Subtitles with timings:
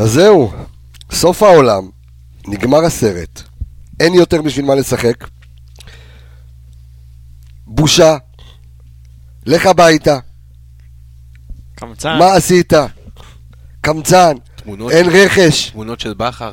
[0.00, 0.52] אז זהו,
[1.12, 1.88] סוף העולם,
[2.48, 3.42] נגמר הסרט,
[4.00, 5.26] אין יותר בשביל מה לשחק.
[7.66, 8.16] בושה,
[9.46, 10.18] לך הביתה,
[11.74, 12.18] קמצן.
[12.18, 12.72] מה עשית?
[13.80, 16.52] קמצן, תמונות אין של- רכש, תמונות של בכר.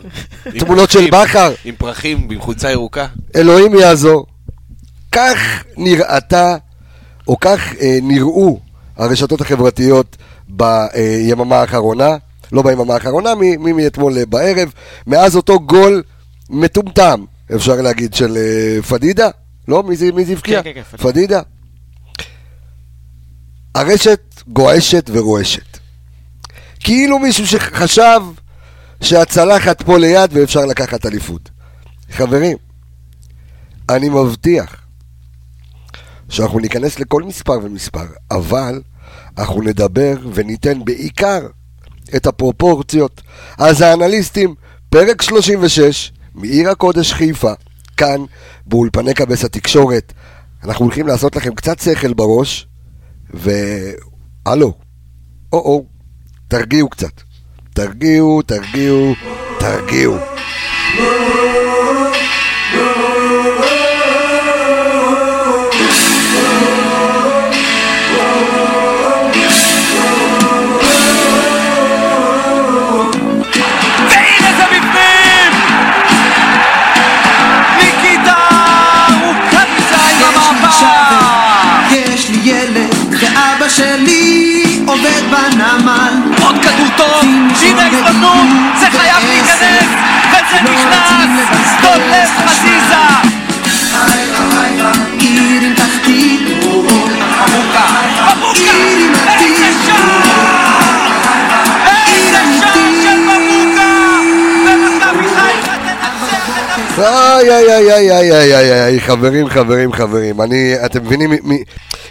[0.59, 3.07] תמונות של בכר, עם פרחים, עם חולצה ירוקה.
[3.35, 4.25] אלוהים יעזור.
[5.11, 5.37] כך
[5.77, 6.55] נראתה,
[7.27, 8.59] או כך אה, נראו
[8.97, 10.17] הרשתות החברתיות
[10.47, 12.17] ביממה האחרונה,
[12.51, 14.73] לא ביממה האחרונה, מאתמול אה, בערב,
[15.07, 16.03] מאז אותו גול
[16.49, 19.29] מטומטם, אפשר להגיד, של אה, פדידה?
[19.67, 19.83] לא?
[19.83, 20.63] מי זה, מי זה הבקיע?
[20.63, 20.97] כן, כן, כן.
[20.97, 21.41] פדידה.
[23.75, 25.77] הרשת גועשת ורועשת.
[26.79, 28.21] כאילו מישהו שחשב
[29.01, 31.49] שהצלחת פה ליד ואפשר לקחת אליפות.
[32.11, 32.57] חברים,
[33.89, 34.75] אני מבטיח
[36.29, 38.81] שאנחנו ניכנס לכל מספר ומספר, אבל
[39.37, 41.47] אנחנו נדבר וניתן בעיקר
[42.15, 43.21] את הפרופורציות.
[43.57, 44.55] אז האנליסטים,
[44.89, 47.51] פרק 36, מעיר הקודש חיפה,
[47.97, 48.21] כאן,
[48.65, 50.13] באולפני כבש התקשורת.
[50.63, 52.67] אנחנו הולכים לעשות לכם קצת שכל בראש,
[53.33, 54.73] והלו,
[55.53, 55.85] או-או,
[56.47, 57.21] תרגיעו קצת.
[57.73, 59.13] תרגיעו, תרגיעו,
[59.59, 60.15] תרגיעו.
[83.69, 86.13] שלי עובד בנמל.
[86.41, 87.23] עוד כדור טוב,
[87.61, 88.47] הנה ההזדמנות,
[88.79, 89.87] זה חייב להיכנס,
[90.29, 91.69] וזה נכנס!
[91.81, 92.95] דולף חזיזה!
[95.19, 96.41] עיר עם תחתית!
[96.65, 97.85] מבוקה!
[98.53, 100.26] עיר עם עתיד.
[106.99, 110.41] איי, איי, איי, איי, איי, איי, איי, איי, חברים, חברים, חברים.
[110.41, 111.31] אני, אתם מבינים,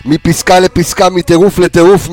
[0.05, 2.09] מפסקה לפסקה, מטירוף לטירוף,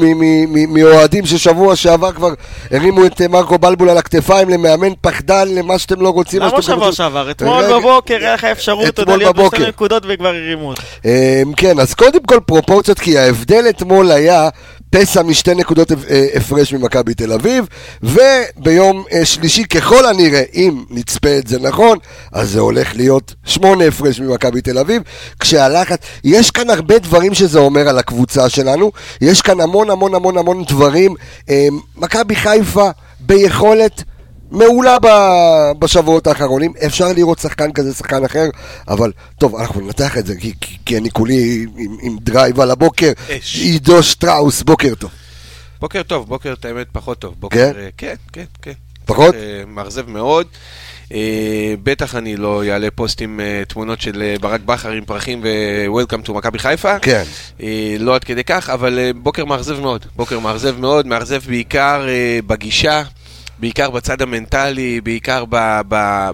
[0.68, 2.30] מאוהדים ששבוע שעבר כבר
[2.72, 6.40] הרימו את אה, מרקו בלבול על הכתפיים, למאמן פחדן, למה שאתם לא רוצים.
[6.40, 6.92] מה למה שבוע.
[6.92, 7.32] שעבר?
[7.32, 9.58] אתמול בבוקר היה לך אפשרות עליות בבוקר.
[9.58, 10.84] בשתי נקודות וכבר הרימו אותך.
[11.06, 14.50] אמ, כן, אז קודם כל פרופורציות, כי ההבדל אתמול היה
[14.94, 17.66] פסע משתי נקודות אה, הפרש ממכבי תל אביב,
[18.04, 21.98] וביום אה, שלישי ככל הנראה, אם נצפה את זה נכון,
[22.32, 25.02] אז זה הולך להיות שמונה הפרש ממכבי תל אביב,
[25.40, 30.38] כשהלחץ, יש כאן הרבה דברים שזה אומר על הקבוצה שלנו, יש כאן המון המון המון
[30.38, 31.16] המון דברים,
[31.50, 32.90] אמ, מכבי חיפה
[33.20, 34.04] ביכולת
[34.54, 38.50] מעולה ב- בשבועות האחרונים, אפשר לראות שחקן כזה, שחקן אחר,
[38.88, 42.72] אבל טוב, אנחנו ננתח את זה, כי, כי, כי אני כולי עם, עם drive על
[42.72, 43.12] הבוקר.
[43.30, 43.56] אש.
[43.56, 45.12] עידו שטראוס, בוקר טוב.
[45.80, 47.36] בוקר טוב, בוקר את האמת פחות טוב.
[47.40, 47.80] בוקר, כן?
[47.80, 48.72] אה, כן, כן, כן.
[49.06, 49.36] פחות?
[49.36, 50.48] אה, מאכזב מאוד.
[51.14, 56.34] אה, בטח אני לא אעלה פוסטים, אה, תמונות של ברק בכר עם פרחים ו-Welcome to
[56.34, 57.00] מכבי חיפה.
[57.00, 57.24] כן.
[58.00, 60.06] לא עד כדי כך, אבל בוקר מאכזב מאוד.
[60.16, 62.06] בוקר מאכזב מאוד, מאכזב בעיקר
[62.48, 63.04] בגישה,
[63.60, 65.82] בעיקר בצד המנטלי, בעיקר ב...
[65.88, 66.30] ב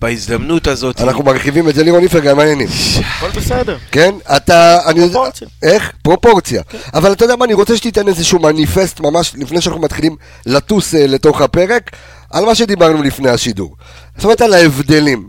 [0.00, 1.00] בהזדמנות הזאת.
[1.00, 2.68] אנחנו מרחיבים את זה, לירון איפרגן, מה העניינים?
[3.16, 3.78] הכל בסדר.
[3.92, 4.14] כן?
[4.36, 4.78] אתה...
[4.94, 5.48] פרופורציה.
[5.62, 5.92] איך?
[6.02, 6.62] פרופורציה.
[6.94, 10.16] אבל אתה יודע מה, אני רוצה שתיתן איזשהו מניפסט ממש לפני שאנחנו מתחילים
[10.46, 11.90] לטוס אה, לתוך הפרק,
[12.30, 13.76] על מה שדיברנו לפני השידור.
[14.16, 15.28] זאת אומרת, על ההבדלים.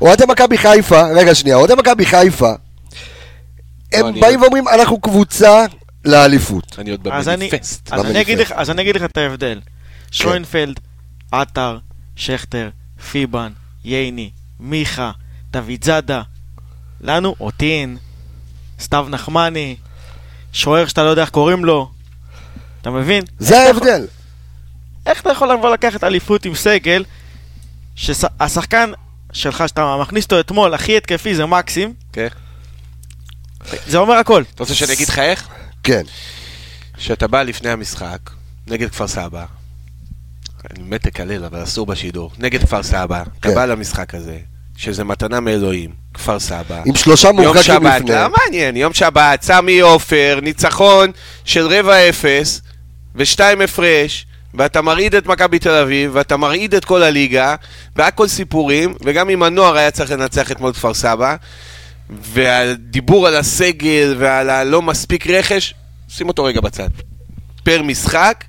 [0.00, 2.52] אוהדי מכבי חיפה, רגע שנייה, אוהדי מכבי חיפה,
[3.92, 5.64] הם אני- באים ואומרים, אנחנו קבוצה
[6.04, 6.76] לאליפות.
[6.78, 7.92] אני עוד במניפסט.
[8.56, 9.60] אז אני אגיד לך את ההבדל.
[10.16, 10.80] שוינפלד,
[11.32, 11.78] עטר,
[12.16, 12.70] שכטר,
[13.10, 13.52] פיבן,
[13.84, 15.10] ייני, מיכה,
[15.50, 16.22] דוד זאדה.
[17.00, 17.96] לנו, אותין,
[18.80, 19.76] סתיו נחמני,
[20.52, 21.90] שוער שאתה לא יודע איך קוראים לו.
[22.80, 23.24] אתה מבין?
[23.38, 24.06] זה ההבדל.
[25.06, 27.04] איך אתה יכול לבוא לקחת אליפות עם סגל
[27.94, 28.92] שהשחקן
[29.32, 32.28] שלך שאתה מכניס אותו אתמול הכי התקפי זה מקסים כן.
[33.86, 35.48] זה אומר הכל אתה רוצה שאני אגיד לך איך?
[35.82, 36.02] כן.
[36.98, 38.30] שאתה בא לפני המשחק,
[38.66, 39.44] נגד כפר סבא,
[40.70, 43.54] אני מת לקלל, אבל אסור בשידור, נגד כפר סבא, אתה כן.
[43.54, 44.38] בא למשחק הזה,
[44.76, 46.82] שזה מתנה מאלוהים, כפר סבא.
[46.86, 48.14] עם שלושה יום מורחקים שבת, לפני.
[48.14, 51.10] לא מעניין, יום שבת, סמי עופר, ניצחון
[51.44, 52.62] של רבע אפס
[53.14, 57.54] ושתיים הפרש, ואתה מרעיד את מכבי תל אביב, ואתה מרעיד את כל הליגה,
[57.96, 61.36] והכל סיפורים, וגם אם הנוער היה צריך לנצח אתמול כפר סבא,
[62.10, 65.74] והדיבור על הסגל ועל הלא מספיק רכש,
[66.08, 66.88] שים אותו רגע בצד.
[67.64, 68.44] פר משחק,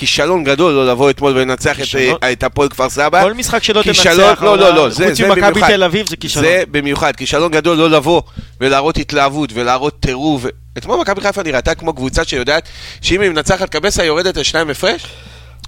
[0.00, 2.16] כישלון גדול לא לבוא אתמול ולנצח את, כישלון?
[2.22, 3.22] אה, את הפועל כפר סבא.
[3.22, 5.60] כל משחק שלא כישלון- תנצח, לא, לא, לא, זה, חוץ זה ממכבי.
[5.60, 6.44] תל אביב זה כישלון.
[6.44, 8.22] זה במיוחד, כישלון גדול לא לבוא
[8.60, 10.44] ולהראות התלהבות ולהראות טירוף.
[10.78, 12.68] אתמול מכבי חיפה נראתה כמו קבוצה שיודעת
[13.00, 15.06] שאם היא מנצחת קבסה יורדת לשניים הפרש.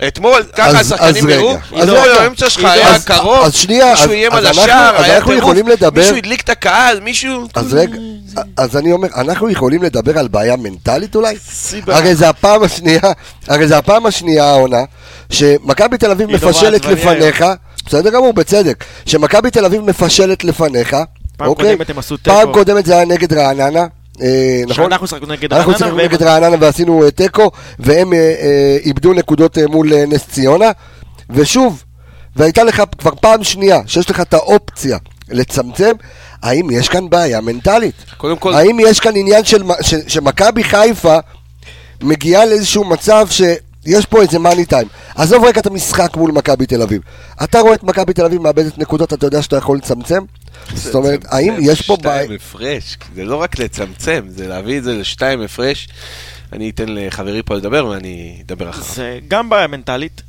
[0.08, 2.22] אתמול, ככה השחקנים נראו, אז אתמול רגע.
[2.22, 5.54] האמצע שלך אז- היה קרוב, אז שנייה, מישהו איים על השער, היה טירוף,
[5.94, 7.48] מישהו הדליק את הקהל, מישהו...
[7.54, 7.96] אז רגע,
[8.56, 11.36] אז אני אומר, אנחנו יכולים לדבר על בעיה מנטלית אולי?
[11.86, 13.00] הרי זה הפעם השנייה,
[13.48, 14.82] הרי זה הפעם השנייה העונה,
[15.30, 17.44] שמכבי תל אביב עידו מפשלת לפניך,
[17.86, 20.96] בסדר גמור, בצדק, שמכבי תל אביב מפשלת לפניך,
[21.36, 21.70] פעם אוקיי?
[21.72, 22.52] קודמת הם עשו פעם תיקו.
[22.52, 23.84] קודמת זה היה נגד רעננה,
[24.68, 24.84] נכון?
[24.84, 28.76] שאנחנו שיחקנו נגד אנחנו רעננה, שיחקנו והם- נגד רעננה ועשינו אה, תיקו, והם אה, אה,
[28.84, 30.70] איבדו נקודות אה, מול אה, נס ציונה,
[31.30, 31.84] ושוב,
[32.36, 34.98] והייתה לך כבר פעם שנייה שיש לך את האופציה
[35.30, 35.92] לצמצם,
[36.42, 37.94] האם יש כאן בעיה מנטלית?
[38.16, 41.16] קודם כל- האם יש כאן עניין של, ש- שמכבי חיפה
[42.02, 44.88] מגיעה לאיזשהו מצב שיש פה איזה מאני טיים?
[45.14, 47.00] עזוב רגע את המשחק מול מכבי תל אביב.
[47.44, 50.22] אתה רואה את מכבי תל אביב מאבדת נקודות, אתה יודע שאתה יכול לצמצם?
[50.74, 52.22] זאת אומרת, האם יש פה בעיה...
[52.24, 55.88] שתיים הפרש, זה לא רק לצמצם, זה להביא את זה לשתיים הפרש.
[56.52, 58.86] אני אתן לחברי פה לדבר ואני אדבר אחריו.
[58.94, 60.22] זה גם בעיה מנטלית,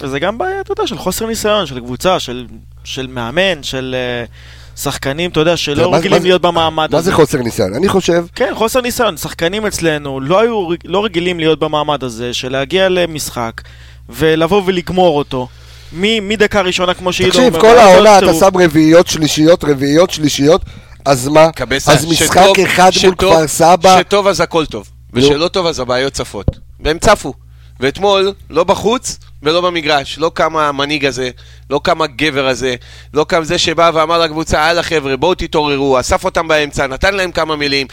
[0.00, 2.46] וזה גם בעיה, אתה יודע, של חוסר ניסיון, של קבוצה, של,
[2.84, 3.96] של מאמן, של
[4.26, 7.10] uh, שחקנים, אתה יודע, מה- שלא מה רגילים זה- להיות במעמד מה הזה.
[7.10, 7.74] זה חוסר ניסיון?
[7.74, 9.16] אני חושב כן, חוסר ניסיון.
[9.16, 13.60] שחקנים אצלנו לא היו לא רגילים להיות במעמד הזה, של להגיע למשחק
[14.08, 15.48] ולבוא ולגמור אותו.
[15.92, 18.34] מדקה ראשונה, כמו שעידו תקשיב, אומר, כל ואז העונה אתה.
[18.34, 20.62] שם רביעיות, שלישיות, רביעיות, שלישיות,
[21.04, 21.48] אז מה?
[21.86, 24.88] אז משחק אחד מול שטוב- כפר סבא, שטוב אז הכל טוב.
[25.12, 26.46] ושלא טוב אז הבעיות צפות.
[26.80, 27.32] והם צפו.
[27.80, 31.30] ואתמול, לא בחוץ ולא במגרש, לא קם המנהיג הזה,
[31.70, 32.74] לא קם הגבר הזה,
[33.14, 37.30] לא קם זה שבא ואמר לקבוצה, הלאה חבר'ה, בואו תתעוררו, אסף אותם באמצע, נתן להם
[37.32, 37.86] כמה מילים,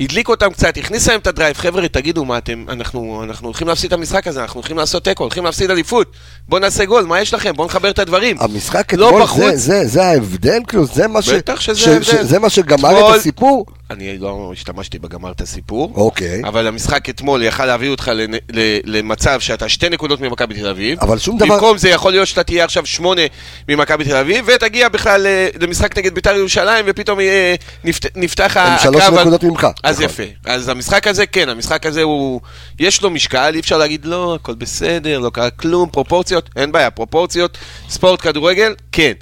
[0.00, 3.92] הדליק אותם קצת, הכניס להם את הדרייב, חבר'ה, תגידו מה אתם, אנחנו, אנחנו הולכים להפסיד
[3.92, 6.12] את המשחק הזה, אנחנו הולכים לעשות תיקו, הולכים להפסיד אליפות,
[6.48, 7.52] בואו נעשה גול, מה יש לכם?
[7.56, 8.36] בואו נחבר את הדברים.
[8.40, 9.54] המשחק לא אתמול, זה- בחוץ.
[9.54, 11.30] זה- זה ההבדל, כאילו, זה מה ש...
[11.58, 11.70] ש-.
[11.70, 13.66] ש- זה מה שגמר אתמול- את הסיפור?
[13.90, 15.92] אני לא השתמשתי בגמר את הסיפור.
[15.94, 16.42] אוקיי.
[16.44, 20.98] אבל המשחק אתמול יכל להביא אותך לנ- למצב שאתה שתי נקודות ממכבי תל אביב.
[21.00, 23.21] אבל שום דבר- במקום זה יכול להיות שאתה תהיה עכשיו שמונה
[23.68, 27.54] ממכבי תל אביב, ותגיע בכלל אה, למשחק נגד בית"ר ירושלים, ופתאום אה,
[27.84, 28.92] נפת- נפתח הם הקרב.
[28.92, 29.66] שלוש נקודות ממך.
[29.82, 30.04] אז נכון.
[30.10, 30.22] יפה.
[30.46, 32.40] אז המשחק הזה, כן, המשחק הזה הוא...
[32.78, 36.90] יש לו משקל, אי אפשר להגיד לא, הכל בסדר, לא קרה כלום, פרופורציות, אין בעיה,
[36.90, 37.58] פרופורציות,
[37.88, 39.12] ספורט, כדורגל, כן.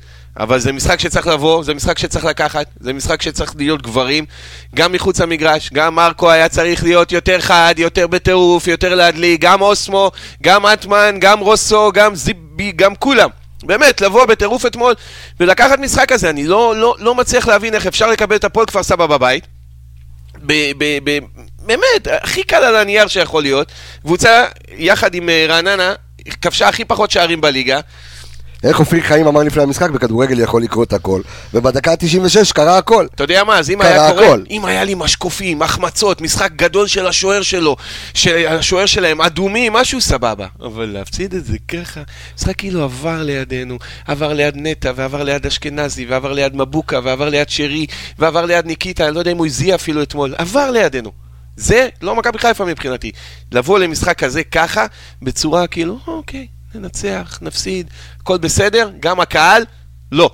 [0.40, 4.24] אבל זה משחק שצריך לבוא, זה משחק שצריך לקחת, זה משחק שצריך להיות גברים,
[4.74, 9.60] גם מחוץ למגרש, גם מרקו היה צריך להיות יותר חד, יותר בטירוף, יותר להדליק, גם
[9.60, 10.10] אוסמו,
[10.42, 13.28] גם אטמן, גם רוסו, גם זיבי, גם כולם.
[13.62, 14.94] באמת, לבוא בטירוף אתמול
[15.40, 18.82] ולקחת משחק כזה, אני לא, לא, לא מצליח להבין איך אפשר לקבל את הפועל כפר
[18.82, 19.46] סבא בבית.
[20.46, 21.18] ב- ב- ב-
[21.66, 23.72] באמת, הכי קל על הנייר שיכול להיות.
[24.02, 24.44] קבוצה,
[24.76, 25.94] יחד עם אה, רעננה,
[26.40, 27.80] כבשה הכי פחות שערים בליגה.
[28.64, 31.20] איך אופיר חיים אמר לפני המשחק, בכדורגל יכול לקרות הכל,
[31.54, 33.06] ובדקה ה-96 קרה הכל.
[33.14, 34.42] אתה יודע מה, אז אם קרה היה קורה, הכל.
[34.50, 37.76] אם היה לי משקופים, החמצות, משחק גדול של השוער שלו,
[38.14, 40.46] של השוער שלהם, אדומים, משהו סבבה.
[40.60, 42.00] אבל להפסיד את זה ככה,
[42.36, 47.48] משחק כאילו עבר לידינו, עבר ליד נטע, ועבר ליד אשכנזי, ועבר ליד מבוקה, ועבר ליד
[47.48, 47.86] שרי,
[48.18, 51.12] ועבר ליד ניקיטה, אני לא יודע אם הוא הזיע אפילו אתמול, עבר לידינו.
[51.56, 53.12] זה לא מכבי חיפה מבחינתי.
[53.52, 54.86] לבוא למשחק כזה ככה,
[55.22, 57.90] בצורה כאילו, אוקיי, ננצח, נפסיד,
[58.20, 59.64] הכל בסדר, גם הקהל,
[60.12, 60.30] לא.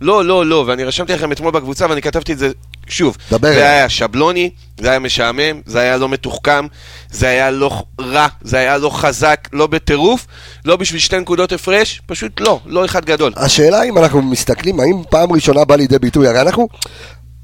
[0.00, 2.50] לא, לא, לא, ואני רשמתי לכם אתמול בקבוצה ואני כתבתי את זה
[2.86, 3.16] שוב.
[3.30, 3.68] דבר זה.
[3.68, 4.50] היה שבלוני,
[4.80, 6.66] זה היה משעמם, זה היה לא מתוחכם,
[7.10, 10.26] זה היה לא רע, זה היה לא חזק, לא בטירוף,
[10.64, 13.32] לא בשביל שתי נקודות הפרש, פשוט לא, לא אחד גדול.
[13.36, 16.68] השאלה אם אנחנו מסתכלים, האם פעם ראשונה בא לידי ביטוי, הרי אנחנו...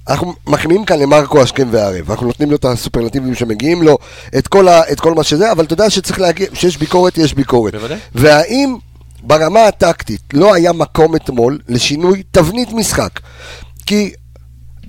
[0.09, 3.99] אנחנו מחמיאים כאן למרקו השכם והערב, אנחנו נותנים לו את הסופרלטיבים שמגיעים לו,
[4.39, 7.35] את כל, ה, את כל מה שזה, אבל אתה יודע שצריך להגיע, שיש ביקורת, יש
[7.35, 7.75] ביקורת.
[7.75, 7.99] בוודאי.
[8.15, 8.77] והאם
[9.23, 13.21] ברמה הטקטית לא היה מקום אתמול לשינוי תבנית משחק?
[13.87, 14.13] כי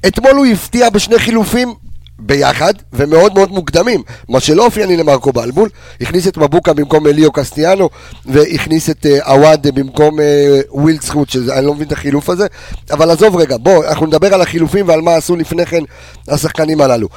[0.07, 1.73] אתמול הוא הפתיע בשני חילופים
[2.19, 5.69] ביחד, ומאוד מאוד מוקדמים, מה שלא אופייני למרקו בלבול,
[6.01, 7.89] הכניס את מבוקה במקום אליו קסטיאנו,
[8.25, 12.47] והכניס את אה, עווד במקום אה, ווילדסחוט, שאני לא מבין את החילוף הזה,
[12.91, 15.83] אבל עזוב רגע, בוא, אנחנו נדבר על החילופים ועל מה עשו לפני כן
[16.27, 17.07] השחקנים הללו.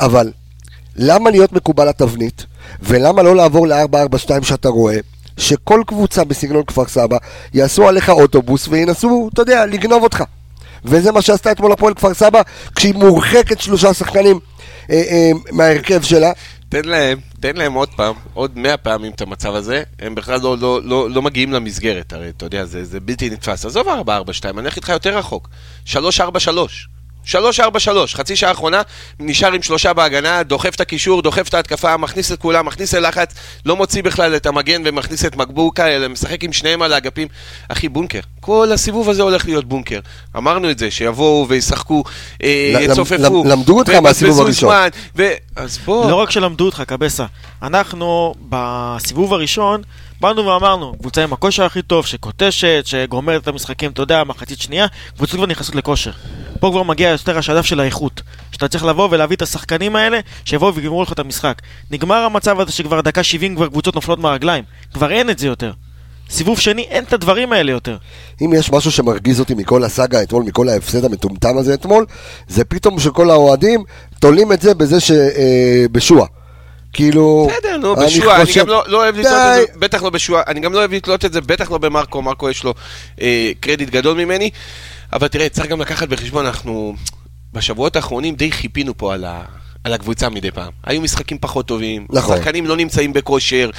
[0.00, 0.30] אבל
[0.96, 2.46] למה להיות מקובע לתבנית,
[2.82, 4.98] ולמה לא לעבור ל-442 שאתה רואה,
[5.36, 7.16] שכל קבוצה בסגנון כפר סבא
[7.54, 10.24] יעשו עליך אוטובוס וינסו, אתה יודע, לגנוב אותך.
[10.84, 12.42] וזה מה שעשתה אתמול הפועל כפר סבא,
[12.74, 14.40] כשהיא מורחקת שלושה שחקנים
[14.90, 16.32] אה, אה, מההרכב שלה.
[16.68, 20.56] תן להם, תן להם עוד פעם, עוד מאה פעמים את המצב הזה, הם בכלל לא,
[20.58, 23.64] לא, לא, לא מגיעים למסגרת, הרי אתה יודע, זה, זה בלתי נתפס.
[23.64, 23.90] עזוב 4-4-2,
[24.50, 25.48] אני אלך איתך יותר רחוק.
[25.86, 25.94] 3-4-3.
[27.26, 27.34] 3-4-3,
[28.14, 28.82] חצי שעה האחרונה,
[29.20, 33.34] נשאר עם שלושה בהגנה, דוחף את הקישור, דוחף את ההתקפה, מכניס את כולם, מכניס ללחץ,
[33.66, 37.28] לא מוציא בכלל את המגן ומכניס את מקבוקה, אלא משחק עם שניהם על האגפים.
[37.68, 38.20] אחי, בונקר.
[38.40, 40.00] כל הסיבוב הזה הולך להיות בונקר.
[40.36, 42.04] אמרנו את זה, שיבואו וישחקו,
[42.42, 43.14] אה, יצופפו.
[43.44, 44.74] למ- למדו אותך מהסיבוב הראשון.
[45.16, 45.22] ו...
[45.56, 46.10] אז בוא.
[46.10, 47.26] לא רק שלמדו אותך, קבסה.
[47.62, 49.82] אנחנו, בסיבוב הראשון,
[50.20, 54.86] באנו ואמרנו, קבוצה עם הכושר הכי טוב, שקוטשת, שגומרת את המשחקים, אתה יודע, מחצית שנייה,
[55.16, 56.10] קבוצות כבר נכנסות לכושר.
[56.64, 58.22] פה כבר מגיע יותר השלב של האיכות.
[58.52, 61.62] שאתה צריך לבוא ולהביא את השחקנים האלה, שיבואו ויגמרו לך את המשחק.
[61.90, 64.64] נגמר המצב הזה שכבר דקה 70 כבר קבוצות נופלות מהרגליים.
[64.94, 65.72] כבר אין את זה יותר.
[66.30, 67.96] סיבוב שני, אין את הדברים האלה יותר.
[68.42, 72.06] אם יש משהו שמרגיז אותי מכל הסאגה אתמול, מכל ההפסד המטומטם הזה אתמול,
[72.48, 73.84] זה פתאום שכל האוהדים
[74.20, 76.26] תולים את זה בזה שבשועה.
[76.92, 77.48] כאילו...
[77.50, 79.32] בסדר, נו, בשועה, אני חושב- גם לא לא אוהב לתלות.
[79.32, 82.22] את זה, בטח לא בשועה, אני גם לא אוהב לתלות את זה, בטח לא במרקו,
[82.22, 82.74] מרקו יש לו
[83.20, 84.50] אה, קרדיט גדול ממני,
[85.14, 86.94] אבל תראה, צריך גם לקחת בחשבון, אנחנו
[87.52, 89.44] בשבועות האחרונים די חיפינו פה על ה...
[89.84, 90.70] על הקבוצה מדי פעם.
[90.84, 92.36] היו משחקים פחות טובים, נכון.
[92.36, 93.70] שחקנים לא נמצאים בכושר,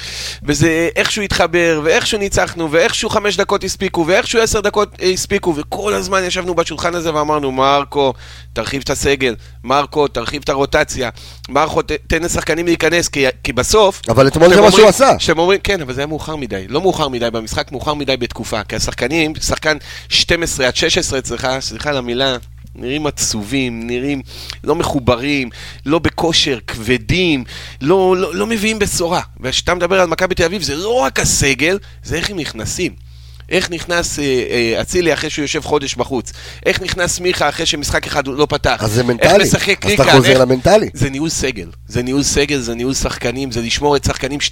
[0.42, 5.94] וזה איכשהו התחבר, ואיכשהו ניצחנו, ואיכשהו חמש דקות הספיקו, ואיכשהו עשר דקות אה, הספיקו, וכל
[5.94, 8.12] הזמן ישבנו בשולחן הזה ואמרנו, מרקו,
[8.52, 9.34] תרחיב את הסגל,
[9.64, 11.10] מרקו, תרחיב את הרוטציה,
[11.48, 14.02] מרקו, ת- תן לשחקנים להיכנס, כי, כי בסוף...
[14.08, 15.16] אבל אתמול זה מה שהוא עשה.
[15.18, 16.64] כשהם אומרים, כן, אבל זה היה מאוחר מדי.
[16.68, 18.64] לא מאוחר מדי במשחק, מאוחר מדי בתקופה.
[18.64, 19.76] כי השחקנים, שחקן
[20.08, 22.36] 12 עד 16 אצלך, סליחה על המילה,
[22.78, 24.22] נראים עצובים, נראים
[24.64, 25.48] לא מחוברים,
[25.86, 27.44] לא בכושר, כבדים,
[27.80, 29.20] לא, לא, לא מביאים בשורה.
[29.40, 33.06] וכשאתה מדבר על מכבי תל אביב, זה לא רק הסגל, זה איך הם נכנסים.
[33.48, 36.32] איך נכנס אה, אה, אצילי אחרי שהוא יושב חודש בחוץ?
[36.66, 38.80] איך נכנס מיכה אחרי שמשחק אחד הוא לא פתח?
[38.84, 39.44] אז זה איך מנטלי.
[39.44, 40.12] משחק אז אתה?
[40.12, 40.88] חוזר איך- למנטלי.
[40.94, 44.42] זה ניהול סגל, זה ניהול סגל, זה ניהול שחקנים, זה לשמור את שחקנים 12-16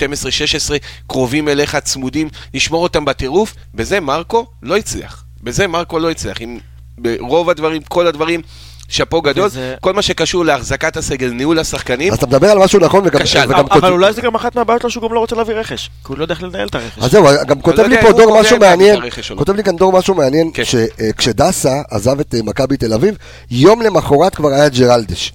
[1.07, 5.25] קרובים אליך, צמודים, לשמור אותם בטירוף, בזה מרקו לא הצליח.
[5.43, 6.41] בזה מרקו לא הצליח.
[6.41, 6.59] עם
[6.99, 8.41] ברוב הדברים, כל הדברים,
[8.89, 12.81] שאפו גדול, וזה- כל מה שקשור להחזקת הסגל, ניהול השחקנים, אז אתה מדבר על משהו
[12.81, 13.21] נכון וגם...
[13.23, 13.45] כשל.
[13.49, 15.87] וגם אבל כותב- אולי זה גם אחת מהבעיות שלו שהוא גם לא רוצה להביא רכש.
[15.87, 16.99] כי הוא לא יודע איך לנהל את הרכש.
[17.03, 19.37] אז זהו, גם כותב לא לי יודע פה דור משהו מעניין, לא.
[19.37, 20.63] כותב לי כאן דור משהו מעניין, כן.
[20.65, 23.15] שכשדסה עזב את אה, מכבי תל אביב,
[23.51, 25.33] יום למחרת כבר היה ג'רלדש.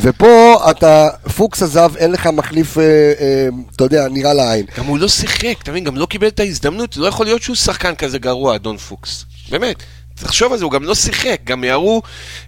[0.00, 4.66] ופה אתה, פוקס עזב, אין לך מחליף, אה, אה, אתה יודע, נראה לעין.
[4.78, 5.84] גם הוא לא שיחק, אתה מבין?
[5.84, 9.24] גם לא קיבל את ההזדמנות, לא יכול להיות שהוא שחקן כזה גרוע, אדון פוקס.
[9.50, 9.76] באמת.
[10.14, 12.02] תחשוב על זה, הוא גם לא שיחק, גם מיהרו,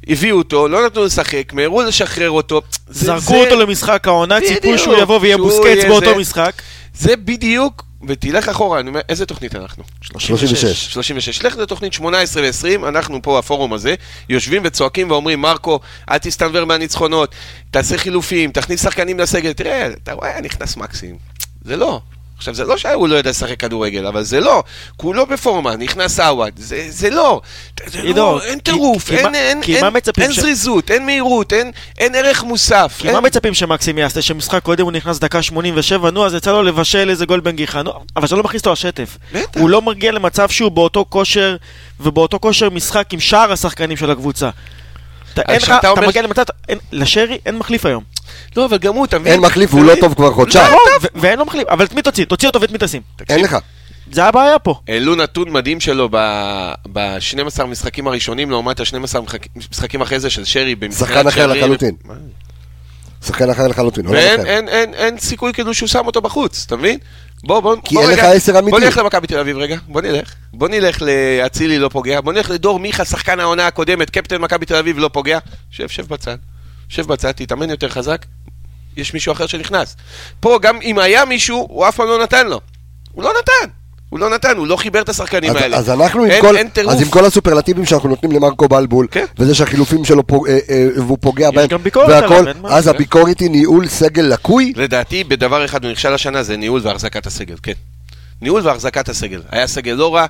[0.09, 2.63] הביאו אותו, לא נתנו לשחק, מיהרו לשחרר אותו.
[2.89, 6.17] זרקו זה- אותו למשחק העונה, ציפו שהוא יבוא ויהיה בוסקץ באותו זה.
[6.17, 6.63] משחק.
[6.95, 9.85] זה בדיוק, ותלך אחורה, אני אומר, איזה תוכנית אנחנו?
[10.01, 10.65] 36.
[10.93, 11.43] 36.
[11.43, 13.95] לך לתוכנית 18 ו-20, אנחנו פה, הפורום הזה,
[14.29, 15.81] יושבים וצועקים ואומרים, מרקו,
[16.11, 17.35] אל תסתנוור מהניצחונות,
[17.71, 21.17] תעשה חילופים, תכניס שחקנים לסגל, תראה, אתה רואה, נכנס מקסים.
[21.65, 22.01] זה לא.
[22.39, 24.63] עכשיו, זה לא שהוא לא יודע לשחק כדורגל, אבל זה לא.
[24.97, 27.41] כולו בפורמה, נכנס עווד, זה, זה לא.
[27.87, 29.85] זה עידו, לא, אין טירוף, אין, אין, אין,
[30.21, 32.97] אין ש- זריזות, אין מהירות, אין, אין ערך מוסף.
[32.99, 33.15] כי אין...
[33.15, 34.23] מה מצפים שמקסים יעשה?
[34.23, 37.93] שמשחק קודם הוא נכנס דקה 87, נו, אז יצא לו לבשל איזה גול בנגיחה, נו,
[38.17, 39.19] אבל שלא מכניס אותו לשטף.
[39.33, 39.61] בטח.
[39.61, 41.57] הוא לא מגיע למצב שהוא באותו כושר,
[42.01, 44.51] ובאותו כושר משחק עם שאר השחקנים של הקבוצה.
[45.41, 46.43] אתה, אומר- מגיע למצב,
[46.93, 48.03] לשרי אין מחליף היום.
[48.57, 49.33] לא, אבל גם הוא, אתה מבין?
[49.33, 49.95] אין מחליף, הוא לא?
[50.01, 50.65] טוב כבר חודשיים.
[50.67, 52.25] נכון, ו- ואין לו מחליף, אבל את מי תוציא?
[52.25, 53.03] תוציא אותו ואת מי תשים.
[53.29, 53.57] אין לך.
[54.13, 54.75] זה הבעיה פה.
[54.89, 56.09] העלו נתון מדהים שלו
[56.93, 59.21] ב-12 המשחקים הראשונים לעומת ה-12
[59.71, 61.47] משחקים אחרי זה של שרי שחקן אחר.
[61.47, 61.95] לחלוטין.
[63.27, 64.49] שחקן אחר לחלוטין, עולם ואין אחר.
[64.49, 66.99] אין, אין, אין סיכוי כאילו שהוא שם אותו בחוץ, אתה מבין?
[67.45, 68.71] בוא, בוא, כי בוא אין רגע, לך עשר אמיתי.
[68.71, 70.35] בוא נלך למכבי תל אביב רגע, בוא נלך.
[70.53, 74.75] בוא נלך לאצילי לא פוגע, בוא נלך לדור מיכה, שחקן העונה הקודמת, קפטן מכבי תל
[74.75, 75.39] אביב לא פוגע.
[75.71, 76.37] שב, שב בצד.
[76.89, 78.27] שב בצד, תתאמן יותר חזק,
[78.97, 79.97] יש מישהו אחר שנכנס.
[80.41, 82.61] פה גם אם היה מישהו, הוא אף פעם לא נתן לו.
[83.13, 83.71] הוא לא נתן.
[84.11, 85.77] הוא לא נתן, הוא לא חיבר את השחקנים אז, האלה.
[85.77, 86.69] אז אנחנו עם אין, כל, אין.
[86.89, 89.25] אז עם כל הסופרלטיבים שאנחנו נותנים למרקו בלבול, כן.
[89.39, 92.69] וזה שהחילופים שלו פוג, אה, אה, והוא פוגע בהם, גם ביקורת והכל, עליו, אין מה.
[92.69, 97.27] אז הביקורת היא ניהול סגל לקוי, לדעתי, בדבר אחד הוא נכשל השנה, זה ניהול והחזקת
[97.27, 97.73] הסגל, כן.
[98.43, 99.43] ניהול והחזקת הסגל.
[99.51, 100.27] היה סגל לא רע.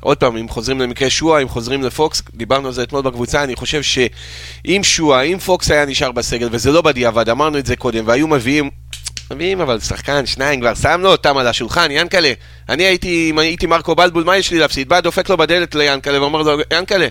[0.00, 3.56] עוד פעם, אם חוזרים למקרה שועה, אם חוזרים לפוקס, דיברנו על זה אתמול בקבוצה, אני
[3.56, 8.04] חושב שאם שועה, אם פוקס היה נשאר בסגל, וזה לא בדיעבד, אמרנו את זה קודם,
[8.06, 8.70] והיו מביאים,
[9.30, 12.32] מביאים אבל שחקן, שניים כבר, שמנו אותם על השולחן, ינקלה.
[12.68, 14.88] אני הייתי, אם הייתי מרקו בלבול, מה יש לי להפסיד?
[14.88, 17.08] בא, דופק לו בדלת ליאנקלה ואומר לו, ינקלה,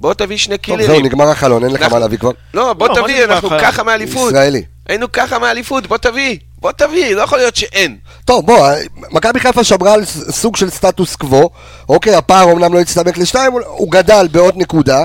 [0.00, 0.86] בוא תביא שני טוב, קילרים.
[0.86, 2.30] זהו, נגמר החלון, אין לך מה להביא כבר.
[2.54, 3.50] לא, בוא לא, תביא, אנחנו?
[3.60, 4.30] ככה מאליפות.
[4.30, 4.62] ישראלי.
[4.88, 7.96] היינו ככה מאליפות, בוא תביא, בוא תביא, לא יכול להיות שאין.
[8.24, 8.68] טוב, בוא,
[9.10, 11.50] מכבי חיפה שמרה על סוג של סטטוס קוו,
[11.88, 15.04] אוקיי, הפער אמנם לא הצטמק לשתיים, הוא גדל בעוד נקודה,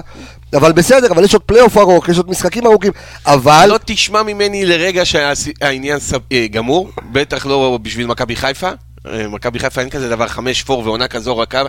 [0.53, 2.91] אבל בסדר, אבל יש עוד פלייאוף ארוך, יש עוד משחקים ארוכים,
[3.25, 3.65] אבל...
[3.69, 8.69] לא תשמע ממני לרגע שהעניין סב- אה, גמור, בטח לא בשביל מכבי חיפה.
[9.11, 11.61] אה, מכבי חיפה אין כזה דבר חמש פור ועונה כזו רכה,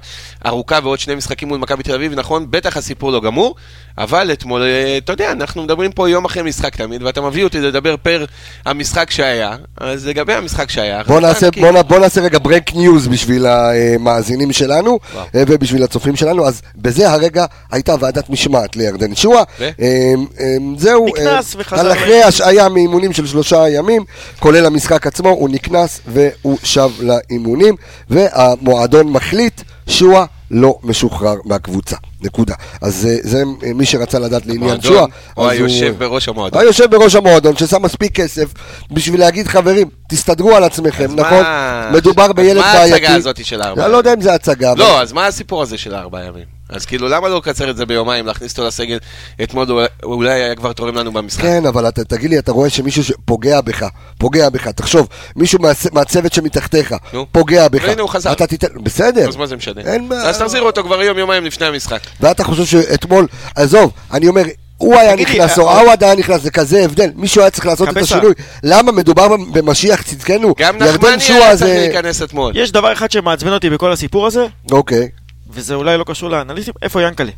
[0.47, 3.55] ארוכה ועוד שני משחקים מול מכבי תל אביב, נכון, בטח הסיפור לא גמור,
[3.99, 7.61] אבל אתמול, אה, אתה יודע, אנחנו מדברים פה יום אחרי משחק תמיד, ואתה מביא אותי
[7.61, 8.25] לדבר פר
[8.67, 13.09] המשחק שהיה, אז לגבי המשחק שהיה, בוא נעשה, כי- בוא, בוא נעשה רגע break news
[13.09, 15.25] בשביל המאזינים שלנו וואו.
[15.35, 19.43] אה, ובשביל הצופים שלנו, אז בזה הרגע הייתה ועדת משמעת לירדן שועה.
[19.61, 19.63] ו?
[19.81, 24.05] אה, אה, זהו, נקנס אה, וחזר על אחרי השעיה מאימונים של שלושה ימים,
[24.41, 27.75] כולל המשחק עצמו, הוא נקנס והוא שב לאימונים,
[28.11, 32.55] והמועדון מחליט, שועה לא משוחרר מהקבוצה, נקודה.
[32.83, 33.43] אז אה, זה
[33.75, 35.05] מי שרצה לדעת לעניין שועה.
[35.37, 36.61] או אז הוא- היושב בראש המועדון.
[36.63, 38.53] היושב בראש המועדון ששם מספיק כסף
[38.91, 41.43] בשביל להגיד חברים, תסתדרו על עצמכם, נכון?
[41.43, 42.93] מה- מדובר בילד מה בעייתי.
[42.95, 44.73] ההצגה הזאת של הארבעה אני לא יודע אם זה הצגה.
[44.73, 46.58] אבל- לא, אז מה הסיפור הזה של הארבעה ימים?
[46.69, 48.99] אז כאילו, למה לא לקצר את זה ביומיים, להכניס אותו לסגל?
[49.43, 51.43] אתמול הוא אולי היה כבר תורם לנו במשחק.
[51.43, 53.87] כן, אבל אתה, תגיד לי, אתה רואה שמישהו שפוגע בך,
[54.19, 57.27] פוגע בך, תחשוב, מישהו מהצ- מהצוות שמתחתיך, נו.
[57.33, 58.33] פוגע בך, והנה הוא חזר.
[58.33, 59.81] אתה תיתן, בסדר, אז מה זה משנה?
[59.81, 60.23] אין בעיה.
[60.23, 62.01] אז תחזיר אותו כבר יום, יומיים לפני המשחק.
[62.21, 64.43] ואתה חושב שאתמול, עזוב, אני אומר,
[64.77, 67.89] הוא היה נכנס, או אה, עווד היה נכנס, זה כזה הבדל, מישהו היה צריך לעשות
[67.89, 67.97] את.
[67.97, 68.33] השינוי,
[68.63, 72.53] למה מדובר במשיח צדקנו, גם נחמני היה צריך להיכנס אתמול.
[72.57, 75.09] יש דבר אחד שמעצבן אותי בכל הסיפור הזה, אוקיי,
[75.51, 77.31] וזה אולי לא קשור לאנליסטים, איפה ינקלה?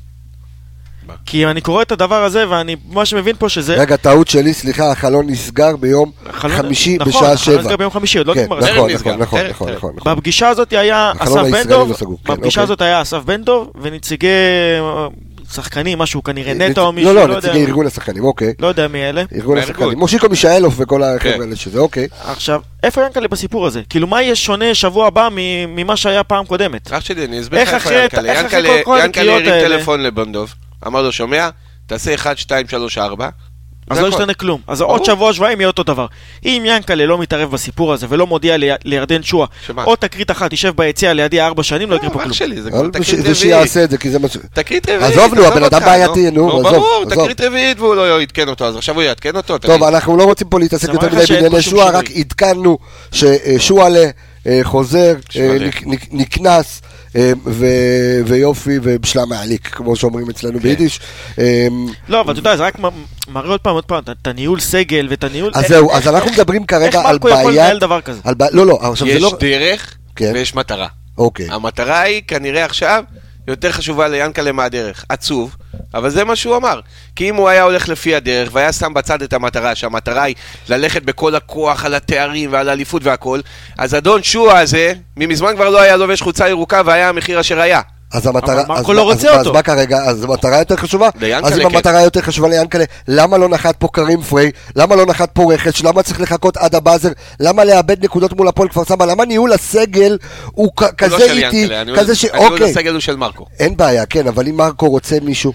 [1.26, 3.74] כי אני קורא את הדבר הזה, ואני ממש מבין פה שזה...
[3.74, 7.60] רגע, טעות שלי, סליחה, החלון נסגר ביום החלון- חמישי נכון, בשעה החלון שבע.
[7.62, 8.58] נסגר ביום חמישי, עוד לא כן, נגמר.
[8.58, 9.72] נכון, נכון, נסגר, נכון, נכון.
[9.72, 10.14] נכון, נכון.
[10.14, 12.62] בפגישה הזאת היה החלון אסף בן לא דב, כן, בפגישה אוקיי.
[12.62, 13.52] הזאת היה אסף בן דב
[13.82, 15.06] ונציגי אה,
[15.54, 17.36] שחקנים, משהו כנראה נטו או מישהו, לא, לא לא.
[17.38, 18.52] נציגי ארגון השחקנים, אוקיי.
[18.58, 19.24] לא יודע מי אלה.
[19.34, 19.58] ארגון.
[19.58, 19.98] השחקנים.
[19.98, 21.40] מושיקו מישאלוף וכל החבר'ה כן.
[21.42, 22.08] האלה שזה, אוקיי.
[22.24, 23.82] עכשיו, איפה ינקלה בסיפור הזה?
[23.90, 26.92] כאילו, מה יהיה שונה שבוע הבא מ- ממה שהיה פעם קודמת?
[26.92, 28.32] אח שלי, אני אסביר לך איפה ינקלה.
[29.04, 29.44] ינקלה- הרים?
[29.44, 30.54] טלפון לבונדוב,
[30.86, 31.48] אמר לו, שומע?
[31.86, 33.28] תעשה 1, 2, 3, 4.
[33.90, 34.60] אז לא ישתנה כלום.
[34.66, 36.06] אז עוד שבוע, שבועיים יהיה אותו דבר.
[36.44, 39.84] אם ינקלה לא מתערב בסיפור הזה ולא מודיע לי- לירדן שועה, שמה?
[39.84, 42.32] או תקרית אחת, תשב ביציע לידי ארבע שנים, לא יקרה פה אח כלום.
[42.34, 43.30] שלי, זה כבר אבל תקרית ש- רביעית.
[43.30, 44.36] ושיעשה את זה, כי זה מה ש...
[44.54, 45.12] תקרית רביעית.
[45.18, 47.04] עזוב, נו, הבן אדם בעייתי, נו, עזוב, ברור.
[47.10, 49.58] תקרית רביעית והוא לא עדכן אותו, אז עכשיו הוא יעדכן אותו?
[49.58, 49.82] טוב.
[49.82, 51.82] אנחנו לא רוצים פה להתעסק יותר מדי בענייני שינוי.
[51.84, 52.78] רק עדכנו
[53.12, 54.04] ששועלה
[54.46, 55.56] אה, חוזר, אה,
[56.12, 56.89] נקנס, אה,
[57.46, 57.66] ו-
[58.26, 60.62] ויופי, ובשלה מעליק, כמו שאומרים אצלנו כן.
[60.62, 61.00] ביידיש.
[61.38, 61.66] אה,
[62.08, 62.74] לא, אבל אתה יודע, זה רק
[63.28, 65.52] מראה עוד פעם, עוד פעם, את הניהול סגל ואת הניהול...
[65.54, 67.64] אז איך- זהו, איך- אז אנחנו מדברים איך כרגע על מרקו יכול בעיה...
[67.64, 68.20] לנהל דבר כזה?
[68.24, 69.36] על בעיה- לא, לא, עכשיו זה יש לא...
[69.40, 70.30] דרך כן.
[70.34, 70.86] ויש מטרה.
[71.18, 71.46] אוקיי.
[71.50, 73.04] המטרה היא כנראה עכשיו
[73.48, 75.04] יותר חשובה ליענקלה מהדרך.
[75.08, 75.56] עצוב,
[75.94, 76.80] אבל זה מה שהוא אמר.
[77.16, 80.34] כי אם הוא היה הולך לפי הדרך והיה שם בצד את המטרה, שהמטרה היא
[80.68, 83.40] ללכת בכל הכוח על התארים ועל האליפות והכל,
[83.78, 87.80] אז אדון שועה הזה, ממזמן כבר לא היה לובש חולצה ירוקה והיה המחיר אשר היה.
[88.12, 89.50] אז המטרה, אבל אז, מרקו לא רוצה אז, אותו.
[89.50, 91.08] אז מה כרגע, אז המטרה יותר חשובה?
[91.20, 91.74] ליענקלה, אז אם כן.
[91.74, 94.50] המטרה יותר חשובה ליענקלה, למה לא נחת פה קרים פריי?
[94.76, 95.82] למה לא נחת פה רכש?
[95.84, 97.08] למה צריך לחכות עד הבאזר?
[97.40, 99.04] למה לאבד נקודות מול הפועל כפר סבא?
[99.04, 102.24] למה ניהול הסגל הוא הוא כזה לא של איטי, כזה ש...
[102.24, 103.46] הניהול אוקיי, הסגל הוא של מרקו.
[103.58, 105.52] אין בעיה, כן, אבל אם מרקו רוצה מישהו,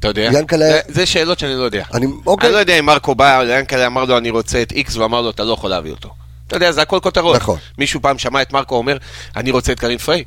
[0.00, 0.30] אתה יודע?
[0.32, 1.84] ינקלה- זה- זה שאלות שאני לא יודע.
[1.94, 4.94] אני, אני אוקיי, לא יודע אם מרקו בא, ליענקלה אמר לו אני רוצה את איקס,
[4.96, 6.08] והוא אמר לו אתה לא יכול להביא אותו.
[6.46, 7.36] אתה יודע, זה הכל כותרות.
[7.36, 7.58] נכון.
[7.78, 8.96] מישהו פעם שמע את מרקו אומר,
[9.36, 10.24] אני רוצה את קרין פריי.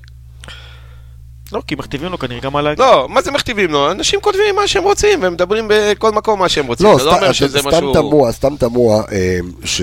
[1.51, 2.73] לא, כי מכתיבים לו כנראה גם על ה...
[2.77, 3.91] לא, מה זה מכתיבים לו?
[3.91, 6.85] אנשים כותבים מה שהם רוצים, והם מדברים בכל מקום מה שהם רוצים.
[6.87, 7.93] לא, לא אומר סתם, שזה סתם משהו...
[7.93, 9.81] תמוה, סתם תמוה, אה, ש...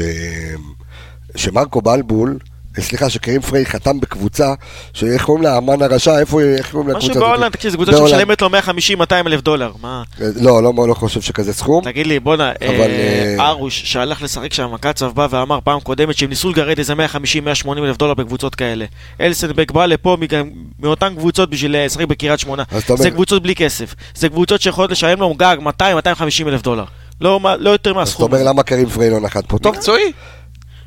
[1.37, 4.55] שמרקו בלבול, אה, סליחה, שקרים פריי חתם בקבוצה,
[4.93, 7.31] שאיך קוראים לה, אמן הרשע, איפה, איך קוראים לקבוצה משהו הזאת?
[7.31, 7.97] בהולנד, תקשיב, זו קבוצה.
[7.97, 9.73] שמשלמת לו 150-200 אלף דולר.
[9.83, 10.03] מה?
[10.21, 11.85] אה, לא, לא, לא חושב שכזה סכום.
[11.85, 16.17] תגיד לי, בואנה, אבל, אה, אה, ארוש שהלך לשחק שם, קצב בא ואמר פעם קודמת
[16.17, 16.93] שהם ניסו לגרד איזה
[17.65, 18.85] 150-180 אלף דולר בקבוצות כאלה.
[19.21, 20.17] אלסנבק בא לפה
[20.81, 22.63] מאותן קבוצות בשביל לשחק בקריית שמונה.
[22.79, 23.95] אתה זה קבוצות בלי כסף.
[24.15, 26.85] זה קבוצות שיכולות לשלם לו גג 200-250 אלף דולר.
[27.21, 28.33] לא לא יותר אז אתה מהסכום.
[28.33, 29.59] אומר למה קרים פריי לא נחת פה?
[29.59, 30.13] טוב, מקצועי.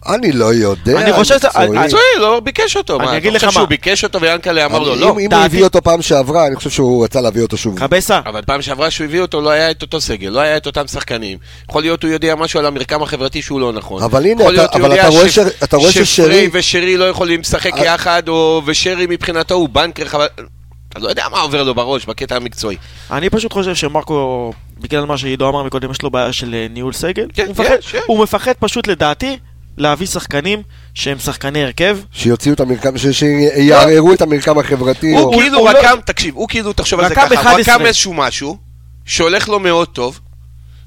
[0.08, 1.02] אני לא יודע.
[1.02, 2.02] אני חושב שזה- מקצועי.
[2.20, 2.98] לא ביקש אותו.
[2.98, 3.52] אני מה, אגיד אתה לך חושב מה.
[3.62, 5.16] שהוא ביקש אותו ויענקלה אמר לו לא?
[5.20, 7.80] אם הוא הביא אותו פעם שעברה, אני חושב שהוא רצה להביא אותו שוב.
[7.80, 10.66] קבסה, אבל פעם שעברה שהוא הביא אותו לא היה את אותו סגל, לא היה את
[10.66, 11.38] אותם שחקנים.
[11.70, 14.04] יכול להיות הוא יודע משהו על המרקם החברתי שהוא לא נכון.
[14.04, 17.74] אבל הנה, אתה- אבל אתה רואה ש- ש- אתה רואה ששרי- ושרי לא יכולים לשחק
[17.78, 17.86] אה.
[17.86, 18.24] יחד,
[18.66, 20.06] ושרי מבחינתו הוא בנקר.
[20.06, 22.76] אתה לא יודע מה עובר לו בראש בקטע המקצועי.
[23.12, 26.94] אני פשוט חושב שמרקו, בגלל מה שעידו אמר מקודם, יש לו בעיה של אה, ניהול
[26.94, 27.26] סגל.
[27.34, 27.76] כן, הוא מפחד-.
[28.08, 29.38] הוא מפחד פשוט לדעתי
[29.78, 30.62] להביא שחקנים
[30.94, 31.98] שהם שחקני הרכב.
[32.12, 35.14] שיוציאו את המרקם, ש- שיערערו את המרקם החברתי.
[35.16, 37.76] או- הוא כאילו הוא לא- רקם, תקשיב, הוא כאילו, תחשוב על זה ככה, הוא 11.
[37.76, 38.58] רקם איזשהו משהו
[39.06, 40.20] שהולך לו מאוד טוב,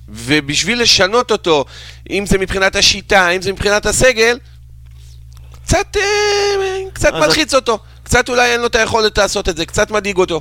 [0.09, 1.65] ובשביל לשנות אותו,
[2.11, 4.39] אם זה מבחינת השיטה, אם זה מבחינת הסגל,
[5.65, 6.03] קצת, אה,
[6.93, 7.79] קצת מלחיץ אותו.
[8.03, 10.41] קצת אולי אין לו את היכולת לעשות את זה, קצת מדאיג אותו.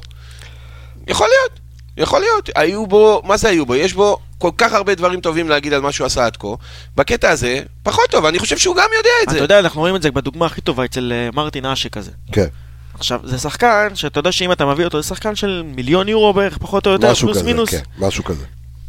[1.08, 1.60] יכול להיות,
[1.98, 2.50] יכול להיות.
[2.56, 3.76] היו בו, מה זה היו בו?
[3.76, 6.48] יש בו כל כך הרבה דברים טובים להגיד על מה שהוא עשה עד כה.
[6.96, 9.38] בקטע הזה, פחות טוב, אני חושב שהוא גם יודע את אתה זה.
[9.40, 12.12] יודע, אנחנו רואים את זה בדוגמה הכי טובה אצל אה, מרטין אשה כזה.
[12.32, 12.48] כן,
[12.94, 16.58] עכשיו, זה שחקן שאתה יודע שאם אתה מביא אותו, זה שחקן של מיליון יורו בערך,
[16.58, 17.70] פחות או יותר, משהו פלוס כזה, מינוס.
[17.70, 18.46] כן, משהו כזה.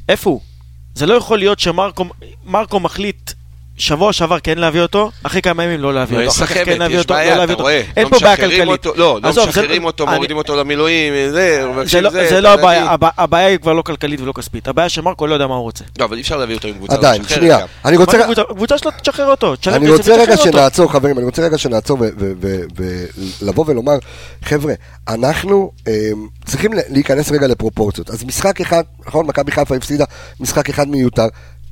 [0.08, 0.40] איפה הוא?
[0.94, 2.04] זה לא יכול להיות שמרקו
[2.44, 3.30] מרקו מחליט
[3.80, 6.52] שבוע שעבר כן להביא אותו, אחרי כמה ימים לא להביא לא, אותו, יש אחר כך
[6.54, 7.62] סחבת, כן להביא יש אותו, בעיה, לא להביא אתה אותו.
[7.62, 7.82] רואה.
[7.96, 8.68] אין לא פה בעיה כלכלית.
[8.68, 12.10] אותו- לא, לא עזוב, זה- משחררים אותו, אני- מורידים אותו למילואים, זה, זה מבקשים לא-
[12.10, 12.48] זה, זה לא.
[12.48, 15.62] הבעיה, הבע- הבעיה היא כבר לא כלכלית ולא כספית, הבעיה שמרקו לא יודע מה הוא
[15.62, 15.84] רוצה.
[15.98, 16.94] לא, אבל אי אפשר להביא אותו עם קבוצה.
[16.94, 17.60] עדיין, שנייה.
[17.60, 17.66] גם.
[17.84, 18.18] אני רוצה...
[18.48, 20.36] קבוצה- שלו תשחרר אותו, אני רוצה רגע.
[20.36, 21.98] שנעצור, חברים, אני רוצה רגע שנעצור
[23.40, 23.98] ולבוא ולומר,
[24.44, 24.74] חבר'ה,
[25.08, 25.92] אנחנו אה,
[26.44, 28.10] צריכים להיכנס רגע לפרופורציות.
[28.10, 30.04] אז משחק אחד, נכון, מכבי חיפה הפסידה
[30.40, 31.26] משחק אחד מיותר.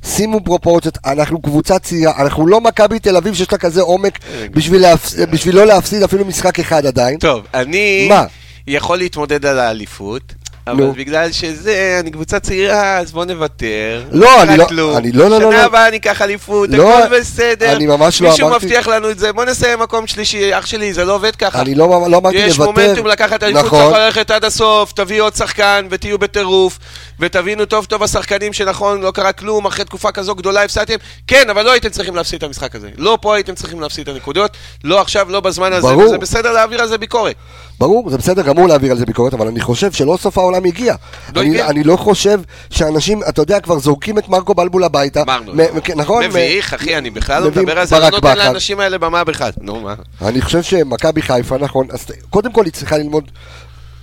[0.05, 4.19] שימו פרופורציות, אנחנו קבוצה צעירה, אנחנו לא מכבי תל אביב שיש לה כזה עומק
[4.51, 7.17] בשביל להפס- בשביל לא להפסיד אפילו משחק אחד עדיין.
[7.17, 8.23] טוב, אני מה?
[8.67, 10.21] יכול להתמודד על האליפות,
[10.67, 10.93] אבל נו.
[10.93, 14.03] בגלל שזה, אני קבוצה צעירה, אז בוא נוותר.
[14.11, 14.97] לא, אני לא- כלום.
[14.97, 15.65] אני לא, לא, לא, שנה לא.
[15.65, 17.75] הבאה אני אקח אליפות, לא, הכל בסדר.
[17.75, 20.93] אני ממש לא מישהו אמרתי- מבטיח לנו את זה, בוא נסיים מקום שלישי, אח שלי,
[20.93, 21.61] זה לא עובד ככה.
[21.61, 22.71] אני לא לא אמרתי יש לוותר.
[22.81, 23.79] מומנטום לקחת אליפות, נכון.
[23.83, 26.79] צריך ללכת עד הסוף, תביאו עוד שחקן ותהיו בטירוף,
[27.19, 30.95] ותבינו טוב טוב השחקנים שנכון, לא קרה כלום, אחרי תקופה כזו גדולה הפסדתם,
[31.27, 32.89] כן, אבל לא הייתם צריכים להפסיד את המשחק הזה.
[32.97, 34.51] לא פה הייתם צריכים להפסיד את הנקודות,
[34.83, 36.03] לא עכשיו, לא בזמן הזה, ברור.
[36.03, 37.35] וזה בסדר להעביר על זה ביקורת.
[37.79, 40.95] ברור, זה בסדר גמור להעביר על זה ביקורת, אבל אני חושב שלא סוף העולם הגיע.
[41.35, 41.67] לא אני, הגיע.
[41.67, 45.21] אני לא חושב שאנשים, אתה יודע, כבר זורקים את מרקו בלבול הביתה.
[45.21, 45.63] אמרנו, לא.
[45.73, 46.23] מ- נכון?
[46.23, 48.37] מביך, אחי, אני בכלל לא מדבר על זה, לא ברק נותן.
[48.37, 49.51] לאנשים האלה במה בכלל.
[49.61, 49.93] נו, מה?
[50.21, 51.87] אני חושב שמכבי חיפה, נכון,
[52.29, 53.31] קודם כל היא צריכה ללמוד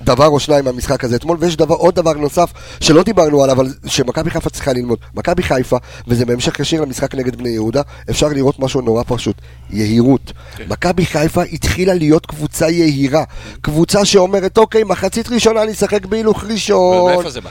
[0.06, 3.66] דבר או שניים מהמשחק הזה אתמול, ויש דבר, עוד דבר נוסף שלא דיברנו עליו, אבל
[3.86, 4.98] שמכבי חיפה צריכה ללמוד.
[5.14, 5.76] מכבי חיפה,
[6.08, 9.36] וזה בהמשך ישיר למשחק נגד בני יהודה, אפשר לראות משהו נורא פשוט,
[9.70, 10.32] יהירות.
[10.56, 10.64] כן.
[10.68, 13.24] מכבי חיפה התחילה להיות קבוצה יהירה.
[13.60, 17.14] קבוצה שאומרת, אוקיי, מחצית ראשונה אני אשחק בהילוך ראשון.
[17.14, 17.50] מאיפה זה בא?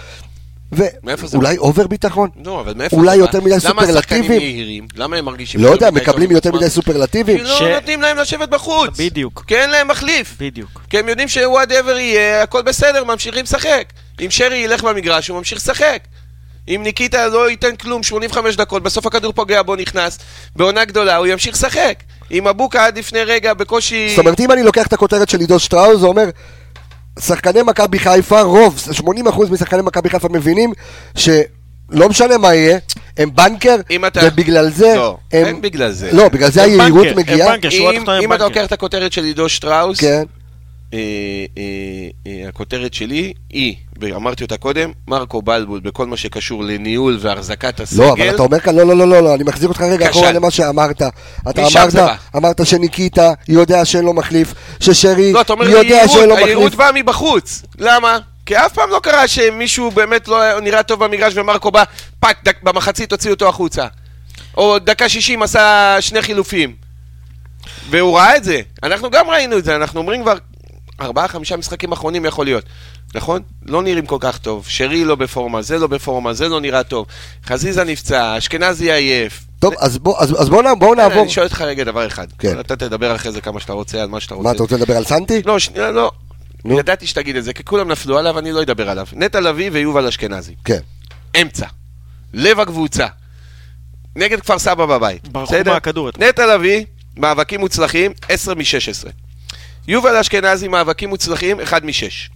[0.72, 2.30] ואולי אובר ביטחון.
[2.36, 3.16] נו, אבל מאיפה אולי?
[3.16, 4.42] יותר מדי למה השחקנים סופרלטיבים?
[4.42, 4.88] יהירים?
[4.96, 5.62] למה הם מרגישים...
[5.62, 6.70] לא יודע, מקבלים יותר עם מדי?
[6.70, 7.38] סופרלטיבים.
[7.38, 9.00] כי לא נותנים להם לשבת בחוץ.
[9.00, 9.44] בדיוק.
[9.48, 10.36] כי אין להם מחליף.
[10.40, 10.82] בדיוק.
[10.90, 13.84] כי הם יודעים שוואטאבר יהיה, הכל בסדר, ממשיכים לשחק.
[14.22, 16.00] אם שרי ילך במגרש, הוא ממשיך לשחק.
[16.68, 20.20] אם ניקיטה לא ייתן כלום 85 דקות, בסוף הכדור פוגע בו, נכנס,
[20.56, 22.04] בעונה גדולה, הוא ימשיך לשחק.
[22.32, 24.10] אם אבוקה עד לפני רגע בקושי...
[24.10, 26.30] זאת אומרת, אם אני לוקח את הכותרת של עידו שטראוס, זה אומר,
[27.20, 29.04] שחקני מכבי חיפה, רוב, 80%
[29.52, 30.74] משחקני מכבי חיפה מבינים
[31.16, 32.78] שלא משנה מה יהיה,
[33.18, 33.76] הם בנקר,
[34.08, 35.46] אתה- ובגלל זה, לא, הם...
[35.46, 36.10] אין בגלל זה.
[36.14, 37.52] לא, בגלל זה היהירות מגיעה.
[37.52, 37.70] בנקר.
[37.70, 38.44] שורה אם, תחתונה הם אם אתה.
[38.44, 40.24] לוקח את הכותרת של עידו שטראוס, כן,
[42.48, 48.04] הכותרת שלי היא, ואמרתי אותה קודם, מרקו בלבול בכל מה שקשור לניהול והחזקת הסגל.
[48.04, 50.10] לא, אבל אתה אומר כאן, לא, לא, לא, לא, לא, אני מחזיר אותך רגע.
[50.10, 51.02] אחורה למה שאמרת.
[51.50, 52.10] אתה אמרת.
[52.36, 56.64] אמרת שניקיטה יודע שאין לו מחליף, ששרי לא, אתה אומר יודע שאין לו יהירות, היהירות
[56.64, 56.80] מחליף.
[56.80, 57.64] באה מבחוץ.
[57.80, 58.18] למה?
[58.46, 61.84] כי אף פעם לא קרה שמישהו באמת לא נראה טוב במגרש ומרקו בא,
[62.20, 63.88] פאק, במחצית הוציא אותו החוצה.
[64.58, 66.76] או דקה 60 עשה שני חילופים.
[67.90, 68.62] והוא ראה את זה.
[68.84, 70.38] אנחנו גם ראינו את זה, אנחנו אומרים כבר
[71.02, 72.64] ארבעה, חמישה משחקים אחרונים יכול להיות.
[73.16, 73.42] נכון?
[73.66, 74.66] לא נראים כל כך טוב.
[74.68, 77.06] שרי לא בפורמה, זה לא בפורמה, זה לא נראה טוב.
[77.46, 79.44] חזיזה נפצע, אשכנזי עייף.
[79.60, 81.22] טוב, אז בוא- אז אז בואו נע- בואו נעבור.
[81.24, 82.28] אני שואל אותך רגע דבר אחד.
[82.40, 82.60] כן.
[82.60, 84.50] אתה תדבר אחרי זה כמה שאתה רוצה, על מה שאתה רוצה.
[84.50, 85.42] מה, אתה רוצה לדבר על סנטי?
[85.46, 86.12] לא, שנייה, לא.
[86.66, 86.80] נו.
[86.80, 89.08] ידעתי שתגיד את זה, כי כולם נפלו עליו, אני לא אדבר עליו.
[89.14, 90.56] נטע לביא ויובל אשכנזי.
[90.66, 90.80] כן.
[91.42, 91.66] אמצע.
[92.34, 93.08] לב הקבוצה.
[94.16, 95.28] נגד כפר סבא בבית.
[95.28, 95.56] ברחו?
[95.66, 96.10] מהכדור.
[96.18, 96.86] נטע לביא,
[97.18, 99.10] מאבקים מוצלחים, 10 מ-16.
[99.88, 102.32] יובל אשכנזי, מאבקים מוצלחים, 1 מ-6.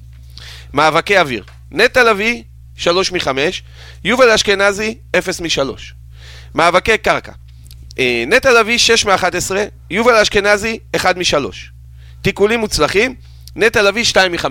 [0.74, 1.44] מאבקי אוויר.
[1.72, 2.44] נטע לביא,
[2.76, 3.28] 3 מ-5.
[4.04, 5.60] יובל אשכנזי, 0 מ-3.
[6.56, 7.32] מאבקי קרקע.
[8.00, 9.52] אה, נטע לביא, 6 מ-11.
[9.90, 11.36] יובל אשכנזי, 1 מ-3.
[12.22, 13.16] תיקולים מוצלחים,
[13.56, 14.46] נטע לביא, 2 מ-5.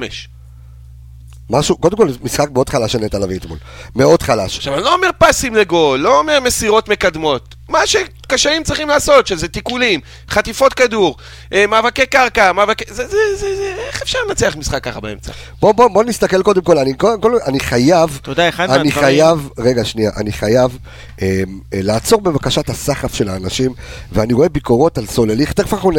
[1.50, 3.58] משהו, קודם כל, משחק מאוד חלש של נטע לביא אתמול.
[3.96, 4.56] מאוד חלש.
[4.56, 7.54] עכשיו, אני לא אומר פסים לגול, לא אומר מסירות מקדמות.
[7.68, 10.00] מה שקשרים צריכים לעשות, שזה תיקולים,
[10.30, 11.16] חטיפות כדור,
[11.52, 12.84] אה, מאבקי קרקע, מאבקי...
[12.88, 15.32] זה, זה, זה, זה, איך אפשר לנצח משחק ככה באמצע?
[15.60, 18.72] בוא, בוא, בוא נסתכל קודם כל, אני, קודם כל, אני חייב, אתה יודע, אחד אני
[18.72, 20.78] מהדברים- חייב, רגע שנייה, אני חייב
[21.22, 21.26] אה,
[21.74, 23.72] אה, לעצור בבקשה את הסחף של האנשים,
[24.12, 25.94] ואני רואה ביקורות על סולליך, תכף אנחנו, נ-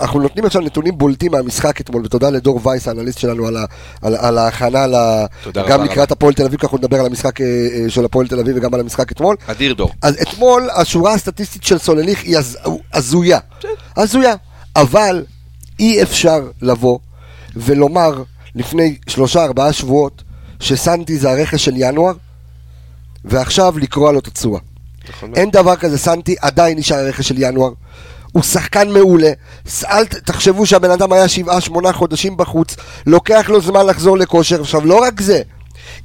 [0.00, 3.64] אנחנו נותנים עכשיו נתונים בולטים מהמשחק אתמול, ותודה לדור וייס, האנליסט שלנו, על, ה,
[4.02, 4.94] על, על ההכנה, ל,
[5.42, 6.12] תודה גם רבה לקראת.
[6.12, 7.38] הפועל תל אביב, כי אנחנו נדבר על המשחק
[7.88, 9.36] של הפועל תל אביב וגם על המשחק אתמול.
[9.46, 9.90] אדיר דור.
[10.02, 12.56] אז אתמול השורה הסטטיסטית של סולליך היא הז-
[12.92, 13.38] הזויה.
[13.96, 14.34] הזויה.
[14.76, 15.24] אבל
[15.80, 16.98] אי אפשר לבוא
[17.56, 18.22] ולומר
[18.54, 20.22] לפני שלושה ארבעה שבועות
[20.60, 22.12] שסנטי זה הרכש של ינואר
[23.24, 24.60] ועכשיו לקרוע לו את הצורה.
[25.08, 27.70] נכון אין דבר כזה, סנטי עדיין נשאר הרכש של ינואר.
[28.32, 29.32] הוא שחקן מעולה,
[29.90, 32.76] אל תחשבו שהבן אדם היה שבעה שמונה חודשים בחוץ,
[33.06, 34.60] לוקח לו זמן לחזור לכושר.
[34.60, 35.42] עכשיו, לא רק זה,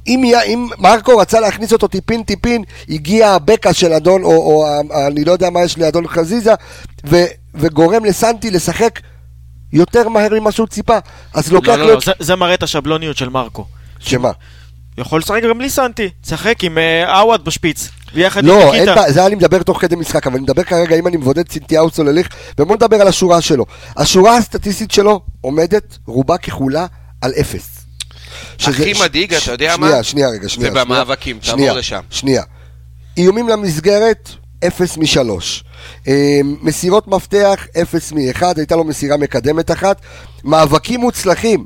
[0.06, 5.06] אם, אם מרקו רצה להכניס אותו טיפין טיפין, הגיע הבקע של אדון, או, או ה-
[5.06, 6.52] אני לא יודע מה יש לאדון חזיזה,
[7.06, 7.16] ו,
[7.54, 9.00] וגורם לסנטי לשחק
[9.72, 10.98] יותר מהר ממה שהוא ציפה.
[11.34, 12.06] אז לוקח לא, לא, את...
[12.06, 13.64] לא, זה- זה מראה את השבלוניות של מרקו.
[13.98, 14.30] שמה?
[14.98, 16.10] יכול לשחק גם בלי סנטי.
[16.22, 17.88] תשחק עם אה, עווד בשפיץ.
[18.14, 18.94] ביחד עם לא, אין ניקיטה.
[18.94, 21.90] בעיה, זה אני מדבר תוך כדי משחק, אבל אני מדבר כרגע אם אני מבודד סינטיהו
[21.90, 23.64] סולליך, ובוא נדבר על השורה שלו.
[23.96, 26.86] השורה הסטטיסטית שלו עומדת רובה ככולה
[27.20, 27.73] על אפס.
[28.58, 29.86] שזה- הכי מדאיג, אתה יודע מה?
[29.86, 30.70] שנייה, שנייה רגע, שנייה.
[30.70, 30.84] זה שנייה.
[30.84, 32.00] במאבקים, תעבור שנייה, לשם.
[32.10, 32.42] שנייה.
[33.16, 34.30] איומים למסגרת,
[34.66, 35.64] אפס משלוש.
[36.08, 40.00] אה, מסירות מפתח, אפס מאחד, הייתה לו מסירה מקדמת אחת.
[40.44, 41.64] מאבקים מוצלחים,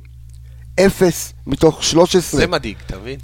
[0.87, 2.41] אפס מתוך שלוש עשרה.
[2.41, 3.19] זה מדאיג, אתה מבין?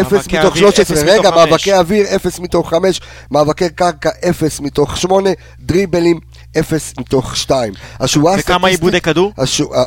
[0.00, 1.30] אפס מאבקי מתוך אוויר, 13, אפס רגע.
[1.30, 6.20] מאבקי אוויר, אפס מתוך 5, מאבקי קרקע, אפס מתוך 8, דריבלים,
[6.58, 7.72] אפס מתוך 2.
[8.00, 9.32] השורה וכמה הסטטיסטית- עיבודי כדור?
[9.38, 9.44] אה,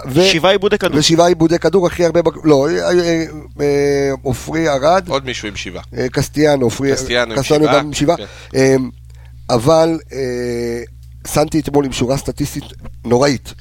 [0.08, 1.00] ו- שבעה עיבודי כדור.
[1.00, 2.90] ושבעה עיבודי כדור, הכי הרבה, לא, אה,
[3.62, 5.84] אה, עופרי ארד, עוד מישהו עם שבעה.
[6.12, 8.26] קסטיאנו, עופרי, קסטיאנו עם שבעה, גם עם שבעה, כן.
[8.56, 8.76] אה,
[9.50, 10.00] אבל
[11.28, 12.64] שמתי אתמול עם שורה סטטיסטית
[13.06, 13.54] נוראית.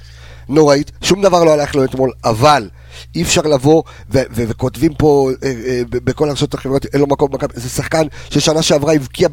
[0.49, 2.69] נוראית, שום דבר לא הלך לו אתמול, אבל
[3.15, 7.31] אי אפשר לבוא ו- ו- וכותבים פה אה, אה, בכל הרשתות החברתיות, אין לו מקום
[7.31, 9.29] במכבי, זה שחקן ששנה שעברה הבקיע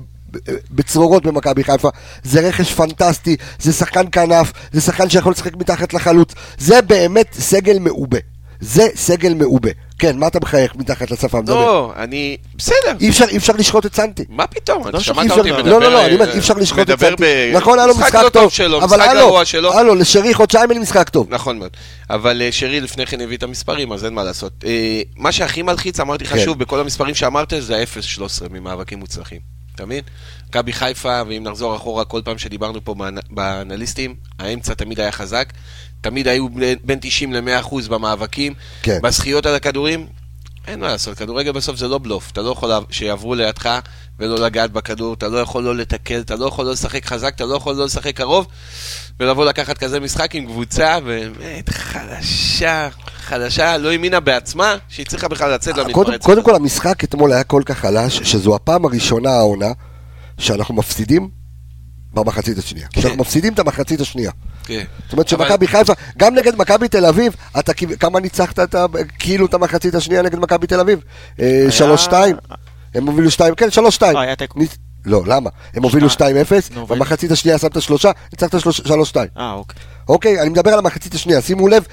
[0.72, 1.90] בצרורות במכבי חיפה,
[2.24, 7.80] זה רכש פנטסטי, זה שחקן כנף, זה שחקן שיכול לשחק מתחת לחלוץ, זה באמת סגל
[7.80, 8.18] מעובה,
[8.62, 9.70] זה סגל מעובה.
[10.00, 11.42] כן, מה אתה מחייך מתחת לשפה?
[11.42, 11.56] מדבר.
[11.56, 12.38] לא, אני...
[12.56, 12.76] בסדר.
[13.02, 14.24] אי אפשר, אי אפשר לשחוט את סנטי.
[14.30, 14.82] מה פתאום?
[14.82, 15.70] אתה לא שמעת אי אפשר- אותי מדבר...
[15.70, 17.24] לא, לא, לא, אני אומר, אי אפשר לשחוט את סנטי.
[17.24, 19.74] ב- נכון, היה לו משחק לא טוב, שלו, אבל משחק גרוע שלו.
[19.74, 21.28] הלו, לשרי חודשיים אין לי משחק טוב.
[21.30, 21.70] נכון מאוד.
[22.10, 24.54] אבל אה, שרי לפני כן הביא את המספרים, אז אין מה לעשות.
[24.66, 26.40] אה, מה שהכי מלחיץ, אמרתי לך כן.
[26.46, 29.59] שוב, בכל המספרים שאמרת, זה ה-0-13 ממאבקים מוצלחים.
[29.80, 30.04] אתה מבין?
[30.50, 35.54] מכבי חיפה, ואם נחזור אחורה כל פעם שדיברנו פה באנ- באנליסטים, האמצע תמיד היה חזק.
[36.02, 38.54] תמיד היו בין- בין 90 ל-100 במאבקים.
[38.82, 39.00] כן.
[39.04, 40.08] בזכיות על הכדורים,
[40.68, 42.32] אין מה לעשות, כדורגל בסוף זה לא בלוף.
[42.32, 43.80] אתה לא יכול שיעברו לידך
[44.20, 47.46] ולא לגעת בכדור, אתה לא יכול לא לתקל, אתה לא יכול לא לשחק חזק, אתה
[47.46, 48.48] לא יכול לא לשחק קרוב,
[49.20, 52.90] ולבוא לקחת כזה משחק עם קבוצה באמת חלשה,
[53.30, 56.26] חלשה, לא האמינה בעצמה, שהיא צריכה בכלל לצאת קודם, למתפרצת.
[56.26, 59.72] קודם כל המשחק אתמול היה כל כך חלש, שזו הפעם הראשונה העונה
[60.38, 61.30] שאנחנו מפסידים
[62.14, 62.88] במחצית השנייה.
[63.00, 64.32] שאנחנו מפסידים את המחצית השנייה.
[64.64, 64.84] כן.
[65.04, 68.86] זאת אומרת אבל- שמכבי חיפה, גם נגד מכבי תל אביב, אתה כמה ניצחת את ה-
[69.20, 71.00] כאילו את המחצית השנייה נגד מכבי תל אביב?
[71.40, 72.36] אה, שלוש שתיים?
[72.96, 74.18] הם הובילו שתיים, כן, שלוש שתיים.
[74.18, 74.60] אה, היה תיקו.
[75.06, 75.50] לא, למה?
[75.74, 76.36] הם הובילו שתיים.
[76.38, 79.28] 2-0, נו, במחצית השנייה שמת שלושה, ניצחת שלוש- שלוש שתיים.
[79.38, 79.76] אה, אוקיי.
[80.10, 81.84] אוקיי, אני מדבר על המחצית השנייה, שימו לב,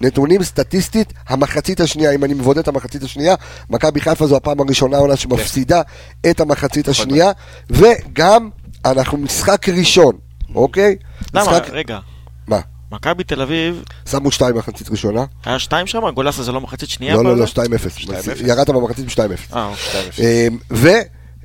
[0.00, 3.34] נתונים סטטיסטית, המחצית השנייה, אם אני מבודד את המחצית השנייה,
[3.70, 5.82] מכבי חיפה זו הפעם הראשונה העונה שמפסידה
[6.30, 7.30] את המחצית נכון השנייה,
[7.70, 8.50] וגם
[8.84, 10.12] אנחנו משחק ראשון,
[10.54, 10.96] אוקיי?
[11.34, 11.42] למה?
[11.42, 11.98] משחק- רגע.
[12.46, 12.60] מה?
[12.92, 15.24] מכבי תל אביב, שמו שתיים מחצית ראשונה?
[15.44, 16.10] היה שתיים שם?
[16.14, 17.14] גולסה זה לא מחצית שנייה?
[17.14, 17.36] לא, לא?
[17.36, 17.48] לא, 2-0.
[17.98, 18.08] 2-0.
[18.46, 19.56] ירדת במחצית ב-2-0.
[19.56, 20.48] אה, אוקיי.
[20.48, 20.58] אמ,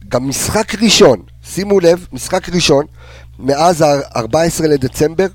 [0.06, 2.86] וגם משחק ראשון, שימו לב, משחק ראשון,
[3.40, 4.28] מאז ה-14
[4.70, 5.28] לדצמבר,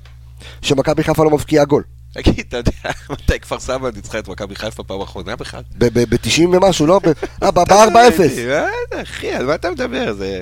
[0.61, 1.83] שמכבי חיפה לא מבקיעה גול.
[2.23, 2.71] תגיד, אתה יודע,
[3.09, 5.61] מתי כפר סבא ניצחה את מכבי חיפה פעם אחרונה בכלל?
[5.77, 6.99] ב-90 ומשהו, לא?
[7.43, 8.19] אה, ב- אתה יודע, ב-4-0.
[8.47, 10.13] מה, אחי, על מה אתה מדבר?
[10.13, 10.41] זה...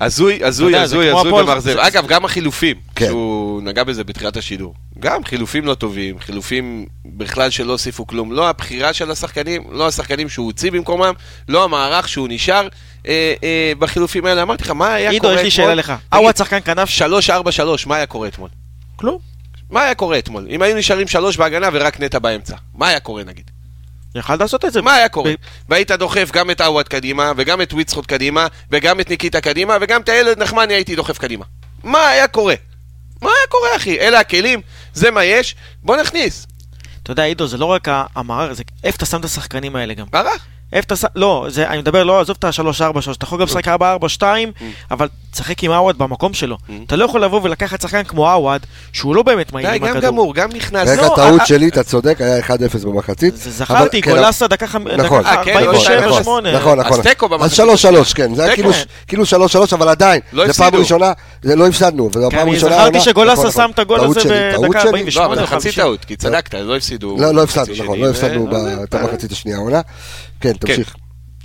[0.00, 1.60] הזוי, הזוי, הזוי, הזוי.
[1.60, 3.06] זה- אגב, גם החילופים, כן.
[3.06, 4.74] שהוא נגע בזה בתחילת השידור.
[4.98, 8.32] גם חילופים לא טובים, חילופים בכלל שלא הוסיפו כלום.
[8.32, 11.12] לא הבחירה של השחקנים, לא השחקנים שהוא הוציא במקומם,
[11.48, 12.68] לא המערך שהוא נשאר
[13.08, 14.42] אה, אה, בחילופים האלה.
[14.42, 15.44] אמרתי לך, מה היה עידו, קורה יש אתמול?
[15.44, 15.86] לי שאלה לך.
[16.10, 16.88] תגיד, עווד שחקן כנף?
[17.28, 17.32] 3-4-3,
[17.86, 18.48] מה היה קורה אתמול?
[18.96, 19.33] כלום.
[19.74, 20.46] מה היה קורה אתמול?
[20.50, 23.50] אם היו נשארים שלוש בהגנה ורק נטע באמצע, מה היה קורה נגיד?
[24.14, 24.82] יכל לעשות את זה.
[24.82, 25.32] מה היה קורה?
[25.68, 30.00] והיית דוחף גם את עווד קדימה, וגם את ויצחוט קדימה, וגם את ניקיטה קדימה, וגם
[30.00, 31.44] את הילד נחמני הייתי דוחף קדימה.
[31.84, 32.54] מה היה קורה?
[33.22, 34.00] מה היה קורה, אחי?
[34.00, 34.60] אלה הכלים,
[34.94, 36.46] זה מה יש, בוא נכניס.
[37.02, 39.94] אתה יודע, עידו, זה לא רק ה- המערער, זה איפה אתה שם את השחקנים האלה
[39.94, 40.06] גם.
[40.12, 40.46] מערך.
[40.74, 42.82] איפה אתה שם, לא, זה, אני מדבר, לא, עזוב את ה-3-4-3,
[43.16, 44.22] אתה יכול גם לשחק 4-4-2,
[44.90, 46.56] אבל תשחק עם עווד במקום שלו.
[46.86, 48.60] אתה לא יכול לבוא ולקחת שחקן כמו עווד,
[48.92, 50.10] שהוא לא באמת מהיר די, עם גם הכדור.
[50.10, 50.88] גמור, גם נכנס.
[50.88, 52.50] רגע, לא, טעות אה, שלי, אתה צודק, היה 1-0
[52.86, 53.36] במחצית.
[53.36, 55.20] זה זכרתי, כן, גולסה דקה חמ- נכון.
[55.22, 56.20] דקה אה, כן, לא, 47-8.
[56.20, 56.98] נכון, נכון, נכון.
[57.00, 57.60] אז תיקו אז במחצית
[58.10, 58.54] 3-3, כן, זה היה.
[58.54, 58.70] כאילו-
[59.06, 59.26] כאילו 3-3,
[59.74, 60.74] אבל עדיין, לא זה פעם.
[60.74, 62.74] ראשונה, זה לא הפסדנו, וזו כן, הפעם אני ראשונה.
[62.76, 64.54] זכרתי שגולסה נכון, שם את הגול הזה בדקה שלי.
[64.54, 65.10] 48.
[65.16, 65.72] לא, אבל זה חצי 50.
[65.84, 67.16] טעות, כי צדקת, לא הפסידו.
[67.18, 68.48] לא, לא הפסדנו, נכון, לא הפסדנו
[68.84, 69.80] את המחצית השנייה העונה.
[70.44, 70.94] כן, תמשיך.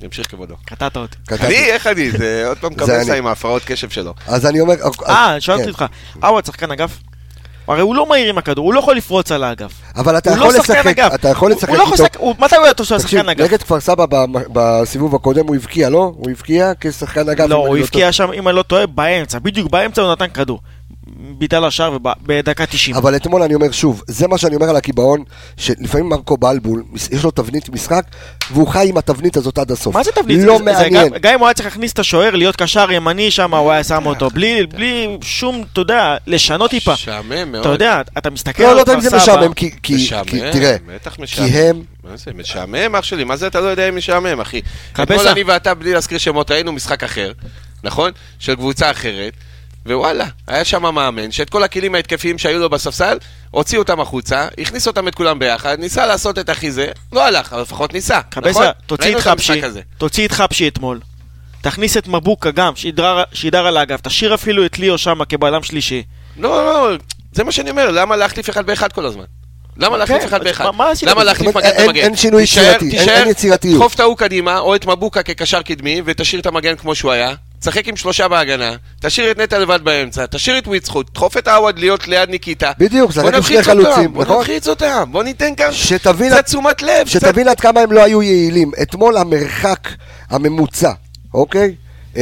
[0.01, 0.55] ימשיך כבודו.
[0.65, 1.17] קטעת אותי.
[1.25, 1.45] קטעתי.
[1.45, 2.11] אני, איך אני?
[2.11, 3.17] זה עוד פעם קבסה.
[3.17, 4.13] עם ההפרעות קשב שלו.
[4.27, 4.73] אז אני אומר...
[5.07, 5.69] אה, אז- שאלתי כן.
[5.69, 5.85] אותך,
[6.23, 6.99] עווד שחקן אגף?
[7.67, 9.71] הרי הוא לא מהיר עם הכדור, הוא לא יכול לפרוץ על האגף.
[9.95, 10.99] אבל אתה יכול לא שחקן לשחק.
[11.15, 12.35] אתה יכול הוא- לשחק לא יכול איתו.
[12.39, 13.45] מתי הוא היה אותו תקשיב, שחקן אגף?
[13.45, 16.11] נגד כפר סבא ב- בסיבוב הקודם הוא הבקיע, לא?
[16.15, 17.45] הוא הבקיע כשחקן אגף.
[17.49, 17.79] לא, הוא טועה.
[17.81, 20.59] הבקיע שם, אם אני לא טועה, באמצע, בדיוק באמצע הוא נתן כדור.
[21.17, 22.95] בעיטה לשער בדקה 90.
[22.97, 25.23] אבל אתמול אני אומר שוב, זה מה שאני אומר על הקיבעון,
[25.57, 28.03] שלפעמים מרקו בלבול, יש לו תבנית משחק,
[28.51, 29.95] והוא חי עם התבנית הזאת עד הסוף.
[29.95, 30.39] מה זה תבנית?
[30.43, 31.07] לא זה- זה מעניין.
[31.09, 33.83] גם- גם אם הוא היה צריך להכניס את השוער, להיות קשר ימני שם, הוא היה
[33.83, 34.29] שם אותו.
[34.29, 36.93] בלי בלי שום, אתה יודע, לשנות טיפה.
[36.93, 37.61] משעמם מאוד.
[37.65, 40.39] אתה יודע, אתה מסתכל לא, על לא יודע אם זה משעמם, כי, כי, משעמם, כי
[40.51, 41.47] תראה, בטח כי משעמם.
[41.53, 43.23] הם, מה זה, משעמם אח שלי?
[43.23, 44.61] מה זה אתה לא יודע אם משעמם, אחי?
[44.93, 45.03] קבסה.
[45.13, 47.31] אתמול אני ואתה, בלי להזכיר שמות, ראינו משחק אחר,
[47.83, 48.11] נכון?
[48.39, 49.33] של קבוצה אחרת,
[49.85, 53.17] ווואלה, היה שם מאמן שאת כל הכלים ההתקפיים שהיו לו בספסל,
[53.51, 57.53] הוציא אותם החוצה, הכניס אותם את כולם ביחד, ניסה לעשות את הכי זה, לא הלך,
[57.53, 58.43] אבל לפחות ניסה, נכון?
[58.43, 59.61] קבסה, תוציא ראינו את חבשי.
[59.97, 60.99] תוציא את חבשי אתמול.
[61.61, 66.03] תכניס את מבוקה גם, שידר- שידר על האגף, תשאיר אפילו את ליאו שם כבלם שלישי.
[66.37, 66.97] לא, לא,
[67.31, 69.23] זה מה שאני אומר, למה להחליף אחד באחד כל הזמן?
[69.77, 70.63] למה להחליף אחד באחד?
[70.65, 71.23] מה- מה עשית למה?
[71.23, 72.01] להחליף מגן במגן?
[72.01, 73.75] אין שינוי יצירתי, אין- יצירתיות.
[73.75, 77.33] דחוף את ההוא קדימה, או את מבוקה כקשר קדמי, ותשאיר את המגן כמו שהוא היה.
[77.59, 81.79] תשחק עם שלושה בהגנה, תשאיר את נטע לבד באמצע, תשאיר את וויצחוט, דחוף את העווד
[81.79, 82.71] להיות ליד ניקיטה.
[82.77, 84.37] בדיוק, שחק בוא עם שני אותם, חלוצים, בוא נכון?
[84.37, 85.69] נלחיץ אותם, בוא ניתן כאן
[86.29, 87.07] קצת תשומת לב.
[87.07, 88.71] שתבין עד כמה הם לא היו יעילים.
[88.81, 89.89] אתמול המרחק
[90.29, 90.91] הממוצע,
[91.33, 91.75] אוקיי?
[92.15, 92.21] אמ,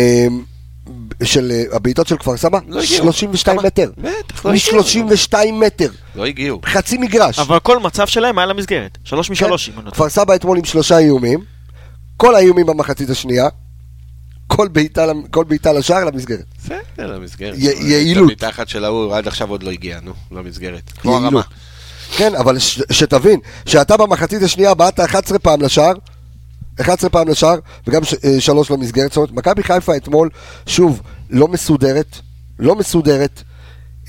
[1.23, 3.03] של אה, הבעיטות של כפר סבא, לא הגיעו.
[3.03, 3.67] 32 כמה?
[3.67, 3.91] מטר.
[3.97, 5.05] בטח, לא הגיעו.
[5.05, 5.89] מ-32 מטר.
[6.15, 6.61] לא הגיעו.
[6.65, 7.39] חצי מגרש.
[7.39, 8.97] אבל כל מצב שלהם היה למסגרת.
[9.03, 9.91] שלוש משלוש, אני לא.
[9.91, 11.39] כפר סבא אתמול עם שלושה איומים,
[12.17, 13.47] כל האיומים במחצית השנייה,
[14.47, 16.43] כל בעיטה למ- כל בעיטה לשער למסגרת.
[16.63, 17.55] בסדר, למסגרת.
[17.57, 18.31] יעילות.
[18.31, 20.91] מתחת של ההוא, עד עכשיו עוד לא הגיע, נו, למסגרת.
[21.01, 21.15] כמו.
[21.17, 21.41] הרמה.
[22.17, 25.93] כן, אבל ש- שתבין, שאתה במחצית השנייה בעטת 11 פעם לשער,
[26.81, 27.55] 11 פעם לשער,
[27.87, 29.11] וגם ש- אה, שלוש למסגרת.
[29.11, 30.29] זאת אומרת, מכבי חיפה אתמול,
[30.65, 32.17] שוב, לא מסודרת,
[32.59, 33.43] לא מסודרת,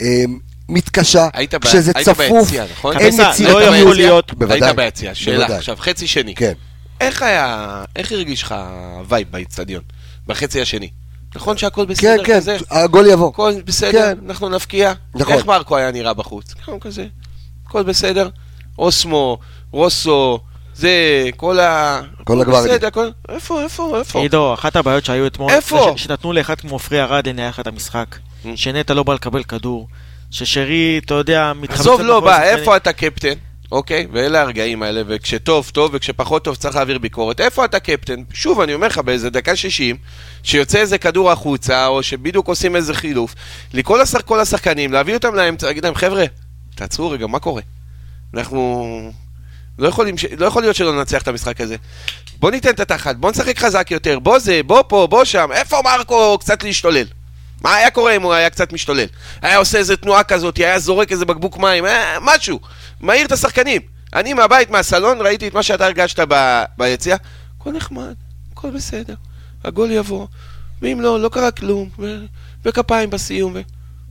[0.01, 0.25] אה,
[0.69, 1.29] מתקשה,
[1.61, 2.97] כשזה צפוף, ביציע, נכון?
[2.99, 3.75] אין קבסה, לא יצירתיות.
[3.81, 5.57] יכול להיות- בוודאי, היית ביציע, שאלה.
[5.57, 6.35] עכשיו, חצי שני.
[6.35, 6.53] כן.
[7.01, 7.65] איך היה,
[7.97, 8.55] איך הרגיש לך
[8.99, 9.83] ה vibe באיצטדיון?
[10.29, 10.91] בחצי השני.
[11.37, 12.57] נכון שהכל כן, בסדר כן, כזה?
[12.71, 13.29] הגול יבוא.
[13.29, 14.19] הכל בסדר, כן.
[14.29, 14.93] אנחנו נבקיע.
[15.15, 15.35] נכון.
[15.35, 16.55] איך מרקו היה נראה בחוץ?
[16.69, 17.07] גם כזה,
[17.67, 18.29] הכל בסדר.
[18.79, 19.39] אוסמו,
[19.73, 20.39] רוסו,
[20.75, 20.91] זה,
[21.37, 22.01] כל ה...
[22.25, 22.73] כל הגוורדיה.
[22.75, 23.09] בסדר, הכל...
[23.29, 24.21] איפה, איפה, איפה?
[24.21, 25.91] עידו, אחת הבעיות שהיו אתמול, איפה?
[25.93, 28.49] זה ש- שנתנו לאחד כמו עופרי ארד לנהל את המשחק, Mm.
[28.57, 29.89] שנטע לא בא לקבל כדור,
[30.31, 31.81] ששרי, אתה יודע, מתחמצן...
[31.81, 32.43] עזוב, לא בא.
[32.43, 33.33] איפה אתה קפטן?
[33.73, 37.41] אוקיי, ואלה הרגעים האלה, וכשטוב, טוב, וכשפחות טוב צריך להעביר ביקורת.
[37.41, 38.23] איפה אתה קפטן?
[38.33, 39.97] שוב, אני אומר לך, באיזה דקה 60,
[40.43, 43.35] שיוצא איזה כדור החוצה, או שבדיוק עושים איזה חילוף,
[43.75, 46.25] לקרוא לשח, כל השחקנים, להביא אותם לאמצע, להגיד להם, חבר'ה,
[46.75, 47.63] תעצרו רגע, מה קורה?
[48.35, 49.13] אנחנו...
[49.79, 50.15] לא, יכולים.
[50.39, 51.77] לא יכול להיות שלא ננצח את המשחק הזה.
[52.41, 55.77] בוא ניתן את התחת, בוא נשחק חזק יותר, בוא זה, בוא פה, בוא שם, איפה
[55.85, 57.07] מרקו קצת להשתולל?
[57.63, 59.07] מה היה קורה אם הוא היה קצת משתולל?
[59.43, 62.61] היה עושה איזה תנועה כזאת, היה זורק איזה בקבוק מים, היה משהו,
[63.01, 63.81] מעיר את השחקנים.
[64.15, 66.63] אני מהבית, מהסלון, ראיתי את מה שאתה הרגשת ב...
[66.79, 67.17] ביציאה,
[67.61, 68.15] הכל נחמד,
[68.53, 69.15] הכל בסדר,
[69.65, 70.27] הגול יבוא,
[70.83, 72.17] ואם לא, לא קרה כלום, ו...
[72.65, 73.61] וכפיים בסיום, ו...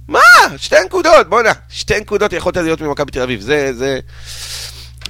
[0.08, 0.20] מה?
[0.58, 4.00] שתי נקודות, בואנה, שתי נקודות יכולת להיות ממכבי תל אביב, זה, זה...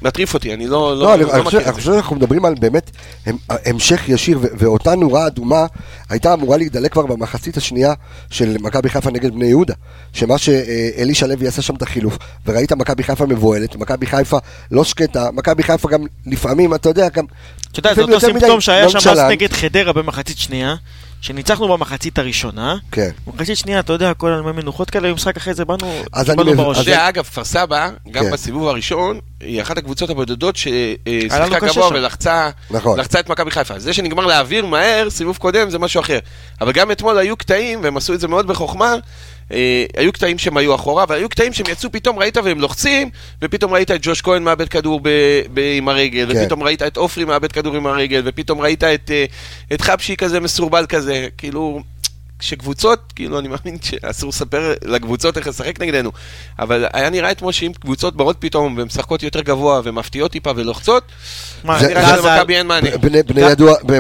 [0.01, 1.79] מטריף אותי, אני לא, לא, אני לא אני מכיר חושב את אני זה.
[1.79, 2.91] חושב שאנחנו מדברים על באמת
[3.49, 5.65] המשך ישיר, ואותה נורה אדומה
[6.09, 7.93] הייתה אמורה להידלק כבר במחצית השנייה
[8.29, 9.73] של מכבי חיפה נגד בני יהודה.
[10.13, 14.37] שמה שאלישע לוי עשה שם את החילוף, וראית מכבי חיפה מבוהלת, מכבי חיפה
[14.71, 17.25] לא שקטה, מכבי חיפה גם לפעמים, אתה יודע, גם...
[17.71, 19.19] אתה יודע, זה אותו סימפטום שהיה שם אז.
[19.19, 20.75] נגד חדרה במחצית שנייה,
[21.21, 23.09] שניצחנו במחצית הראשונה, כן.
[23.27, 26.51] במחצית שנייה, אתה יודע, כל ימי מנוחות כאלה, במשחק אחרי זה באנו, אז אני קיבלנו
[26.51, 26.77] מבין- בראש.
[26.77, 28.31] אז אתה יודע, אגב, כפר סבא, גם כן.
[28.31, 31.87] בסיבוב הראשון, היא אחת הקבוצות הבודדות ששיחקה קשה גבוה.
[31.93, 32.99] ולחצה נכון.
[32.99, 33.79] לחצה את מכבי חיפה.
[33.79, 36.19] זה שנגמר להעביר מהר, סיבוב קודם, זה משהו אחר.
[36.61, 38.95] אבל גם אתמול היו קטעים, והם עשו את זה מאוד בחוכמה,
[39.51, 43.09] אה, היו קטעים שהם היו אחורה, והיו קטעים שהם יצאו פתאום, ראית והם לוחצים,
[43.41, 45.09] ופתאום ראית את ג'וש כהן מאבד כדור ב,
[45.53, 46.39] ב, עם הרגל, כן.
[46.41, 49.25] ופתאום ראית את עופרי מאבד כדור עם הרגל, ופתאום ראית את, אה,
[49.73, 51.81] את חבשי כזה מסורבל כזה, כאילו...
[52.39, 56.11] כשקבוצות, כאילו אני מאמין שאסור לספר לקבוצות איך לשחק נגדנו,
[56.59, 61.03] אבל היה נראה אתמול שאם קבוצות באות פתאום ומשחקות יותר גבוה ומפתיעות טיפה ולוחצות,
[61.63, 62.89] מה, זה- נראה שלמכבי אין מענה.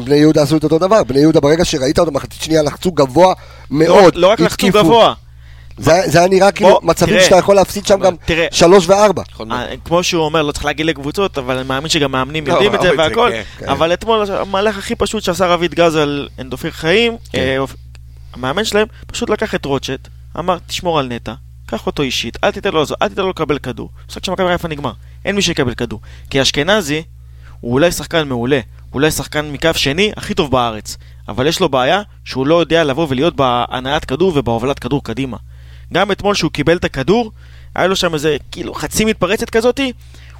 [0.01, 3.33] בני, יהודה עשו את אותו דבר, בני יהודה ברגע שראית אותם מחצית שנייה לחצו גבוה
[3.71, 4.67] מאוד, לא רק לחצו.
[4.69, 5.13] גבוה,
[5.77, 7.25] זה, זה היה נראה כאילו מצבים תראה.
[7.25, 8.47] שאתה יכול להפסיד שם גם תראה.
[8.51, 9.23] שלוש וארבע.
[9.51, 12.75] אה, כמו שהוא אומר, לא צריך להגיד לקבוצות, אבל אני מאמין שגם מאמנים לא, יודעים
[12.75, 13.29] את זה ראו את זה, והכל.
[13.31, 13.69] כן, כן.
[13.69, 17.39] אבל אתמול המהלך הכי פשוט שעשה רביד גז על אנדופיר חיים, כן.
[17.39, 17.65] אה,
[18.33, 20.07] המאמן שלהם פשוט לקח את רוטשט,
[20.39, 21.33] אמר תשמור על נטע,
[21.65, 23.89] קח אותו אישית, אל תיתן לו לעזור, אל תיתן לו לקבל כדור.
[24.09, 24.91] משחק של מכבי חיפה נגמר,
[25.25, 25.99] אין מי שיקבל כדור.
[26.29, 27.03] כי אשכנזי
[27.59, 28.59] הוא אולי שחקן מעולה,
[28.93, 33.07] אולי שחקן מקו שני הכי טוב בארץ, אבל יש לו בעיה שהוא לא יודע לבוא
[33.09, 35.37] ולהיות בהנעת כדור ובהובלת כדור קדימה.
[35.93, 37.31] גם אתמול שהוא קיבל את הכדור,
[37.75, 39.91] היה לו שם איזה כאילו חצי מתפרצת כזאתי,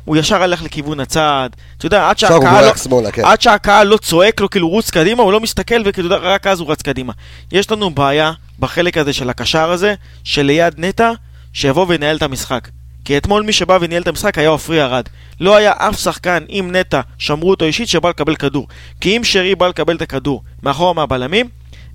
[0.06, 1.50] הוא ישר הלך לכיוון הצד.
[1.78, 2.76] אתה יודע, עד שהקהל לא...
[2.76, 3.26] שמאלה, כן.
[3.26, 6.72] עד שהקהל לא צועק לו כאילו רוץ קדימה, הוא לא מסתכל וכאילו רק אז הוא
[6.72, 7.14] רץ קדימה.
[7.52, 9.94] יש לנו בעיה בחלק הזה של הקשר הזה,
[10.24, 11.12] שליד נטע,
[11.54, 12.68] שיבוא וינהל את המשחק.
[13.06, 15.04] כי אתמול מי שבא וניהל את המשחק היה עופרי ארד.
[15.40, 18.68] לא היה אף שחקן עם נטע, שמרו אותו אישית, שבא לקבל כדור.
[19.02, 21.50] כי אם שרי בא לקבל את הכדור מאחורה מהבלמים,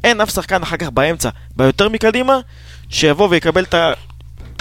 [0.05, 2.39] אין אף שחקן אחר כך באמצע, ביותר מקדימה,
[2.93, 3.75] שיבוא ויקבל את.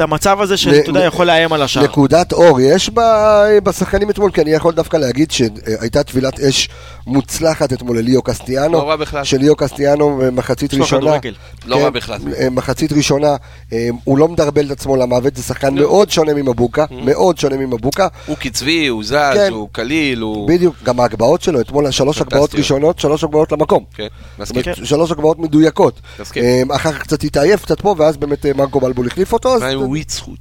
[0.02, 1.84] את המצב הזה שאתה יודע, יכול לאיים על השער.
[1.84, 6.70] נקודת אור יש ב- בשחקנים אתמול, כי אני יכול דווקא להגיד שהייתה טבילת אש
[7.08, 8.74] מוצלחת אתמול לליאו קסטיאנו.
[8.74, 9.24] לא רע בכלל.
[9.24, 11.02] של ליאו קסטיאנו אה, מחצית יש לו ראשונה.
[11.02, 11.34] כדורגל.
[11.66, 12.20] לא כן, רע בכלל.
[12.40, 13.36] אה, מחצית ראשונה,
[13.74, 18.08] אה, הוא לא מדרבל את עצמו למוות, זה שחקן מאוד שונה ממבוקה, מאוד שונה ממבוקה.
[18.26, 19.52] הוא קצבי, הוא זז, כן.
[19.52, 20.48] הוא קליל, הוא...
[20.48, 22.22] בדיוק, גם ההגבהות שלו, אתמול שלוש.
[22.22, 23.84] הגבהות ראשונות, שלוש הגבהות למקום.
[23.94, 24.08] כן,
[24.40, 24.62] מסכים.
[24.62, 26.02] אומרת, שלוש הגבהות מדויקות.
[26.20, 26.44] מסכים.
[26.44, 29.62] אה, אחר כך קצת התעייף, קצת פה, ואז באמת אה, מרקו בלבול החליף אותו, אז
[29.92, 30.40] וויצחוט?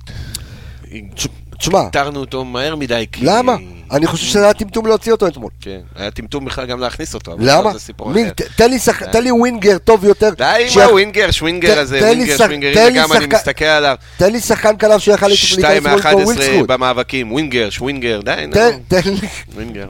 [1.15, 1.27] תש-
[1.59, 3.25] תשמע, איתרנו אותו מהר מדי, כי...
[3.25, 3.57] למה?
[3.91, 5.51] אני חושב שזה היה טמטום להוציא אותו אתמול.
[5.61, 7.33] כן, היה טמטום בכלל גם להכניס אותו.
[7.39, 7.71] למה?
[8.15, 8.25] מי-
[8.57, 10.31] תן לי שח- תן לי ווינגר טוב יותר.
[10.37, 10.45] די
[10.75, 13.97] עם הווינגר, שווינגר הזה, ווינגר, שווינגר, גם אני מסתכל עליו.
[14.17, 16.69] תן לי שחקן כנף שיכל להיכנס מול כמו מ-11 ווילדסקוט.
[16.69, 18.53] במאבקים, ווינגר, שווינגר, די, נו.
[18.89, 19.89] תן- לי- ווינגר.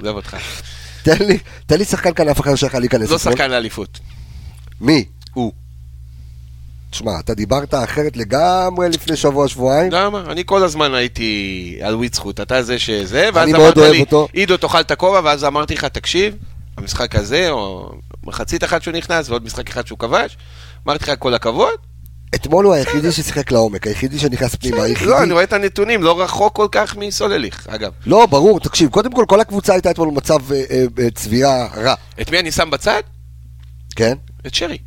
[0.00, 0.36] עזוב אותך.
[1.02, 1.16] תן
[1.78, 3.10] לי- שחקן כנף אחר שיכל להיכנס.
[3.10, 3.18] לא.
[3.18, 3.98] שחקן לאליפות.
[4.80, 5.04] מי?
[5.34, 5.52] הוא.
[6.90, 9.92] תשמע, אתה דיברת אחרת לגמרי לפני שבוע-שבועיים.
[9.92, 10.24] למה?
[10.30, 14.28] אני כל הזמן הייתי על וויצחוט, אתה זה שזה, ואז אמרת לי, אותו.
[14.32, 16.34] עידו תאכל את הכובע, ואז אמרתי לך, תקשיב,
[16.76, 17.92] המשחק הזה, או
[18.24, 20.36] מחצית אחת שהוא נכנס, ועוד משחק אחד שהוא כבש,
[20.86, 21.74] אמרתי לך כל הכבוד.
[22.34, 25.10] אתמול הוא היחידי ששיחק לעומק, היחידי שנכנס פנימה, היחידי...
[25.10, 27.92] לא, אני רואה את הנתונים, לא רחוק כל כך מסולליך, אגב.
[28.06, 31.94] לא, ברור, תקשיב, קודם כל, כל הקבוצה הייתה אתמול במצב אה, אה, אה, צבירה רע,
[32.20, 33.00] את מי אני שם בצד?
[33.96, 34.14] כן?
[34.46, 34.78] את שרי.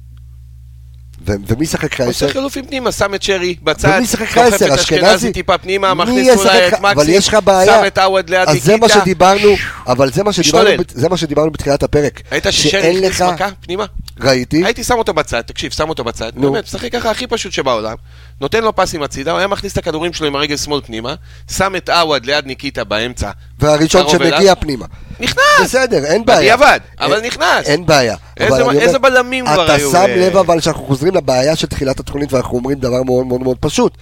[1.25, 2.33] ומי שחק לך עושה עשר?
[2.33, 4.65] חילופים פנימה, שם את שרי בצד, ומי לך עשר?
[4.65, 5.31] את אשכנזי?
[5.31, 7.65] טיפה פנימה, מכניס אולי את אבל מקסים, יש לך בעיה.
[7.81, 8.89] שם את עווד ליד אז זה מה.
[8.89, 9.49] שדיברנו,
[9.87, 10.77] אבל זה מה שדיברנו, משתולל.
[10.77, 12.21] בת- זה מה שדיברנו בתחילת הפרק.
[12.31, 13.85] ראית ששרי הכניס מכה פנימה?
[14.19, 16.51] ראיתי, הייתי שם אותו בצד, תקשיב, שם אותו בצד, נו.
[16.51, 17.95] באמת, משחק ככה הכי פשוט שבעולם,
[18.41, 21.15] נותן לו פסים הצידה, הוא היה מכניס את הכדורים שלו עם הרגל שמאל פנימה,
[21.51, 24.55] שם את עווד ליד ניקיטה באמצע, והראשון שמגיע אליו.
[24.59, 24.85] פנימה.
[25.19, 25.43] נכנס!
[25.63, 26.39] בסדר, אין בעיה.
[26.57, 27.65] בדיעבד, אבל אין- נכנס.
[27.65, 28.15] אין בעיה.
[28.37, 30.27] איזה- אומר, איזה בלמים כבר היו, אתה שם אה.
[30.29, 33.97] לב אבל שאנחנו חוזרים לבעיה של תחילת התוכנית ואנחנו אומרים דבר מאוד מאוד מאוד פשוט.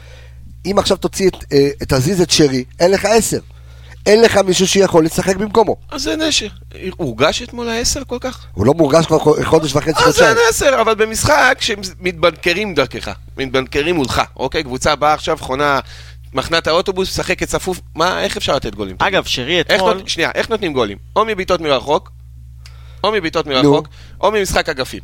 [0.65, 3.39] אם עכשיו תוציא את, אה, תזיז את שרי, אין לך עשר.
[4.09, 5.75] אין לך מישהו שיכול לשחק במקומו.
[5.91, 6.47] אז זה נשר.
[6.97, 8.45] הורגש אתמול העשר כל כך?
[8.53, 10.37] הוא לא מורגש כבר חו- חודש וחצי, אז זה חודשיים.
[10.49, 14.63] עשר, אבל במשחק שמתבנקרים דרכך, מתבנקרים מולך, אוקיי?
[14.63, 15.79] קבוצה באה עכשיו, חונה,
[16.33, 18.95] מחנה את האוטובוס, משחקת צפוף, מה, איך אפשר לתת גולים?
[18.99, 19.93] אגב, שרי אתמול...
[19.93, 20.09] נות...
[20.09, 20.97] שנייה, איך נותנים גולים?
[21.15, 22.11] או מבעיטות מרחוק,
[23.03, 23.87] או מבעיטות מרחוק,
[24.21, 25.01] או ממשחק אגפים.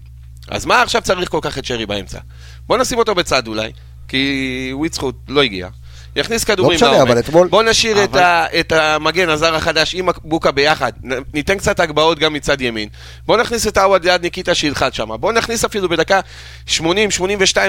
[0.48, 2.20] אז מה עכשיו צריך כל כך את שרי באמצע?
[2.68, 3.72] בוא נשים אותו בצד אולי,
[4.08, 5.68] כי וויצחוט לא הגיע.
[6.16, 7.10] יכניס כדורים משנה, לעומק.
[7.10, 10.92] אבל אתמול- בוא נשאיר את, אבל- ה, את המגן הזר החדש עם בוקה ביחד,
[11.34, 12.90] ניתן קצת הגבהות גם מצד ימין.
[13.26, 15.10] בוא נכניס את עווד ליד ניקיטה שילחץ שם.
[15.20, 16.20] בוא נכניס אפילו בדקה
[16.68, 16.78] 80-82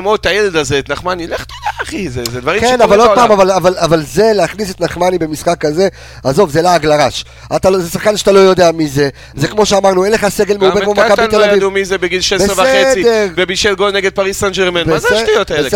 [0.05, 1.27] עוד את הילד הזה, את נחמני.
[1.27, 3.23] לך תדע אחי, זה, זה דברים כן, שקורים אבל עוד בעולם.
[3.29, 5.89] פעם, אבל, אבל, אבל זה להכניס את נחמני במשחק כזה,
[6.25, 7.25] עזוב, זה לעג לרש.
[7.57, 9.09] אתה, לא- זה שחקן שאתה לא יודע מי זה.
[9.35, 11.57] זה כמו שאמרנו, אין לך סגל מעובה כמו גם את מכבי קטן תל לא אביב.
[11.57, 12.85] ידעו מי זה בגיל 16 בסדר.
[12.89, 13.05] וחצי,
[13.37, 14.91] ובישל גול נגד פריס סן ג'רמן.
[14.91, 15.69] מה זה השטויות האלה?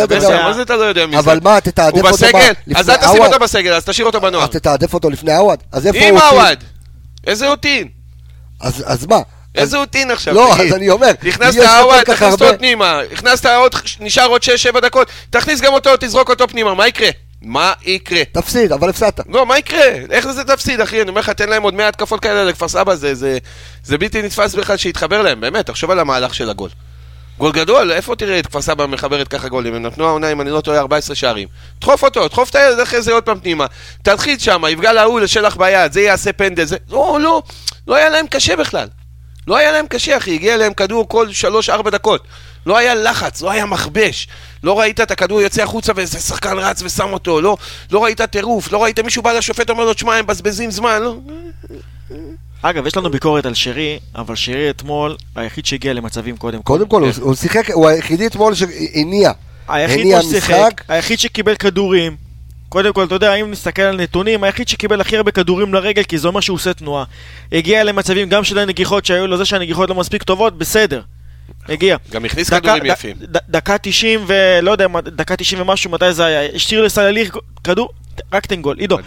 [0.45, 1.19] מה זה אתה לא יודע מי זה?
[1.19, 2.53] אבל מה, תתעדף אותו בסגל?
[2.75, 3.23] אז אל תשים.
[3.23, 4.45] אותו בסגל, אז תשאיר אותו בנוער.
[4.45, 5.59] אז תתעדף אותו לפני עווד.
[5.73, 6.23] אז איפה עם הוא?
[6.23, 6.37] אותי?
[6.37, 6.59] עווד!
[7.27, 7.89] איזה אותין?
[8.61, 9.19] אז, מה?
[9.55, 10.35] איזה אותין עכשיו?
[10.35, 10.73] לא, תגיד.
[10.73, 13.01] אז אני אומר, הכנסת כל עווד, תכניס אותו פנימה.
[13.13, 14.43] הכנסת עוד, נשאר עוד
[14.73, 15.09] 6-7 דקות.
[15.31, 17.11] תכניס גם אותו, תזרוק אותו פנימה, מה יקרה?
[17.43, 18.23] מה יקרה?
[18.33, 19.21] תפסיד, אבל הפסדת.
[19.29, 19.85] לא, מה יקרה?
[20.11, 21.03] איך זה תפסיד, אחי?
[21.03, 23.39] אני אומר לך, תן להם עוד 100 התקפות כאלה לכפר סבא, זה, זה,
[23.85, 26.71] זה בלתי נתפס בכלל שיתחבר להם, באמת, תחשוב על המהלך של הגול.
[27.41, 29.75] גול גדול, איפה תראה את כפר סבא מחברת ככה גולים?
[29.75, 31.49] הם נתנו העונה, אם אני לא טועה, 14 שערים.
[31.81, 33.67] דחוף אותו, דחוף את הילד אחרי זה עוד פעם פנימה.
[34.03, 36.77] תלחיץ שם, יפגע להוא לשלח ביד, זה יעשה פנדל, זה...
[36.91, 37.43] לא, לא,
[37.87, 38.89] לא היה להם קשה בכלל.
[39.47, 41.29] לא היה להם קשה, אחי, הגיע להם כדור כל
[41.69, 42.27] 3-4 דקות.
[42.67, 44.29] לא היה לחץ, לא היה מכבש.
[44.63, 47.57] לא ראית את הכדור יוצא החוצה ואיזה שחקן רץ ושם אותו, לא,
[47.93, 51.17] לא ראית טירוף, לא ראית מישהו בא לשופט אומר לו, תשמע, הם מבזבזים זמן, לא.
[52.63, 56.65] אגב, יש לנו ביקורת על שרי, אבל שרי אתמול היחיד שהגיע למצבים קודם כל.
[56.65, 59.33] קודם כל, הוא- הוא שיחק, הוא היחידי אתמול שהניע.
[59.69, 60.83] היחיד הניע ששיחק.
[60.89, 62.17] היחיד שקיבל כדורים.
[62.69, 66.19] קודם כל, אתה יודע, אם נסתכל על נתונים, היחיד שקיבל הכי הרבה כדורים לרגל, כי
[66.19, 67.05] זה אומר שהוא עושה תנועה.
[67.53, 71.01] הגיע למצבים גם של הנגיחות שהיו לו, זה שהנגיחות לא מספיק טובות, בסדר.
[71.69, 71.97] הגיע.
[72.11, 73.17] גם הכניס דקה- כדורים ד- יפים.
[73.33, 76.49] ד- דקה 90 ולא יודע, דקה 90 ומשהו, מתי זה היה?
[76.55, 77.89] השאיר לסלליך כדור,
[78.33, 78.77] רק תן גול.
[78.79, 78.99] עידו.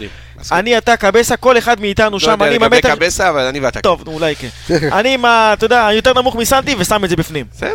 [0.52, 2.94] אני, אתה, קבסה, כל אחד מאיתנו לא שם, יודע אני עם לגבי המטר...
[2.94, 3.80] קבסה, אבל אני ואתה.
[3.80, 4.48] טוב, אולי כן.
[4.92, 5.52] אני עם ה...
[5.52, 7.46] אתה יודע, יותר נמוך מסנטי ושם את זה בפנים.
[7.52, 7.74] בסדר.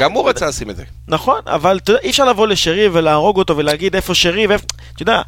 [0.00, 0.84] גם הוא רצה לשים את זה.
[1.08, 4.64] נכון, אבל אתה יודע, אי אפשר לבוא לשרי ולהרוג אותו ולהגיד איפה שרי ואיפה...
[4.94, 5.22] אתה יודע,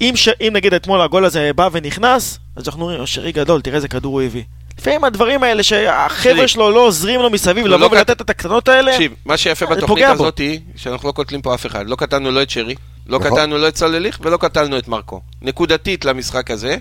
[0.00, 0.28] אם, ש...
[0.28, 4.12] אם נגיד אתמול הגול הזה בא ונכנס, אז אנחנו אומרים, אושרי גדול, תראה איזה כדור
[4.12, 4.42] הוא הביא.
[4.78, 6.48] לפעמים הדברים האלה שהחבר'ה.
[6.48, 9.66] שלו לא עוזרים לו מסביב, לא, לבוא לא ולתת את הקטנות האלה, תקשיב, מה שיפה
[9.66, 10.04] בתוכנית.
[10.04, 10.40] הזאת
[10.76, 11.88] שאנחנו לא קוטלים פה אף אחד.
[11.88, 12.74] לא קטלנו לא את שרי,
[13.06, 13.30] לא נכון.
[13.30, 15.20] קטלנו לא את סולליך ולא קטלנו את מרקו.
[15.42, 16.76] נקודתית למשחק הזה,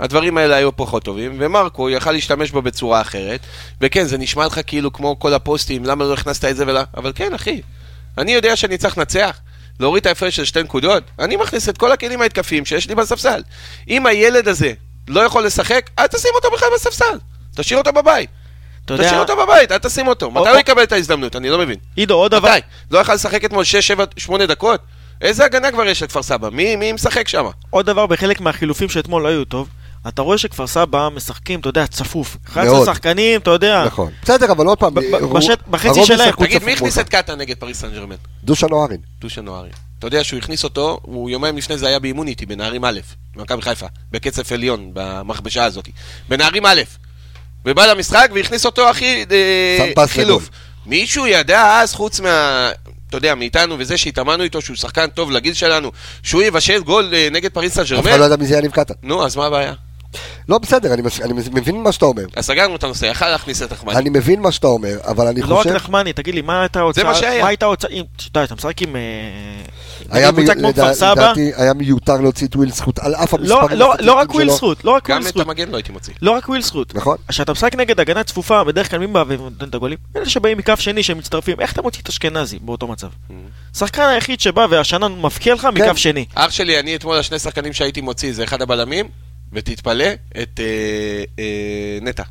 [0.00, 3.40] הדברים האלה היו פחות טובים, ומרקו יכל להשתמש בו בצורה אחרת.
[3.80, 6.80] וכן, זה נשמע לך כאילו כמו כל הפוסטים, למה לא הכנסת את זה ולא...
[6.96, 7.60] אבל כן, אחי,
[8.18, 9.40] אני יודע שאני צריך לנצח.
[9.80, 13.42] להוריד את ההפרש של שתי נקודות, אני מכניס את כל הכלים ההתקפיים שיש לי בספסל.
[13.88, 14.72] אם הילד הזה
[15.08, 17.18] לא יכול לשחק, אל תשים אותו בכלל בספסל.
[17.54, 18.30] תשאיר אותו בבית.
[18.84, 20.30] אתה תשאיר יודע, אותו בבית, אל תשים אותו.
[20.30, 21.36] מתי הוא יקבל את ההזדמנות?
[21.36, 21.78] אני לא מבין.
[21.96, 22.60] עידו, עוד דבר, מתי?
[22.90, 24.80] לא יכל לשחק אתמול 6, 7, 8 דקות?
[25.20, 26.48] איזה הגנה כבר יש לכפר סבא?
[26.50, 27.44] מי, מי משחק שם?
[27.70, 29.68] עוד דבר בחלק מהחילופים שאתמול לא היו טוב,
[30.08, 32.36] אתה רואה שכפר סבא משחקים, אתה יודע, צפוף.
[32.46, 32.86] 11 מאוד.
[32.86, 34.12] שחקנים, אתה יודע, נכון.
[34.22, 36.30] בסדר, אבל עוד פעם, ב- ב- רוב- בשט- בחצי הרוב שלהם.
[36.38, 36.98] תגיד, מי הכניס.
[36.98, 38.16] את קטן נגד פריס סן ג'רמן?
[38.44, 39.00] דושן אוהרין.
[39.20, 39.68] דושן אוהרין.
[39.98, 43.00] אתה יודע שהוא הכניס אותו, הוא יומיים לפני זה היה באימון איתי, בנערים א',
[43.36, 45.88] במכבי חיפה, בקצף עליון, במכבשה הזאת.
[46.28, 46.80] בנערים א',
[47.64, 49.24] ובא למשחק והכניס אותו הכי
[49.96, 50.48] אה, חילוף.
[50.86, 52.70] מישהו ידע אז, חוץ מה...
[53.08, 55.92] אתה יודע, מאיתנו וזה שהתאמנו איתו, שהוא שחקן טוב לגיל שלנו,
[56.22, 58.22] שהוא יבשל גול אה, נגד פריס סן אף אחד לא ג'רמן?
[58.24, 58.94] יודע מי זה יניב קטן.
[59.02, 59.72] נו, אז מה הבעיה?
[60.48, 62.24] לא, בסדר, אני מס- אני מבין מה שאתה אומר.
[62.36, 63.96] אז סגרנו את הנושא, יכל להכניס את נחמני.
[63.96, 65.74] אני מבין מה שאתה אומר, אבל אני לא רק חושב...
[65.74, 67.04] נחמני, תגיד לי, מה הייתה ההוצאה?
[67.04, 67.42] מה שהיה.
[67.42, 67.90] מה הייתה ההוצאה?
[67.90, 68.96] אם- אתה יודע, אתה משחק עם...
[68.96, 69.02] אה,
[70.10, 70.30] היה
[70.92, 74.18] סבא, לדעתי היה מיותר להוציא את וויל זכות על אף לא, המספרים לא, לא רק
[74.18, 74.50] הסטטיסטיים וויל.
[74.50, 76.14] זכות, לא רק גם וויל את זכות, המגן לא הייתי מוציא.
[76.22, 76.94] לא רק וויל זכות.
[76.94, 77.16] נכון.
[77.28, 79.98] כשאתה משחק נגד הגנה צפופה, בדרך כלל מי בא ונותן את הגולים?
[80.16, 83.08] אלה שבאים מכף שני שהם מצטרפים, איך אתה מוציא את אשכנזי באותו מצב?
[83.76, 85.68] שחקן היחיד שבא והשנה מבקיע לך כן.
[85.84, 86.24] מכף שני.
[86.34, 89.08] אח שלי, אני אתמול השני שחקנים שהייתי מוציא זה אחד הבלמים,
[89.52, 90.04] ותתפלא,
[90.42, 90.64] את אה,
[91.38, 91.44] אה,
[92.02, 92.22] נטע.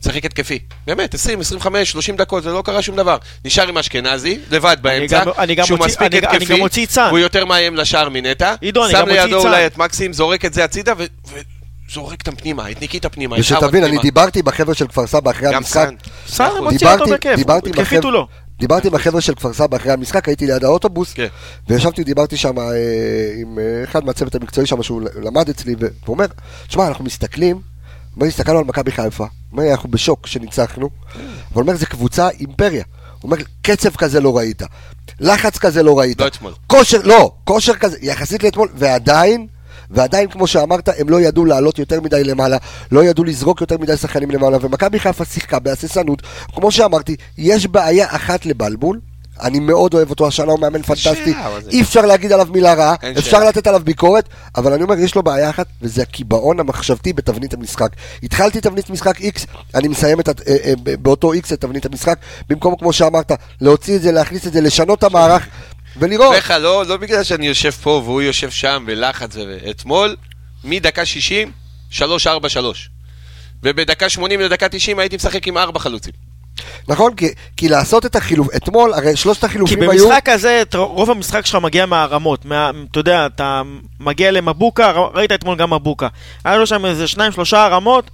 [0.00, 0.58] משחק התקפי.
[0.86, 3.16] באמת, 20, 25, 30 דקות, זה לא קרה שום דבר.
[3.44, 6.52] נשאר עם אשכנזי, לבד באמצע, גם- אני גם שהוא מוציא- מספיק אני גם- אני התקפי,
[6.54, 7.10] גם מוציא צאן.
[7.10, 9.48] הוא יותר מאיים לשער מנטע, עידו, אני שם גם מוציא לידו צאן.
[9.50, 11.04] אולי את מקסים, זורק את זה הצידה, ו-
[11.90, 13.98] וזורק אותם פנימה, את ניקיטה פנימה, ושתבין, אני.
[13.98, 15.72] דיברתי בחבר'ה של כפר סבא אחרי גם המשחק.
[15.88, 15.94] סאן.
[16.26, 16.64] סאן נכון.
[16.64, 17.74] מוציא דיברתי- אותו בכיף, דיברתי עם
[18.58, 21.26] דיברתי עם החבר'ה של כפר סבא אחרי המשחק, הייתי ליד האוטובוס, כן.
[21.68, 22.64] וישבתי, דיברתי שם אה,
[23.40, 26.26] עם אה, אחד מהצוות המקצועי שם, שהוא למד אצלי, והוא אומר,
[26.66, 27.60] תשמע, אנחנו מסתכלים,
[28.16, 30.90] אומר, הסתכלנו על מכבי חיפה, אומר, אנחנו בשוק שניצחנו,
[31.52, 32.84] אבל אומר, זו קבוצה אימפריה.
[33.20, 34.62] הוא אומר, קצב כזה לא ראית,
[35.20, 36.20] לחץ כזה לא ראית.
[36.20, 36.52] לא אתמול.
[36.66, 39.46] כושר, לא, כושר כזה, יחסית לאתמול, ועדיין,
[39.94, 42.56] ועדיין, כמו שאמרת, הם לא ידעו לעלות יותר מדי למעלה,
[42.92, 46.22] לא ידעו לזרוק יותר מדי שחקנים למעלה, ומכבי חיפה שיחקה בהססנות.
[46.54, 49.00] כמו שאמרתי, יש בעיה אחת לבלבול,
[49.42, 51.34] אני מאוד אוהב אותו, השנה הוא מאמן פנטסטי,
[51.70, 53.44] אי אפשר להגיד עליו מילה רעה, אפשר.
[53.44, 57.88] לתת עליו ביקורת, אבל אני אומר, יש לו בעיה אחת, וזה הקיבעון המחשבתי בתבנית המשחק.
[58.22, 60.72] התחלתי תבנית משחק X, אני מסיים את, אה, אה,
[61.02, 62.18] באותו X את תבנית המשחק,
[62.48, 65.46] במקום, כמו שאמרת, להוציא את זה, להכניס את זה, לשנות את המערך,
[65.96, 66.36] ולראות.
[66.36, 69.36] לך, לא, לא בגלל שאני יושב פה והוא יושב שם בלחץ.
[69.36, 70.16] ו- אתמול,
[70.64, 71.52] מדקה 60,
[71.92, 71.94] 3-4-3.
[73.62, 76.12] ובדקה 80 לדקה 90 הייתי משחק עם 4 חלוצים.
[76.88, 77.14] נכון?
[77.14, 77.26] כי,
[77.56, 80.08] כי לעשות את החילוף, אתמול, הרי שלושת כי החילופים היו...
[80.08, 82.44] במשחק הזה, את רוב המשחק שלך מגיע מהרמות.
[82.44, 83.62] מה- אתה יודע, אתה
[84.00, 86.08] מגיע למבוקה, ראית אתמול גם מבוקה.
[86.44, 88.10] היה לו שם איזה שניים, שלושה הרמות,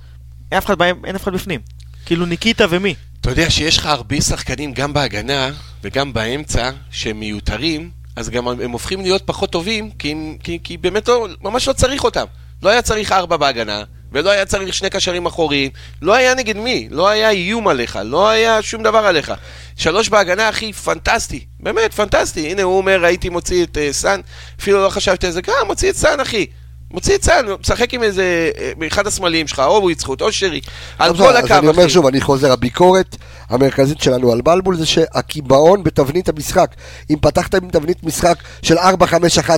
[0.52, 1.60] אין אף אחד בהם- אין אף אחד בפנים.
[2.06, 2.94] כאילו ניקיטה ומי.
[3.20, 5.50] אתה יודע שיש לך הרבה שחקנים גם בהגנה
[5.84, 11.08] וגם באמצע שהם מיותרים, אז גם הם הופכים להיות פחות טובים, כי, כי, כי באמת
[11.08, 12.24] לא, ממש לא צריך אותם.
[12.62, 15.70] לא היה צריך ארבע בהגנה, ולא היה צריך שני קשרים אחוריים,
[16.02, 19.32] לא היה נגד מי, לא היה איום עליך, לא היה שום דבר עליך.
[19.76, 22.50] שלוש בהגנה, אחי, פנטסטי, באמת, פנטסטי.
[22.50, 24.20] הנה, הוא אומר, הייתי מוציא את אה, סאן,
[24.60, 26.46] אפילו לא חשבתי על זה, גם, מוציא את סאן, אחי.
[26.90, 30.60] מוציא את סאן, משחק עם איזה, אה, אחד הבלמים שלך, או זכות, או שרי,
[30.98, 31.88] על אז כל אז הקו, אני אומר.
[31.88, 33.16] שוב, אני חוזר, הביקורת
[33.50, 36.70] המרכזית שלנו על בלבול זה שהקיבעון בתבנית המשחק.
[37.10, 38.82] אם פתחת עם תבנית משחק של 4-5-1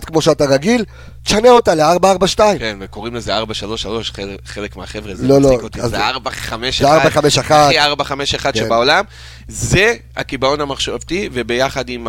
[0.06, 0.84] כמו שאתה רגיל,
[1.24, 2.36] תשנה אותה ל-4-4-2.
[2.58, 4.12] כן, וקוראים לזה 433,
[4.44, 7.66] חלק, מהחבר'ה, זה לא, לא, מצחיק אותי, אז זה זה- 451, זה 451.
[7.66, 8.60] הכי 451 כן.
[8.60, 9.04] שבעולם,
[9.48, 12.06] זה הקיבעון המחשבתי, וביחד עם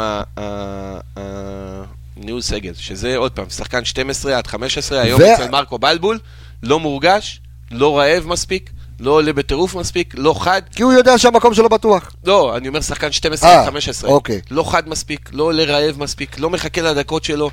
[2.18, 6.20] ניהול סגל, שזה עוד פעם, שחקן 12 עד 15, היום ו- אצל מרקו בלבול,
[6.64, 7.42] לא מורגש,
[7.72, 12.12] לא רעב מספיק, לא עולה בטירוף מספיק, לא חד, כי הוא יודע שהמקום שלו בטוח.
[12.26, 14.10] לא, אני אומר שחקן 12 אה, עד 15.
[14.10, 14.42] אוקיי.
[14.52, 17.50] לא חד מספיק, לא עולה רעב מספיק, לא מחכה לדקות שלו,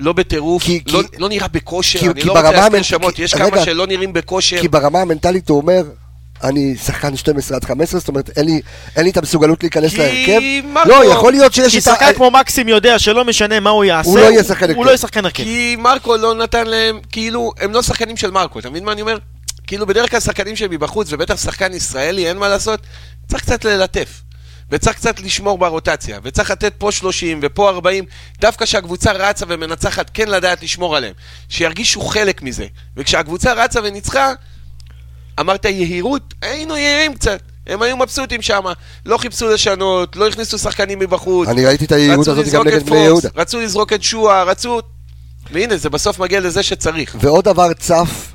[0.00, 3.14] לא בטירוף, כי- לא, כי- לא נראה בכושר, כי- אני כי לא רוצה להזכיר שמות,
[3.14, 3.50] כי- יש רגע.
[3.50, 4.60] כמה שלא נראים בכושר.
[4.60, 5.82] כי ברמה המנטלית הוא אומר,
[6.42, 8.60] אני שחקן 12 עד 15, זאת אומרת, אין לי,
[8.96, 10.40] אין לי את המסוגלות להיכנס כי להרכב.
[10.74, 11.90] מרקו- לא, יכול להיות שיש כי את ה...
[11.92, 14.84] שחקן כמו מקסים יודע שלא משנה מה הוא יעשה, הוא לא יהיה שחקן הוא הרכב.
[14.84, 15.42] לא יהיה שחקן הרכב.
[15.44, 19.00] כי מרקו לא נתן להם, כאילו, הם לא שחקנים של מרקו, אתה מבין מה אני
[19.00, 19.18] אומר?
[19.66, 22.80] כאילו, בדרך כלל שחקנים שהם מבחוץ, ובטח שחקן ישראלי, אין מה לעשות,
[23.28, 24.20] צריך קצת ללטף.
[24.70, 28.04] וצריך קצת לשמור ברוטציה, וצריך לתת פה 30 ופה 40,
[28.40, 31.12] דווקא כשהקבוצה רצה ומנצחת, כן לדעת לשמור עליהם,
[31.48, 32.66] שירגישו חלק מזה.
[32.96, 34.32] וכשהקבוצה רצה וניצחה,
[35.40, 37.40] אמרת יהירות, היינו יהירים קצת.
[37.66, 38.62] הם היו מבסוטים שם,
[39.06, 41.48] לא חיפשו לשנות, לא הכניסו שחקנים מבחוץ.
[41.48, 43.28] אני ראיתי את היהירות הזאת גם נגד בני יהודה.
[43.36, 44.80] רצו לזרוק את שועה, רצו...
[45.52, 47.16] והנה, זה בסוף מגיע לזה שצריך.
[47.20, 48.34] ועוד דבר צף,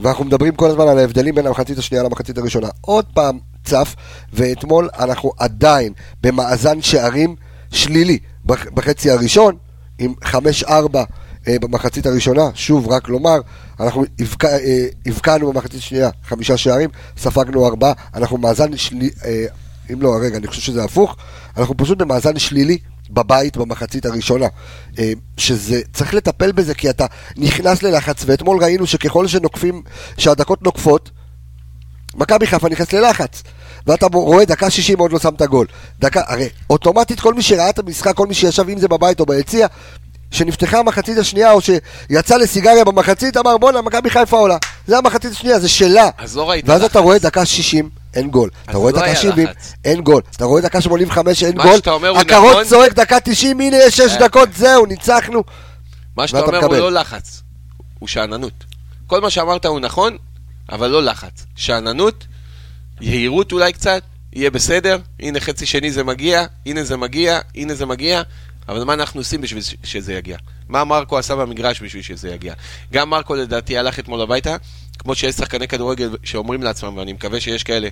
[0.00, 2.68] ואנחנו מדברים כל הזמן על ההבדלים בין המחצית השנייה למחצית הראשונה.
[2.80, 3.94] עוד פעם צף,
[4.32, 7.36] ואתמול אנחנו עדיין במאזן שערים
[7.72, 9.56] שלילי בח- בחצי הראשון,
[9.98, 11.04] עם 5-4 אה,
[11.48, 12.42] במחצית הראשונה.
[12.54, 13.40] שוב, רק לומר,
[13.80, 14.04] אנחנו
[14.44, 19.46] אה, הבקענו במחצית השנייה חמישה שערים, ספגנו ארבעה, אנחנו מאזן שלילי, אה,
[19.92, 21.16] אם לא, רגע, אני חושב שזה הפוך,
[21.56, 22.78] אנחנו פשוט במאזן שלילי
[23.10, 24.46] בבית במחצית הראשונה.
[24.98, 29.82] אה, שזה, צריך לטפל בזה כי אתה נכנס ללחץ, ואתמול ראינו שככל שנוקפים,
[30.16, 31.10] שהדקות נוקפות,
[32.14, 33.42] מכבי חיפה נכנס ללחץ.
[33.86, 35.66] ואתה רואה דקה 60 עוד לא שם את הגול.
[35.98, 39.26] דקה, הרי אוטומטית כל מי שראה את המשחק, כל מי שישב אם זה בבית או
[39.26, 39.66] ביציע,
[40.30, 44.56] שנפתחה המחצית השנייה או שיצא לסיגריה במחצית, אמר בואנה מכבי חיפה עולה.
[44.86, 46.10] זה המחצית השנייה, זה שלה.
[46.18, 46.90] אז לא ראית ואז לחץ.
[46.90, 48.50] אתה רואה דקה 60, אין גול.
[48.64, 49.74] אתה רואה לא דקה היה 70, לחץ.
[49.84, 50.22] אין גול.
[50.36, 51.76] אתה רואה דקה 85, אין מה גול.
[51.76, 52.64] שאתה אומר הוא נכון.
[52.64, 54.18] צועק דקה 90, הנה יש 6 אה.
[54.18, 55.42] דקות, זהו, ניצחנו.
[56.16, 56.80] מה שאתה ואתה אומר הוא מקבל.
[56.80, 57.42] לא לחץ,
[57.98, 58.64] הוא שאננות.
[59.06, 60.16] כל מה שאמרת הוא נכון,
[60.72, 61.46] אבל לא לחץ.
[61.56, 62.26] שאננות,
[63.00, 64.02] יהירות אולי קצת,
[64.32, 68.22] יהיה בסדר, הנה חצי שני זה מגיע, הנה זה מגיע, הנה זה מגיע,
[68.70, 70.36] אבל מה אנחנו עושים בשביל שזה יגיע?
[70.68, 72.54] מה מרקו עשה במגרש בשביל שזה יגיע?
[72.92, 74.56] גם מרקו לדעתי הלך אתמול הביתה,
[74.98, 77.88] כמו שיש שחקני כדורגל שאומרים לעצמם, ואני מקווה שיש כאלה,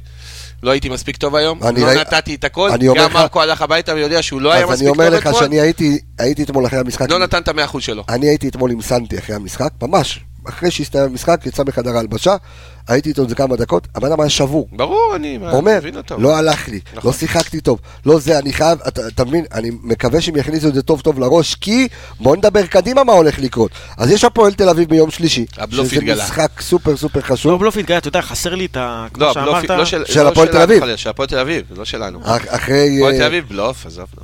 [0.62, 3.16] לא הייתי מספיק טוב היום, אני לא ראי- נתתי את הכל, אני אומר גם לך-
[3.16, 5.60] מרקו הלך הביתה ויודע שהוא לא היה אז מספיק אני טוב אומר לך אתמול, שאני
[5.60, 7.10] הייתי הייתי אתמול אחרי המשחק.
[7.10, 8.04] לא נתן את המאה אחוז שלו.
[8.08, 10.20] אני הייתי אתמול עם סנטי אחרי המשחק, ממש.
[10.48, 12.36] אחרי שהסתיים המשחק, יצא מחדר ההלבשה,
[12.88, 14.68] הייתי איתו איזה כמה דקות, הבן אדם היה שבור.
[14.72, 16.18] ברור, אני אומר, מבין אותו.
[16.20, 17.10] לא הלך לי, נכון.
[17.10, 20.74] לא שיחקתי טוב, לא זה, אני חייב, אתה אתה מבין, אני מקווה שהם יכניסו את
[20.74, 21.88] זה טוב טוב לראש, כי
[22.20, 23.70] בוא נדבר קדימה מה הולך לקרות.
[23.96, 26.24] אז יש הפועל תל אביב ביום שלישי, הבלוף שזה התגלה.
[26.24, 29.06] משחק סופר סופר לא חשוב, בלוף התגלה, אתה יודע, חסר לי את ה...
[29.14, 30.96] כמו לא, שאמרת, לא של, של לא הפועל תל אביב.
[30.96, 32.20] של הפועל תל אביב, לא שלנו.
[32.24, 32.96] אח- אחרי...
[32.98, 34.22] הפועל אה, תל אביב בלוף, עזוב, לא.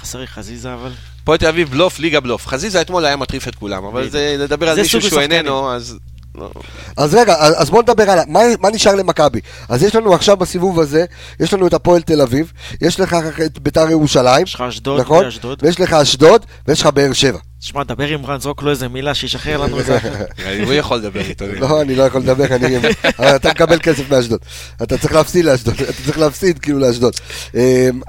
[0.00, 0.90] חסר לי חזיזה, אבל...
[1.24, 2.46] הפועל תל אביב בלוף, ליגה בלוף.
[2.46, 4.08] חזיזה אתמול היה מטריף את כולם, אבל.
[4.08, 5.20] זה לדבר על זה מישהו שהוא.
[5.20, 5.98] איננו, אז...
[6.34, 6.50] לא.
[6.96, 8.24] אז רגע, אז בואו נדבר הלאה.
[8.28, 9.40] מה, מה נשאר למכבי?
[9.68, 11.04] אז יש לנו עכשיו בסיבוב הזה,
[11.40, 13.16] יש לנו את הפועל תל אביב, יש לך
[13.46, 15.24] את ביתר ירושלים, יש לך אשדוד נכון?
[15.62, 17.38] ויש לך אשדוד, ויש לך באר שבע.
[17.60, 19.98] תשמע, דבר עם רן, זרוק לו איזה מילה, שישחרר לנו איזה...
[20.66, 21.44] הוא יכול לדבר איתו.
[21.46, 22.76] לא, אני לא יכול לדבר, אני...
[23.18, 24.40] אבל אתה מקבל כסף מאשדוד.
[24.82, 27.14] אתה צריך להפסיד לאשדוד, אתה צריך להפסיד כאילו לאשדוד.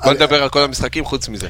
[0.03, 1.47] בוא נדבר על כל המשחקים חוץ מזה.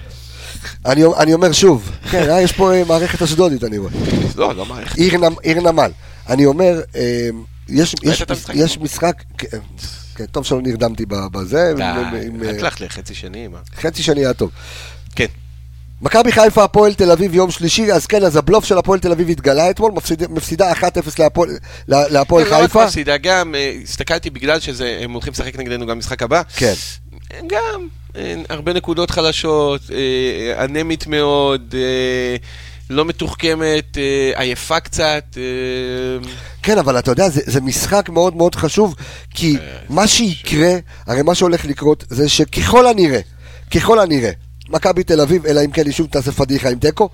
[0.85, 3.91] אני אני אומר שוב, כן, אה, יש פה אה, מערכת אשדודית, אני רואה.
[4.35, 4.97] לא, לא מערכת.
[4.97, 5.91] עיר נמ- עיר נמל.
[6.29, 6.99] אני אומר, אמ,
[7.69, 7.95] יש-
[8.81, 9.23] משחק...
[9.37, 9.57] כן,
[10.15, 11.73] כן, טוב שלא נרדמתי בזה.
[11.77, 12.01] די, אה,
[12.51, 13.57] רק לך לחצי שני, מה?
[13.81, 14.51] חצי שני היה טוב.
[15.15, 15.25] כן.
[16.01, 19.29] מכבי חיפה, הפועל תל אביב, יום שלישי, אז כן, אז הבלוף של הפועל תל אביב
[19.29, 20.75] התגלה אתמול, מפסיד- מפסידה 1-0
[21.19, 21.49] להפועל-
[21.87, 22.85] לה- להפועל כן, לא רק חיפה.
[22.85, 26.41] מפסידה, גם אה, הסתכלתי בגלל שהם הולכים לשחק נגדנו גם משחק הבא.
[26.55, 26.73] כן.
[27.47, 27.77] גם אה,
[28.49, 32.35] הרבה נקודות חלשות, אה, אנמית מאוד, אה,
[32.89, 35.37] לא מתוחכמת, אה, עייפה קצת.
[36.63, 38.95] כן, אבל אתה יודע, זה, זה משחק מאוד מאוד חשוב,
[39.29, 39.57] כי
[39.89, 40.73] מה שיקרה,
[41.07, 43.19] הרי מה שהולך לקרות, זה שככל הנראה,
[43.71, 44.31] ככל הנראה,
[44.69, 47.09] מכבי תל אביב, אלא אם כן היא שוב תעשה פדיחה עם תיקו,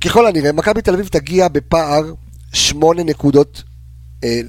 [0.00, 2.02] ככל הנראה, מכבי תל אביב תגיע בפער
[2.52, 3.62] שמונה נקודות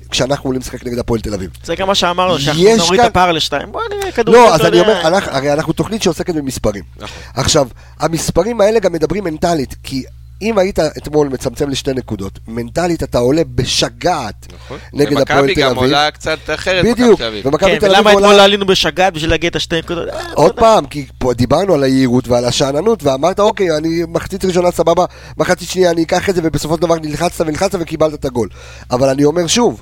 [0.10, 1.50] כשאנחנו עולים לשחק נגד הפועל תל אביב.
[1.64, 3.72] זה גם מה שאמרנו, שאנחנו נוריד כאן- את הפער לשתיים.
[3.72, 4.36] בוא נראה כדור.
[4.36, 4.90] לא, אתה אז אני יודע.
[4.92, 6.84] אומר, אנחנו- הרי אנחנו תוכנית שעוסקת במספרים.
[6.98, 7.18] נכון.
[7.34, 7.68] עכשיו,
[8.00, 10.04] המספרים האלה גם מדברים מנטלית, כי
[10.44, 14.78] אם היית אתמול מצמצם לשתי נקודות, מנטלית אתה עולה בשגעת נכון.
[14.94, 15.84] נגד הפועל ומכבי תל גם אביב.
[15.84, 17.22] עולה קצת אחרת, בדיוק.
[17.46, 18.44] ומכבי כן, תל אביב ולמה אתמול עולה...
[18.44, 20.10] עלינו בשגעת בשביל להגיע את השתי נקודות?
[20.10, 20.56] אה, עוד.
[20.56, 25.06] פעם, כי פה דיברנו על היהירות ועל השאננות, ואמרת, אוקיי, אני מחצית ראשונה סבבה,
[25.38, 28.50] מחצית שנייה אני אקח את זה, ובסופו של דבר נלחצת ונלחצת וקיבלת את הגול.
[28.92, 29.82] אבל אני אומר שוב,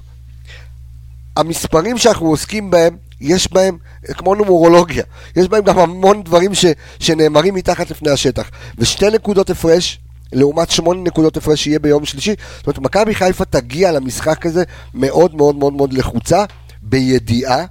[1.38, 3.78] המספרים שאנחנו עוסקים בהם, יש בהם,
[4.14, 5.04] כמו נומרולוגיה,
[5.36, 6.66] יש בהם גם המון דברים ש,
[7.00, 8.50] שנאמרים מתחת לפני השטח.
[8.78, 10.00] ושתי נקודות הפרש,
[10.34, 14.64] לעומת שמונה נקודות הפרש שיהיה ביום שלישי, זאת אומרת, מכבי חיפה תגיע למשחק הזה
[14.94, 16.46] מאוד מאוד מאוד מאוד לחוצה,
[16.82, 17.66] בידיעה,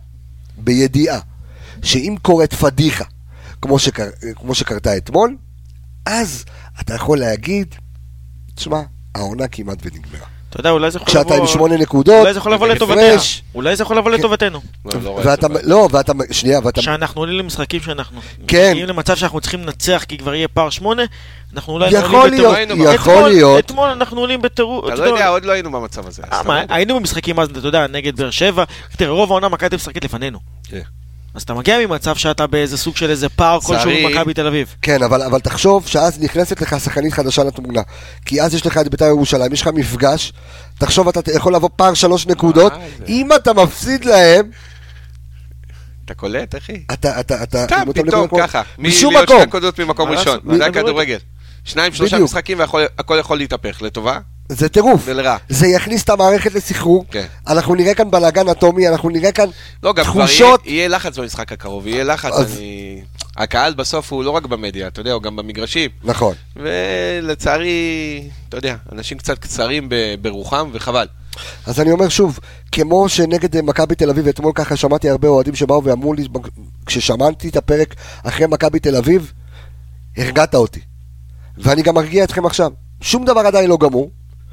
[0.58, 1.20] בידיעה,
[1.82, 3.04] שאם קורית פדיחה,
[3.62, 5.36] כמו, שקר, כמו שקרתה אתמול,
[6.06, 6.44] אז
[6.80, 7.74] אתה יכול להגיד,
[8.54, 8.82] תשמע,
[9.14, 10.39] העונה כמעט ונגמרה.
[10.50, 11.46] אתה יודע, אולי זה יכול כשאתה עם לבוא...
[11.46, 13.20] שמונה נקודות, אולי זה יכול לבוא לטובתנו.
[13.54, 14.18] אולי זה יכול לבוא כן.
[14.18, 14.60] לטובתנו.
[14.84, 15.46] לא, לא ואתה.
[15.62, 18.20] לא, ואתה, שנייה, ואתה, שאנחנו עולים למשחקים שאנחנו...
[18.46, 18.70] כן.
[18.70, 21.02] מגיעים למצב שאנחנו צריכים לנצח כי כבר יהיה פער שמונה,
[21.54, 22.40] אנחנו אולי יכול עולים
[22.78, 22.94] להיות.
[22.94, 23.64] יכול להיות.
[23.64, 24.84] אתמול אנחנו עולים בטירוף.
[24.86, 26.22] אתה לא יודע, עוד לא היינו במצב הזה.
[26.32, 26.52] אה, לא.
[26.68, 28.64] היינו במשחקים אז, אתה יודע, נגד באר שבע.
[28.96, 30.38] תראה, רוב העונה מכבי משחקת לפנינו.
[31.34, 34.74] אז אתה מגיע ממצב שאתה באיזה סוג של איזה פער כלשהו במכבי תל אביב.
[34.82, 37.82] כן, אבל, אבל תחשוב שאז נכנסת לך שחקנית חדשה לתמונה.
[38.24, 40.32] כי אז יש לך את בית"ר ירושלים, יש לך מפגש,
[40.78, 43.04] תחשוב, אתה יכול לבוא פער שלוש נקודות, זה?
[43.08, 44.50] אם אתה מפסיד להם,
[46.04, 46.82] אתה קולט, אחי?
[46.92, 47.64] אתה, אתה, אתה...
[47.64, 48.62] סתם, עם אותם פתאום נקודות, ככה.
[48.78, 49.36] משום מקום.
[49.36, 50.34] שתי נקודות ממקום ראשון.
[50.34, 50.80] זה כדורגל.
[50.80, 51.18] הכדורגל.
[51.64, 52.18] שניים, שלושה.
[52.18, 54.18] משחקים והכל יכול להתהפך, לטובה
[54.52, 55.02] זה טירוף.
[55.04, 55.36] ולרע.
[55.48, 57.04] זה יכניס את המערכת לסחרור.
[57.10, 57.26] כן.
[57.48, 59.46] אנחנו נראה כאן בלאגן אטומי, אנחנו נראה כאן
[59.82, 60.60] לא, גם תחושות.
[60.66, 63.02] יהיה- יהיה לחץ במשחק הקרוב, יהיה לחץ, אז- אני...
[63.36, 65.90] הקהל בסוף הוא לא רק במדיה, אתה יודע, הוא גם במגרשים.
[66.04, 66.34] נכון.
[66.56, 67.70] ולצערי,
[68.48, 69.88] אתה יודע, אנשים קצת קצרים
[70.22, 71.06] ברוחם, וחבל.
[71.66, 72.38] אז אני אומר שוב,
[72.72, 76.28] כמו שנגד אה, מכבי תל אביב, אתמול ככה שמעתי הרבה אוהדים שבאו ואמרו לי,
[76.86, 79.32] כששמעתי את הפרק אחרי מכבי תל אביב,
[80.16, 80.80] הרגעת אותי.
[81.58, 82.70] ואני גם מרגיע אתכם עכשיו.
[83.00, 84.10] שום דבר עדיין לא גמור,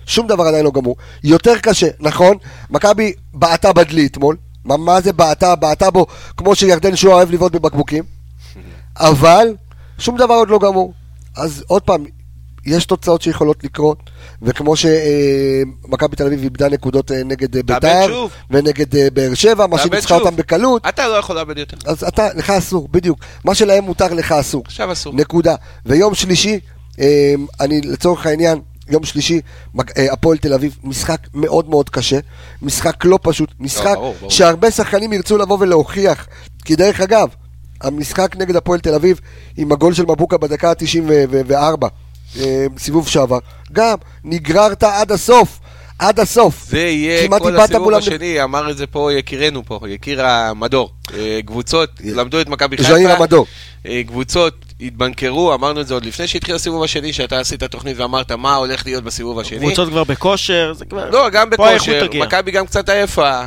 [0.07, 0.95] שום דבר עדיין לא גמור.
[1.23, 2.37] יותר קשה, נכון?
[2.69, 4.35] מכבי בעטה בדלי אתמול.
[4.65, 5.55] מה, מה זה בעטה?
[5.55, 6.05] בעטה בו
[6.37, 8.03] כמו שירדן שועה אוהב לבעוט בבקבוקים.
[8.97, 9.55] אבל
[9.97, 10.93] שום דבר עוד לא גמור.
[11.35, 12.05] אז עוד פעם,
[12.65, 13.97] יש תוצאות שיכולות לקרות,
[14.41, 18.25] וכמו שמכבי תל אביב איבדה נקודות אה, נגד אה, ביתר.
[18.49, 20.15] ונגד אה, באר שבע, מה שניצחה.
[20.15, 21.77] אותם בקלות, אתה לא יכול לאבד יותר.
[21.85, 23.19] אז אתה, לך אסור, בדיוק.
[23.45, 24.63] מה שלהם מותר, לך אסור.
[24.65, 25.13] עכשיו אסור.
[25.15, 25.55] נקודה.
[25.85, 26.59] ויום שלישי,
[26.99, 28.59] אה, אני לצורך העניין,
[28.89, 29.41] יום שלישי,
[29.97, 32.19] אה, הפועל תל אביב, משחק מאוד מאוד קשה,
[32.61, 34.31] משחק לא פשוט, משחק ברור, ברור.
[34.31, 36.27] שהרבה שחקנים ירצו לבוא ולהוכיח,
[36.65, 37.29] כי דרך אגב,
[37.81, 39.19] המשחק נגד הפועל תל אביב,
[39.57, 41.85] עם הגול של מבוקה בדקה ה-94,
[42.77, 43.39] סיבוב שעבר,
[43.71, 45.59] גם נגררת עד הסוף,
[45.99, 46.65] עד הסוף.
[46.69, 50.89] זה יהיה כל הסיבוב השני, אמר את זה פה יקירנו פה, יקיר המדור.
[51.13, 52.89] אה, קבוצות למדו את מכבי חיפה.
[52.89, 53.45] ז'איר המדור.
[53.85, 58.31] אה, קבוצות התבנקרו, אמרנו את זה עוד לפני שהתחיל הסיבוב השני, שאתה עשית תוכנית ואמרת
[58.31, 59.59] מה הולך להיות בסיבוב השני.
[59.59, 61.09] קבוצות כבר בכושר, זה כבר...
[61.09, 61.69] לא, גם בכושר.
[62.23, 63.41] מכבי גם קצת עייפה.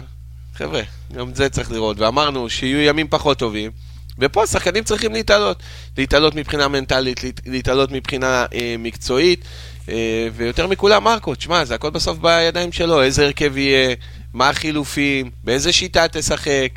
[0.55, 0.81] חבר'ה,
[1.17, 1.99] גם זה צריך לראות.
[2.01, 3.71] ואמרנו שיהיו ימים פחות טובים.
[4.19, 5.63] ופה שחקנים צריכים להתעלות.
[5.99, 9.45] להתעלות מבחינה מנטלית, להת- להתעלות מבחינה אה, מקצועית.
[9.89, 9.95] אה,
[10.37, 13.03] ויותר מכולם, מרקו, תשמע, זה הכל בסוף בידיים שלו.
[13.03, 13.95] איזה הרכב יהיה,
[14.35, 16.69] מה החילופים, באיזה שיטה תשחק.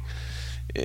[0.78, 0.82] אה,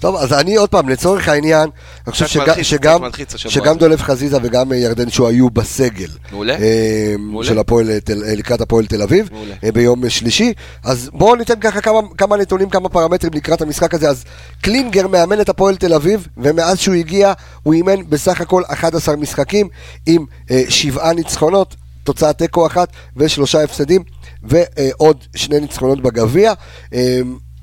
[0.00, 1.68] טוב, אז אני עוד פעם, לצורך העניין,
[2.06, 3.78] אני חושב שגם- מלחיץ, שגם- שגם.
[3.78, 6.08] דולב חזיזה וגם ירדן שועה היו בסגל.
[6.32, 6.54] מעולה.
[6.58, 7.48] אה, מעולה.
[7.48, 9.54] של הפועל, אה, תל- אה, לקראת הפועל תל אביב, מעולה.
[9.74, 10.52] ביום שלישי.
[10.84, 14.08] אז בואו ניתן ככה כמה, כמה נתונים, כמה פרמטרים לקראת המשחק הזה.
[14.08, 14.24] אז
[14.62, 17.32] קלינגר מאמן את הפועל תל אביב, ומאז שהוא הגיע,
[17.62, 19.68] הוא אימן בסך הכל 11 משחקים,
[20.06, 24.02] עם אה, שבעה ניצחונות, תוצאת תיקו אחת ושלושה הפסדים,
[24.42, 26.52] ועוד שני ניצחונות בגביע.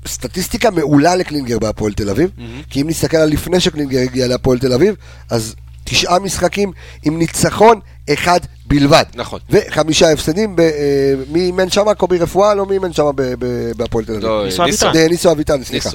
[0.08, 2.30] אה, סטטיסטיקה מעולה לקלינגר בהפועל תל אביב,
[2.70, 4.94] כי אם נסתכל על לפני שקלינגר הגיע להפועל תל אביב,
[5.30, 5.54] אז
[5.84, 7.80] תשעה משחקים עם ניצחון
[8.12, 9.04] אחד בלבד.
[9.14, 9.40] נכון.
[9.50, 11.94] וחמישה הפסדים, ב- אה, מי אימן שמה?
[11.94, 12.54] קובי רפואה?
[12.54, 14.24] לא מי אימן שמה ב- ב- בהפועל תל אביב?
[14.24, 14.64] לא, ניסו.
[14.64, 14.92] אביטן.
[14.96, 15.90] אה, ניסו אביטן, סליחה.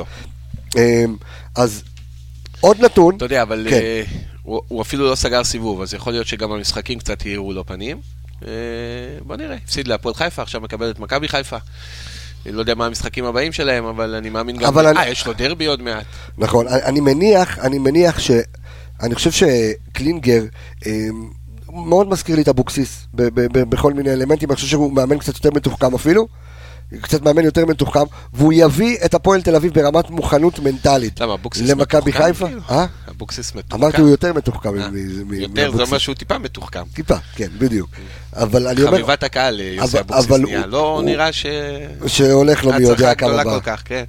[0.77, 1.05] אה,
[1.55, 1.83] אז
[2.59, 3.75] עוד נתון, אתה יודע, אבל כן.
[3.75, 4.03] אה,
[4.43, 7.97] הוא הוא אפילו לא סגר סיבוב, אז יכול להיות שגם המשחקים קצת יראו לו פנים.
[8.47, 8.51] אה,
[9.21, 11.57] בוא נראה, הפסיד להפועל חיפה, עכשיו מקבל את מכבי חיפה.
[12.45, 14.67] לא יודע מה המשחקים הבאים שלהם, אבל אני מאמין גם...
[14.67, 16.03] אבל אה, אני- יש לו דרבי עוד מעט.
[16.37, 18.31] נכון, אני מניח, אני מניח ש...
[19.01, 20.43] אני חושב שקלינגר
[20.87, 21.07] אה,
[21.73, 23.07] מאוד מזכיר לי את אבוקסיס
[23.69, 26.27] בכל מיני אלמנטים, אני חושב שהוא מאמן קצת יותר מתוחכם אפילו,
[27.01, 27.99] קצת מאמן יותר מתוחכם,
[28.33, 32.45] והוא יביא את הפועל תל אביב ברמת מוכנות מנטלית למה, אבוקסיס למכבי מתוחכם חיפה.
[32.47, 32.61] כאילו?
[32.69, 32.85] אה?
[33.23, 33.83] אבוקסיס מתוחכם.
[33.83, 34.93] אמרתי הוא יותר מתוחכם אה, מ-
[35.29, 35.87] מ- יותר, זה מאבוקסיס.
[35.87, 36.83] אומר שהוא טיפה מתוחכם.
[36.93, 37.89] טיפה, כן, בדיוק.
[38.33, 40.65] אבל אני אומר, חביבת הקהל, אה, יוסי אבוקסיס נהיה.
[40.65, 41.45] לא נראה ש...
[42.07, 43.59] שהולך לו מי יודע הצלחה כמה גדולה בה.
[43.59, 44.03] כל כך, כן.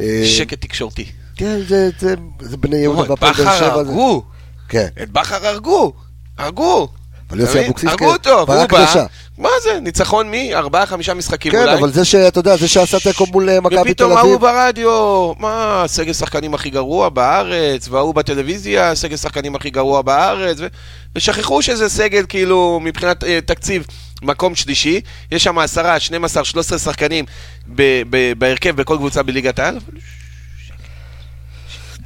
[0.00, 1.04] אה, שקט תקשורתי.
[1.36, 2.14] כן, זה-
[2.60, 3.66] בני יהודה את והפועל באר בכר שבע.
[3.66, 4.22] זה- הרגו,
[4.68, 5.92] כן, את בכר הרגו,
[6.38, 6.88] הרגו.
[7.30, 7.64] אבל יוסי?
[7.64, 9.06] אבוקסיס, הרגו כן, אותו, והוא בא.
[9.38, 10.54] מה זה, ניצחון מי?
[10.54, 11.74] ארבעה, חמישה משחקים כן, אולי?
[11.74, 14.24] אבל זה שאתה יודע, זה שעשה תיקו מול אה, מכבי תל ופתאום אביב.
[14.24, 20.56] ההוא ברדיו, מה, סגל שחקנים הכי גרוע בארץ, וההוא בטלוויזיה, סגל שחקנים הכי גרוע בארץ,
[20.60, 20.66] ו...
[21.16, 23.86] ושכחו שזה סגל כאילו מבחינת אה, תקציב
[24.22, 25.00] מקום שלישי,
[25.32, 27.24] יש שם עשרה, 12, 13 שחקנים
[28.38, 29.78] בהרכב בכל קבוצה בליגת העל.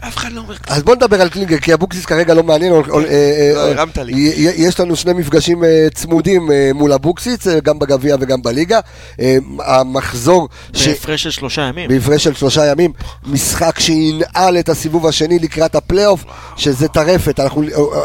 [0.09, 0.77] אף אחד לא אומר כלום.
[0.77, 2.73] אז בוא נדבר על קלינגר, כי אבוקסיס כרגע לא מעניין.
[2.73, 4.13] אה, אה, לא, הרמת לי.
[4.37, 8.81] יש לנו שני מפגשים אה, צמודים מול אבוקסיס, גם בגביע וגם בליגה.
[9.59, 10.49] המחזור,
[10.87, 11.89] בהפרש של שלושה ימים.
[11.89, 12.93] בהפרש של שלושה ימים,
[13.27, 16.25] משחק שינעל את הסיבוב השני לקראת הפלייאוף,
[16.57, 17.41] שזה טרפת.
[17.41, 17.63] אנחנו,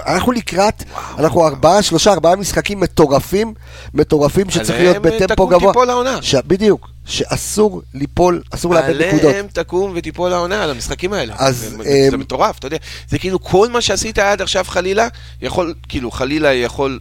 [0.08, 0.84] אנחנו לקראת,
[1.20, 3.54] אנחנו ארבעה, שלושה, ארבעה משחקים מטורפים,
[3.94, 5.72] מטורפים שצריך להיות עליהם בטמפו תקום גבוה.
[5.74, 6.18] תיפול העונה.
[6.22, 9.24] ש- בדיוק, שאסור ליפול, אסור לאבד נקודות.
[9.30, 11.34] עליהם תקום ותיפול העונה על המשחקים האלה.
[11.38, 12.78] אז, זה, אמ, זה מטורף, אתה יודע.
[13.10, 15.08] זה כאילו כל מה שעשית עד עכשיו חלילה,
[15.42, 17.00] יכול, כאילו חלילה יכול,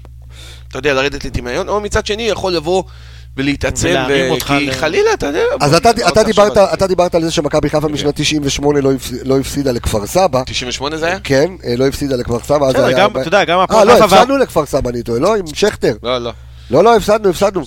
[0.68, 2.82] אתה יודע, לרדת לטמיון, או מצד שני יכול לבוא
[3.36, 5.40] ולהתעצם, ולהרים ו- כי ל- חלילה, אתה יודע...
[5.60, 6.58] אז אתה, לא אתה, תחשוב דיברת.
[6.74, 10.42] אתה דיברת על זה שמכבי חיפה משנת 98 לא, הפס, לא הפסידה לכפר סבא.
[10.46, 11.18] 98 זה היה?
[11.24, 12.66] כן, אה, לא הפסידה לכפר סבא.
[12.66, 14.06] אז בסדר, היה- גם, אתה יודע, גם אה, הפועל לא, חיפה...
[14.10, 15.94] וה- הפסדנו לכפר סבא, אני טועה, לא, עם שכטר.
[16.02, 16.32] לא, לא.
[16.74, 17.62] לא, לא, הפסדנו, הפסדנו.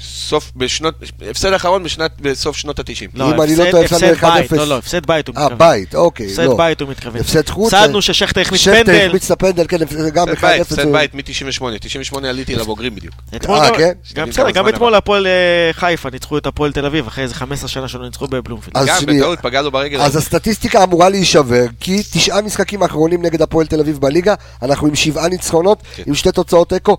[0.00, 0.94] סוף, בשנות,
[1.30, 2.86] הפסד אחרון בשנת, בסוף שנות ה-90.
[3.14, 4.26] לא, אם אני לא הפסד- טועה, הפסדנו הפסד 1-0.
[4.40, 5.58] בית, לא, לא, הפסד בית הוא אה, מתכוון.
[5.58, 6.56] בית, אוקיי, הפסד לא.
[6.56, 7.20] בית הוא מתכוון.
[7.20, 7.74] הפסד חוץ.
[7.74, 9.06] הפסדנו ששכטר הכניס שכטר פנדל.
[9.06, 9.78] החמיץ את הפנדל, כן,
[10.12, 10.32] גם 1-0.
[10.32, 11.78] הפסד בית, הפסד הוא- בית מ-98.
[11.80, 13.14] 98 עליתי לבוגרים בדיוק.
[13.32, 13.38] אה,
[13.70, 13.92] גם- כן?
[14.30, 15.32] בסדר, גם אתמול הפועל אה,
[15.72, 18.76] חיפה ניצחו את הפועל תל אביב, אחרי איזה 15 שנה שלא ניצחו בבלומפילד.
[18.76, 18.96] אז גם.
[19.06, 20.00] בטעות פגע לו ברגל.
[20.00, 24.94] אז הסטטיסטיקה אמורה להישבר, כי תשעה משחקים האחרונים נגד הפועל תל אביב בליגה, אנחנו עם
[24.94, 26.02] שבעה ניצחונות, כן.
[26.06, 26.96] עם שתי תוצאות תיקו.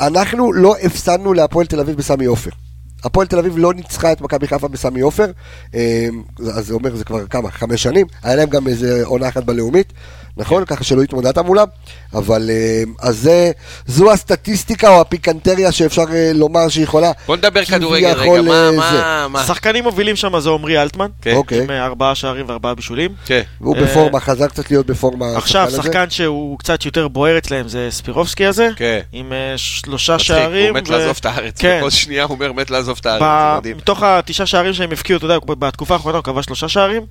[0.00, 2.50] אנחנו לא הפסדנו להפועל תל אביב בסמי עופר.
[3.04, 5.30] הפועל תל אביב לא ניצחה את מכבי חיפה בסמי עופר,
[5.74, 6.08] אה,
[6.54, 9.92] אז זה אומר, זה כבר כמה, חמש שנים, היה להם גם איזה עונה אחת בלאומית,
[10.38, 10.64] נכון?
[10.64, 11.66] ככה שלא התמודדת מולם,
[12.14, 13.50] אבל אה, אז זה,
[13.86, 18.78] זו הסטטיסטיקה או הפיקנטריה שאפשר אה, לומר שיכולה בוא נדבר כדורגל רגע, מה, אה, זה.
[18.78, 19.44] מה, מה?
[19.44, 21.34] שחקנים מובילים שם זה עמרי אלטמן, כן.
[21.34, 21.62] אוקיי.
[21.62, 23.10] עם ארבעה שערים וארבעה בישולים.
[23.26, 23.42] כן.
[23.60, 25.26] והוא בפורמה, חזר קצת להיות בפורמה.
[25.36, 25.70] עכשיו.
[25.70, 29.00] שחקן שהוא קצת יותר בוער אצלהם זה ספירובסקי הזה, כן.
[29.12, 30.74] עם שלושה שערים.
[30.74, 31.78] הוא מת לעזוב את הארץ, כן.
[31.80, 33.76] וכל שנייה הוא אומר מת לעזוב את הארץ, ב- זה מדהים.
[33.76, 37.02] מתוך התשעה שערים שהם הבקיעו, אתה יודע, בתקופה האחרונה הוא כבש שלושה שערים.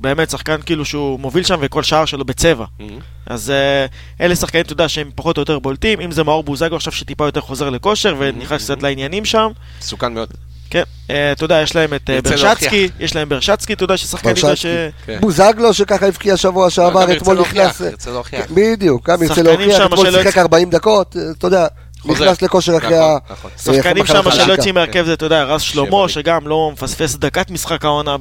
[0.00, 2.64] באמת שחקן כאילו שהוא מוביל שם וכל שער שלו בצבע.
[2.80, 2.82] Mhm.
[3.26, 3.86] אז אה,
[4.26, 6.00] אלה שחקנים, אתה יודע, שהם פחות או יותר בולטים.
[6.00, 9.48] אם זה מאור בוזגו עכשיו שטיפה יותר חוזר לכושר ונכנס קצת לעניינים שם.
[9.80, 10.28] מסוכן מאוד.
[10.70, 14.32] כן, אה, אתה יודע, יש להם את אה, ברשצקי, יש להם ברשצקי, אתה יודע, ששחקן
[14.36, 14.66] ליגה ש...
[15.06, 15.18] כן.
[15.20, 17.80] בוזגלו שככה הבקיע שבוע שעבר, אתמול נכנס...
[17.80, 18.46] ירצה להוכיח.
[18.50, 21.66] בדיוק, גם ירצה להוכיח, אתמול שיחק יצ- 40 דקות, אתה יודע.
[22.04, 23.32] נכנס לכושר אחרי נכון, ה...
[23.32, 23.50] נכון.
[23.64, 24.52] שחקנים שם שלא.
[24.52, 26.08] יוצאים מהרכב זה, אתה יודע, רז שלמה.
[26.08, 28.16] שגם לא מפספס דקת משחק העונה,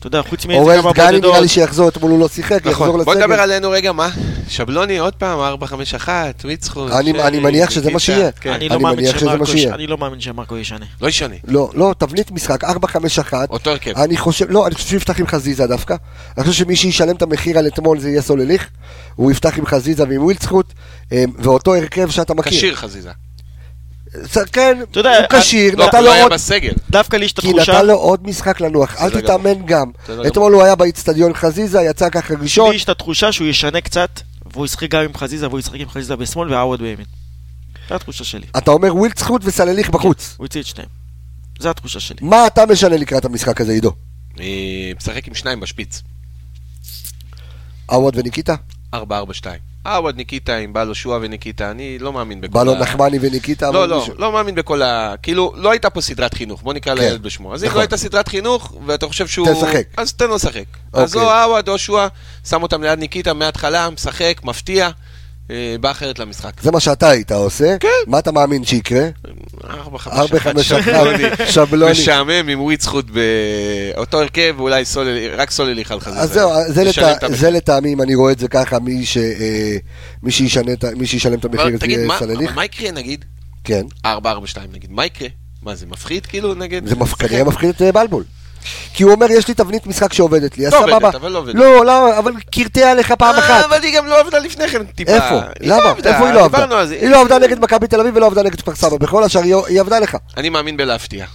[0.00, 1.30] אתה יודע, חוץ מאיזה כמה דגני בודדות.
[1.30, 3.04] נראה לי שיחזור, אתמול הוא לא שיחק, יחזור נכון.
[3.04, 3.26] בוא לסגל.
[3.26, 4.08] נדבר עלינו רגע, מה?
[4.48, 6.88] שבלוני עוד פעם, 451, ויצחו.
[6.88, 7.98] אני- אני מניח שזה מה.
[7.98, 8.30] שיהיה.
[8.32, 8.52] כן.
[8.52, 9.52] אני לא אני מאמין שמרקו
[9.88, 10.86] לא מאמין שמרקו ישנה.
[11.00, 11.34] לא ישנה.
[11.44, 12.66] לא, לא, תבנית משחק, 4-5-1.
[13.50, 13.92] אותו הרכב.
[13.98, 15.94] אני חושב, לא, אני חושב שיפתח עם חזיזה דווקא.
[16.38, 18.68] אני חושב שמי שישלם את המחיר על אתמול זה יהיה סולליך.
[19.14, 20.72] הוא יפתח עם חזיזה ועם ווילצחוט,
[21.12, 22.52] אה, ואותו הרכב שאתה מכיר.
[22.52, 23.10] כשיר חזיזה.
[24.52, 26.32] כן, הוא כשיר, לא, נתן לו עוד...
[26.90, 29.90] דווקא לי יש את כי התחושה, נתן לו עוד משחק לנוח, אל תתאמן גם.
[30.26, 32.70] אתמול הוא היה באיצטדיון חזיזה, יצא ככה ראשון.
[32.70, 34.20] לי יש את התחושה שהוא ישנה קצת,
[34.52, 37.06] והוא ישחק גם עם חזיזה, והוא ישחק עם חזיזה בשמאל והעווד בימין.
[37.88, 38.46] זו התחושה שלי.
[38.58, 40.34] אתה אומר ווילצחוט וסלליך בחוץ.
[40.36, 40.88] הוא הוציא את שניהם.
[41.58, 42.18] זו התחושה שלי.
[42.20, 43.92] מה אתה משנה לקראת המשחק הזה, עידו?
[44.40, 46.02] אה, משחק עם שניים בשפיץ.
[47.86, 48.54] עווד וניקיטה?
[48.94, 48.98] 4-4-2.
[49.86, 53.70] עווד ניקיטה עם בלו שועה וניקיטה, אני לא מאמין בכל בא לו ה- נחמני וניקיטה?
[53.70, 55.14] לא, לא, מישהו- לא מאמין בכל ה...
[55.22, 57.00] כאילו, לא הייתה פה סדרת חינוך, בוא נקרא כן.
[57.00, 57.54] לילד בשמו.
[57.54, 57.76] אז אם נכון.
[57.76, 59.48] לא הייתה סדרת חינוך, ואתה חושב שהוא...
[59.54, 59.86] תשחק.
[59.96, 60.64] אז תן לו לשחק.
[60.92, 61.28] אז אוקיי.
[61.28, 62.08] או עווד או שועה,
[62.48, 64.90] שם אותם ליד ניקיטה מההתחלה, משחק, מפתיע,
[65.80, 66.52] בא אחרת למשחק.
[66.62, 67.76] זה מה שאתה היית עושה?
[67.80, 67.88] כן.
[68.06, 69.06] מה אתה מאמין שיקרה?
[69.70, 70.92] 4 5 ארבע, חמש, אחת,
[71.54, 71.92] שבלוני.
[71.92, 74.82] משעמם עם וויצחוט באותו הרכב, ואולי
[75.36, 76.10] רק סוללי חלחל.
[76.10, 76.50] אז זהו,
[77.28, 80.30] זה לטעמי, אם אני רואה את זה ככה, מי אה,
[81.06, 81.98] שישלם את המחיר תגיד,
[82.54, 83.24] מה- יקרה נגיד?
[83.64, 83.86] כן.
[84.06, 84.08] 4-4-2
[84.72, 85.28] נגיד, מה יקרה?
[85.62, 86.86] מה זה מפחיד כאילו נגד?
[86.86, 88.24] זה כנראה מפחיד את אה, בלבול.
[88.94, 91.10] כי הוא אומר, יש לי תבנית משחק שעובדת לי, אז לא עובדת, סבבה.
[91.16, 91.54] אבל לא עובדת.
[91.54, 93.64] לא, לא, אבל קרטע לך פעם אה, אחת.
[93.64, 95.12] אבל היא גם לא עבדה לפני כן טיפה.
[95.12, 95.34] איפה?
[95.60, 95.92] לא למה?
[96.04, 96.80] איפה היא לא עבדה?
[97.00, 98.96] היא לא עבדה נגד מכבי תל אביב ולא עבדה נגד כפר סבא.
[98.96, 100.16] בכל השאר היא- עבדה לך.
[100.36, 101.26] אני מאמין בלהפתיע.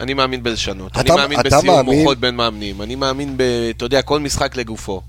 [0.00, 0.96] אני מאמין בלשנות.
[0.96, 2.82] אני מאמין בסיום מוחות בין מאמנים.
[2.82, 3.42] אני מאמין ב...
[3.76, 5.02] אתה יודע, כל משחק לגופו.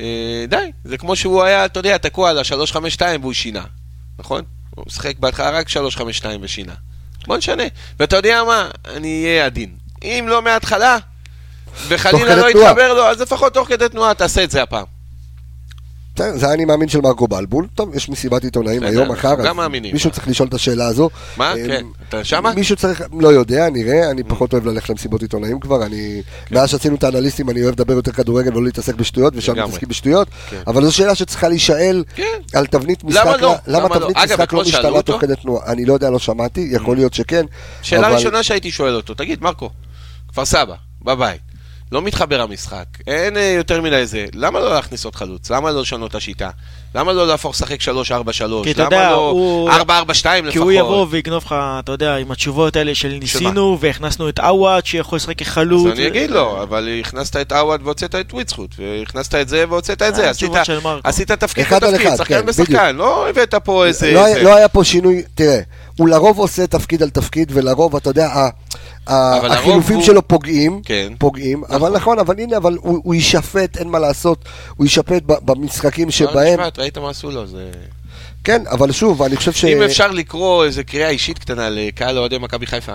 [0.00, 0.04] אה,
[0.48, 3.62] די, זה כמו שהוא היה, אתה יודע, תקוע על ה-352 והוא שינה.
[4.18, 4.42] נכון?
[4.74, 6.72] הוא משחק בהתחלה רק 352 ושינה.
[7.26, 7.62] בוא נשנה.
[8.00, 8.68] ואתה יודע מה?
[8.94, 9.70] אני אהיה עדין.
[10.04, 10.98] אם לא מההתחלה,
[11.88, 12.50] וחלילה לא.
[12.50, 14.95] יתחבר לו, אז לפחות תוך כדי תנועה תעשה את זה הפעם.
[16.16, 17.66] בסדר, זה אני מאמין של מרקו בלבול.
[17.74, 19.34] טוב, יש מסיבת עיתונאים היום, מחר.
[19.44, 19.92] גם מאמינים.
[19.92, 21.10] מישהו צריך לשאול את השאלה הזו.
[21.36, 21.50] מה?
[21.50, 21.86] אה, כן.
[22.08, 22.52] אתה שמה?
[22.54, 26.54] מישהו צריך, לא יודע, נראה, אני פחות אוהב ללכת למסיבות עיתונאים כבר, אני, כן.
[26.54, 29.52] מאז שעשינו את האנליסטים אני אוהב לדבר יותר כדורגל ולא להתעסק בשטויות, ושם.
[29.52, 30.62] מתעסקים בשטויות, כן.
[30.66, 32.24] אבל זו שאלה שצריכה להישאל כן.
[32.54, 33.54] על תבנית למה משחק, לא?
[33.66, 33.94] למה לא?
[33.94, 35.02] תבנית משחק אתמול לא שאלו משתנה?
[35.02, 37.46] תוך כדי תנועה, אני לא יודע, לא שמעתי, יכול להיות שכן,
[37.82, 39.70] שאלה ראשונה שהייתי שואל אותו, תגיד, מרקו,
[40.28, 41.40] כפר סבא, בבית,
[41.92, 45.50] לא מתחבר המשחק, אין אה, יותר מדי זה, למה לא להכניס עוד חלוץ?
[45.50, 46.50] למה לא לשנות את השיטה?
[46.96, 47.84] למה לא להפוך לשחק 3-4-3?
[48.64, 50.52] כי אתה למה יודע, לא הוא- 4-4-2 לפחות?
[50.52, 54.86] כי הוא יבוא ויגנוב לך, אתה יודע, עם התשובות האלה של ניסינו, והכנסנו את עווד
[54.86, 55.86] שיכול לשחק כחלוץ.
[55.92, 60.02] אז אני אגיד לו, אבל הכנסת את עווד והוצאת את וויצחוט, והכנסת את זה והוצאת
[60.02, 60.50] את זה, אה, עשית-
[60.84, 61.00] מרקו.
[61.04, 64.12] עשית תפקיד בתפקיד, אחד, שחקן כן, בשחקן, לא הבאת פה איזה...
[64.12, 64.42] לא, היה- זה.
[64.42, 65.60] לא היה פה שינוי, תראה,
[65.98, 68.48] הוא לרוב עושה תפקיד על תפקיד, ולרוב, אתה יודע,
[69.06, 71.12] החילופים הוא- שלו פוגעים, כן.
[71.18, 74.44] פוגעים, אבל נכון, אבל הנה, אבל הוא הוא יישפט, אין מה לעשות,
[74.76, 77.70] הוא יישפט במשחקים שבהם, ראית מה עשו לו, זה...
[78.44, 79.64] כן, אבל שוב, אני חושב ש...
[79.64, 82.92] אם אפשר לקרוא איזה קריאה אישית קטנה לקהל אוהדי מכבי חיפה,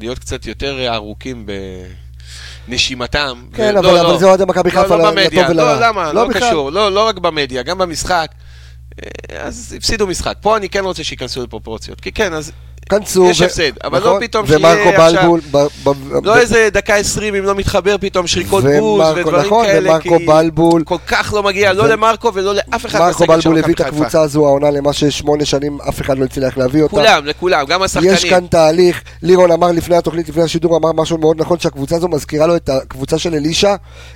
[0.00, 1.46] להיות קצת יותר ארוכים
[2.68, 3.44] בנשימתם.
[3.54, 4.18] כן, ו- אבל- לא, אבל לא.
[4.18, 5.74] זה אוהדי מכבי חיפה לא, לא לטוב ולרע.
[5.80, 6.12] לא, למה?
[6.12, 6.34] לא לא.
[6.34, 6.70] קשור.
[6.72, 8.30] לא לא רק במדיה, גם במשחק.
[9.02, 9.10] אה,
[9.46, 10.36] אז הפסידו משחק.
[10.40, 12.00] פה אני כן רוצה שייכנסו לפרופורציות.
[12.00, 12.52] כי כן, אז
[12.90, 13.24] כנסו.
[13.30, 14.20] יש הפסד, אבל לא נכון?
[14.26, 15.40] פתאום ומרקו שיהיה עכשיו- בלבול.
[15.50, 15.56] ב-
[15.88, 19.66] ב- לא ב- איזה דקה עשרים אם לא מתחבר פתאום שריקות ומרקו- בוז ודברים נכון,
[19.66, 19.90] כאלה.
[19.90, 20.84] ומרקו כי בלבול.
[20.84, 23.80] כל כך לא מגיע, לא ו- למרקו ולא לאף אחד מרקו בלבול הביא את.
[23.80, 26.90] הקבוצה הזו העונה למה ששמונה שנים אף אחד לא הצליח להביא אותה.
[26.96, 28.12] כולם, לכולם, גם השחקנים.
[28.12, 32.08] יש כאן תהליך, לירון אמר לפני התוכנית, לפני השידור, אמר משהו מאוד נכון, שהקבוצה הזו
[32.08, 33.74] מזכירה לו את הקבוצה של אלישע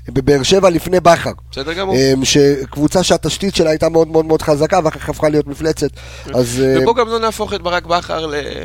[0.08, 1.30] בבאר שבע לפני בכר.
[1.52, 1.94] בסדר גמור.
[1.96, 5.88] אמ, שקבוצה שהתשתית שלה הייתה מאוד מאוד מאוד חזקה, ואחר כך הפכה להיות מפלצת.
[6.34, 6.62] אז...
[6.80, 8.63] ובוא גם לא נהפוך את ברק בכר לאיזושהי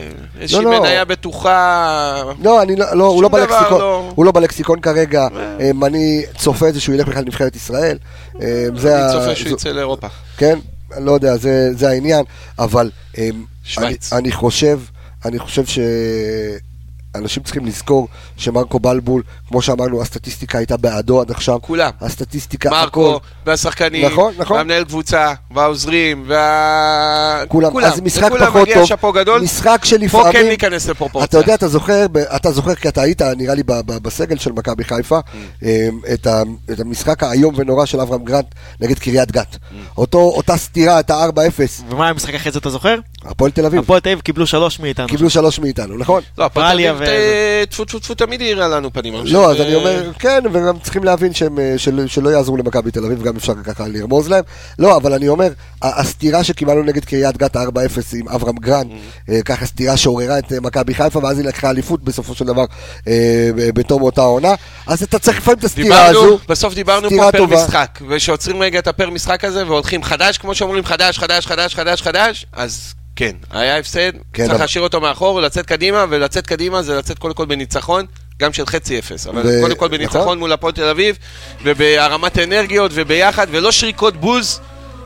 [0.53, 0.79] לא, לא.
[0.79, 2.21] מניה בטוחה.
[2.43, 5.27] לא, אני לא, לא, הוא, לא בלקסיקון, לא- הוא לא בלקסיקון כרגע,
[5.59, 7.97] אמ, אני צופה את זה שהוא ילך בכלל לנבחרת ישראל.
[8.35, 8.41] אמ,
[8.75, 10.07] זה אני ה- צופה שהוא יצא לאירופה.
[10.37, 10.59] כן,
[10.97, 12.25] אני לא יודע, זה, זה העניין,
[12.59, 14.13] אבל אמ, אני, שווייץ.
[14.13, 14.79] אני חושב,
[15.25, 15.63] אני חושב
[17.17, 18.07] שאנשים צריכים לזכור
[18.37, 21.57] שמרקו בלבול, כמו שאמרנו, הסטטיסטיקה הייתה בעדו עד עכשיו.
[21.61, 21.89] כולם.
[22.01, 23.25] הסטטיסטיקה, מרקו, הכל.
[23.45, 24.57] והשחקנים, נכון, נכון.
[24.57, 27.43] והמנהל קבוצה, והעוזרים, וה...
[27.47, 29.41] כולם, אז משחק לכולם פחות מגיע טוב, שאפו גדול.
[29.41, 31.25] משחק פה שלפעמים, כן ניכנס לפרופורציה.
[31.29, 32.05] אתה יודע, אתה זוכר,
[32.35, 35.65] אתה זוכר כי אתה היית, נראה לי, בסגל של מכבי חיפה, Mm.
[35.65, 36.41] אמ, את ה-
[36.71, 38.45] את המשחק האיום ונורא של אברהם גרנט
[38.79, 39.55] נגד קריית גת.
[39.55, 39.73] Mm.
[39.97, 42.95] אותו, אותה סתירה, את ה-4-0, ומה המשחק אחרי זה אתה זוכר?
[43.25, 45.07] הפועל תל אביב, הפועל תל אביב קיבלו שלוש מאיתנו.
[45.07, 46.21] קיבלו שלוש מאיתנו, נכון?
[46.37, 46.65] לא, הפועל
[47.69, 49.13] טפו טפו טפו תמיד העירה לנו פנים.
[49.25, 53.23] לא, אז אני אומר, כן, וגם צריכים להבין אה, של, שלא יעזרו למכבי תל אביב,
[53.23, 54.43] גם אפשר ככה לרמוז להם.
[54.79, 55.49] לא, אבל אני אומר,
[55.81, 59.31] הסטירה שקיבלנו נגד קריית גת, ה-4-0 עם אברהם גרנד, Mm.
[59.31, 62.65] אה, ככה סטירה שעוררה את אה, מכבי חיפה, ואז היא לקחה אליפות בסופו של דבר
[63.73, 64.53] בתום אותה עונה.
[64.87, 66.39] אז אתה צריך לפעמים את הסטירה הזו.
[66.49, 67.45] בסוף דיברנו פה פר.
[67.45, 72.01] משחק, ושעוצרים רגע את הפר משחק הזה והולכים חדש, כמו שאומרים חדש, חדש, חדש, חדש,
[72.01, 76.81] חדש, אז כן, היה הפסד, כן, צריך אבל- להשאיר אותו מאחור, לצאת קדימה, ולצאת קדימה
[76.81, 78.05] זה לצאת קודם כל בניצחון,
[78.41, 79.97] גם של חצי אפס, אבל ו- קודם כל נכון.
[79.97, 81.15] בניצחון מול הפועל תל אביב,
[81.63, 84.59] ובהרמת אנרגיות וביחד, ולא שריקות בוז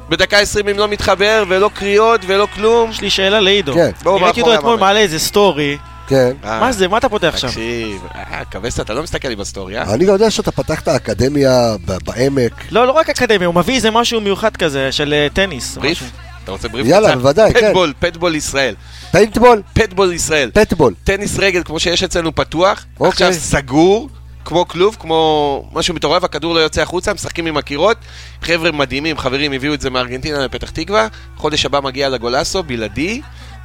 [0.09, 2.89] בדקה 20 אם לא מתחבר, ולא קריאות ולא כלום.
[2.89, 3.73] יש לי שאלה לעידו.
[3.73, 3.91] כן.
[4.03, 4.79] בואו ראיתי אותו אתמול.
[4.79, 5.77] מעלה איזה סטורי.
[6.07, 6.31] כן.
[6.45, 6.87] אה, מה זה?
[6.87, 7.47] מה אתה פותח שם?
[7.47, 9.93] תקשיב, אה, קבסת, אתה לא מסתכל לי בסטורי, אה?
[9.93, 12.53] אני יודע שאתה פתחת אקדמיה בעמק.
[12.71, 15.77] לא, לא רק אקדמיה, הוא מביא איזה משהו מיוחד כזה של אה, טניס.
[15.77, 16.03] בריף?
[16.43, 16.95] אתה רוצה בריף קצר?
[16.95, 17.67] יאללה, בוודאי, כן.
[17.67, 18.75] Padbol, Padbol ישראל.
[19.11, 19.61] פיינטבול?
[19.73, 20.51] Padbol ישראל.
[20.53, 20.93] Padbol.
[21.03, 23.27] טניס רגל, כמו שיש אצלנו פתוח, אוקיי.
[23.27, 24.09] עכשיו סגור,
[24.45, 27.97] כמו כלוב, כמו משהו מטורף, הכדור לא יוצא החוצה, משחקים עם הקירות.
[28.41, 33.21] חבר'ה מדהימים, חברים הביאו את זה מארגנטינה לפתח תקווה, חודש הבא מגיע לגולסו, בלעדי.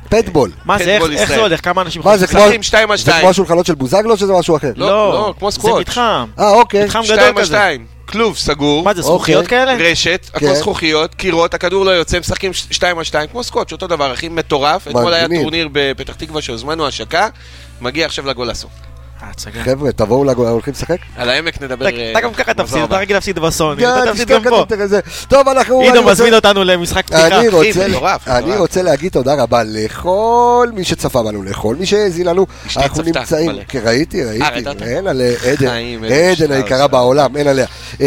[0.08, 0.50] Padbol.
[0.64, 1.64] מה זה, איך זה הולך?
[1.64, 2.24] כמה אנשים חוזרים?
[2.24, 3.14] משחקים 2 על 2.
[3.14, 4.72] זה כמו השולחנות של בוזגלו שזה משהו אחר?
[4.76, 5.74] לא, לא, לא כמו סקווש.
[5.74, 6.26] זה מתחם.
[6.38, 6.84] אה, אוקיי.
[6.84, 7.24] מתחם גדול כזה.
[7.24, 7.97] 2 על 2.
[8.08, 9.58] כלוב סגור, מה זה, זכוכיות אוקיי.
[9.58, 9.90] כאלה?
[9.90, 10.54] רשת, הכל כן.
[10.54, 14.88] זכוכיות, קירות, הכדור לא יוצא, משחקים שתיים על שתיים, כמו סקווש, אותו דבר, הכי מטורף.
[14.88, 15.26] אתמול היה.
[15.42, 17.28] טורניר בפתח תקווה שהוזמנו השקה,
[17.80, 18.68] מגיע עכשיו לגולסו.
[19.22, 19.62] אה.
[19.64, 20.96] חבר'ה, תבואו, לג- הולכים לשחק?
[21.16, 21.88] על העמק נדבר...
[21.88, 22.82] אתה אה, גם ככה תפסיד.
[22.82, 24.64] אתה רגיל להפסיד בסוני, יאללה, אתה תפסיד גם פה.
[25.28, 25.80] טוב, אנחנו...
[25.80, 27.26] עידו מזמין אותנו למשחק פתיחה.
[27.40, 28.58] אני רוצה, זה מטורף, אני מטורף.
[28.60, 32.46] רוצה להגיד תודה רבה לכל מי שצפה בנו, לכל מי שהאזין לנו.
[32.76, 33.50] אנחנו נמצאים.
[33.68, 34.84] כן, ראיתי, ראיתי, ראית אותה?
[34.84, 35.66] אין עליה, עדן,
[36.04, 36.86] עדן היקרה.
[36.86, 37.66] בעולם, אין עליה.
[38.00, 38.06] אמ,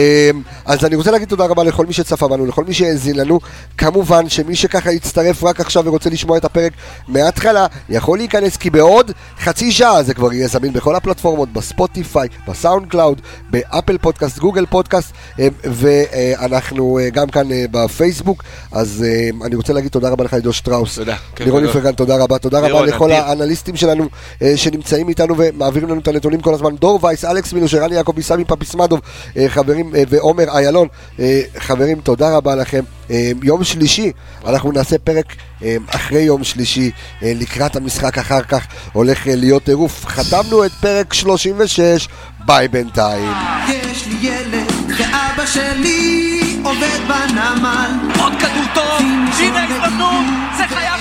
[0.66, 3.40] אז אני רוצה להגיד תודה רבה לכל מי שצפה בנו, לכל מי שהאזין לנו.
[3.78, 6.72] כמובן שמי שככה יצטרף רק עכשיו ורוצה לשמוע את הפרק
[7.08, 12.20] מההתחלה, יכול להיכנס כי בעוד חצי שעה זה כבר יהיה זמין בכל הפלטפורמות, ב Spotify,
[12.20, 18.44] ב SoundCloud, ב Apple Podcast, Google Podcast, אמ, ואנחנו אה, גם כאן אה, בפייסבוק.
[18.72, 19.06] אז
[19.46, 20.96] אני רוצה להגיד תודה רבה לך, עידו שטראוס.
[20.96, 21.70] תודה, לירון גדול.
[21.70, 22.38] איפרגן, תודה רבה.
[22.38, 23.12] תודה רבה לכל.
[23.12, 24.08] האנליסטים שלנו
[24.42, 26.76] אה, שנמצאים איתנו ומעבירים לנו את הנתונים כל הזמן.
[26.76, 29.00] דור וייס, אלכס מילוש, ערן יעקבי, סמי פפיסמדוב,
[29.38, 30.88] אה, חברים, אה, ועומר איילון.
[31.20, 32.84] אה, חברים, תודה רבה לכם.
[33.12, 34.12] אה, יום שלישי,
[34.46, 36.92] אנחנו נעשה פרק אה, אחרי יום שלישי,
[37.24, 40.06] אה, לקראת המשחק אחר כך, הולך אה, להיות טירוף.
[40.06, 42.08] חתמנו את פרק 36,
[42.46, 43.32] ביי בינתיים.
[43.68, 47.92] יש לי ילד, זה אבא שלי, עובד בנמל.
[48.20, 49.00] עוד כדור טוב,
[49.40, 50.26] הנה ההזדמנות,
[50.58, 51.01] זה חייב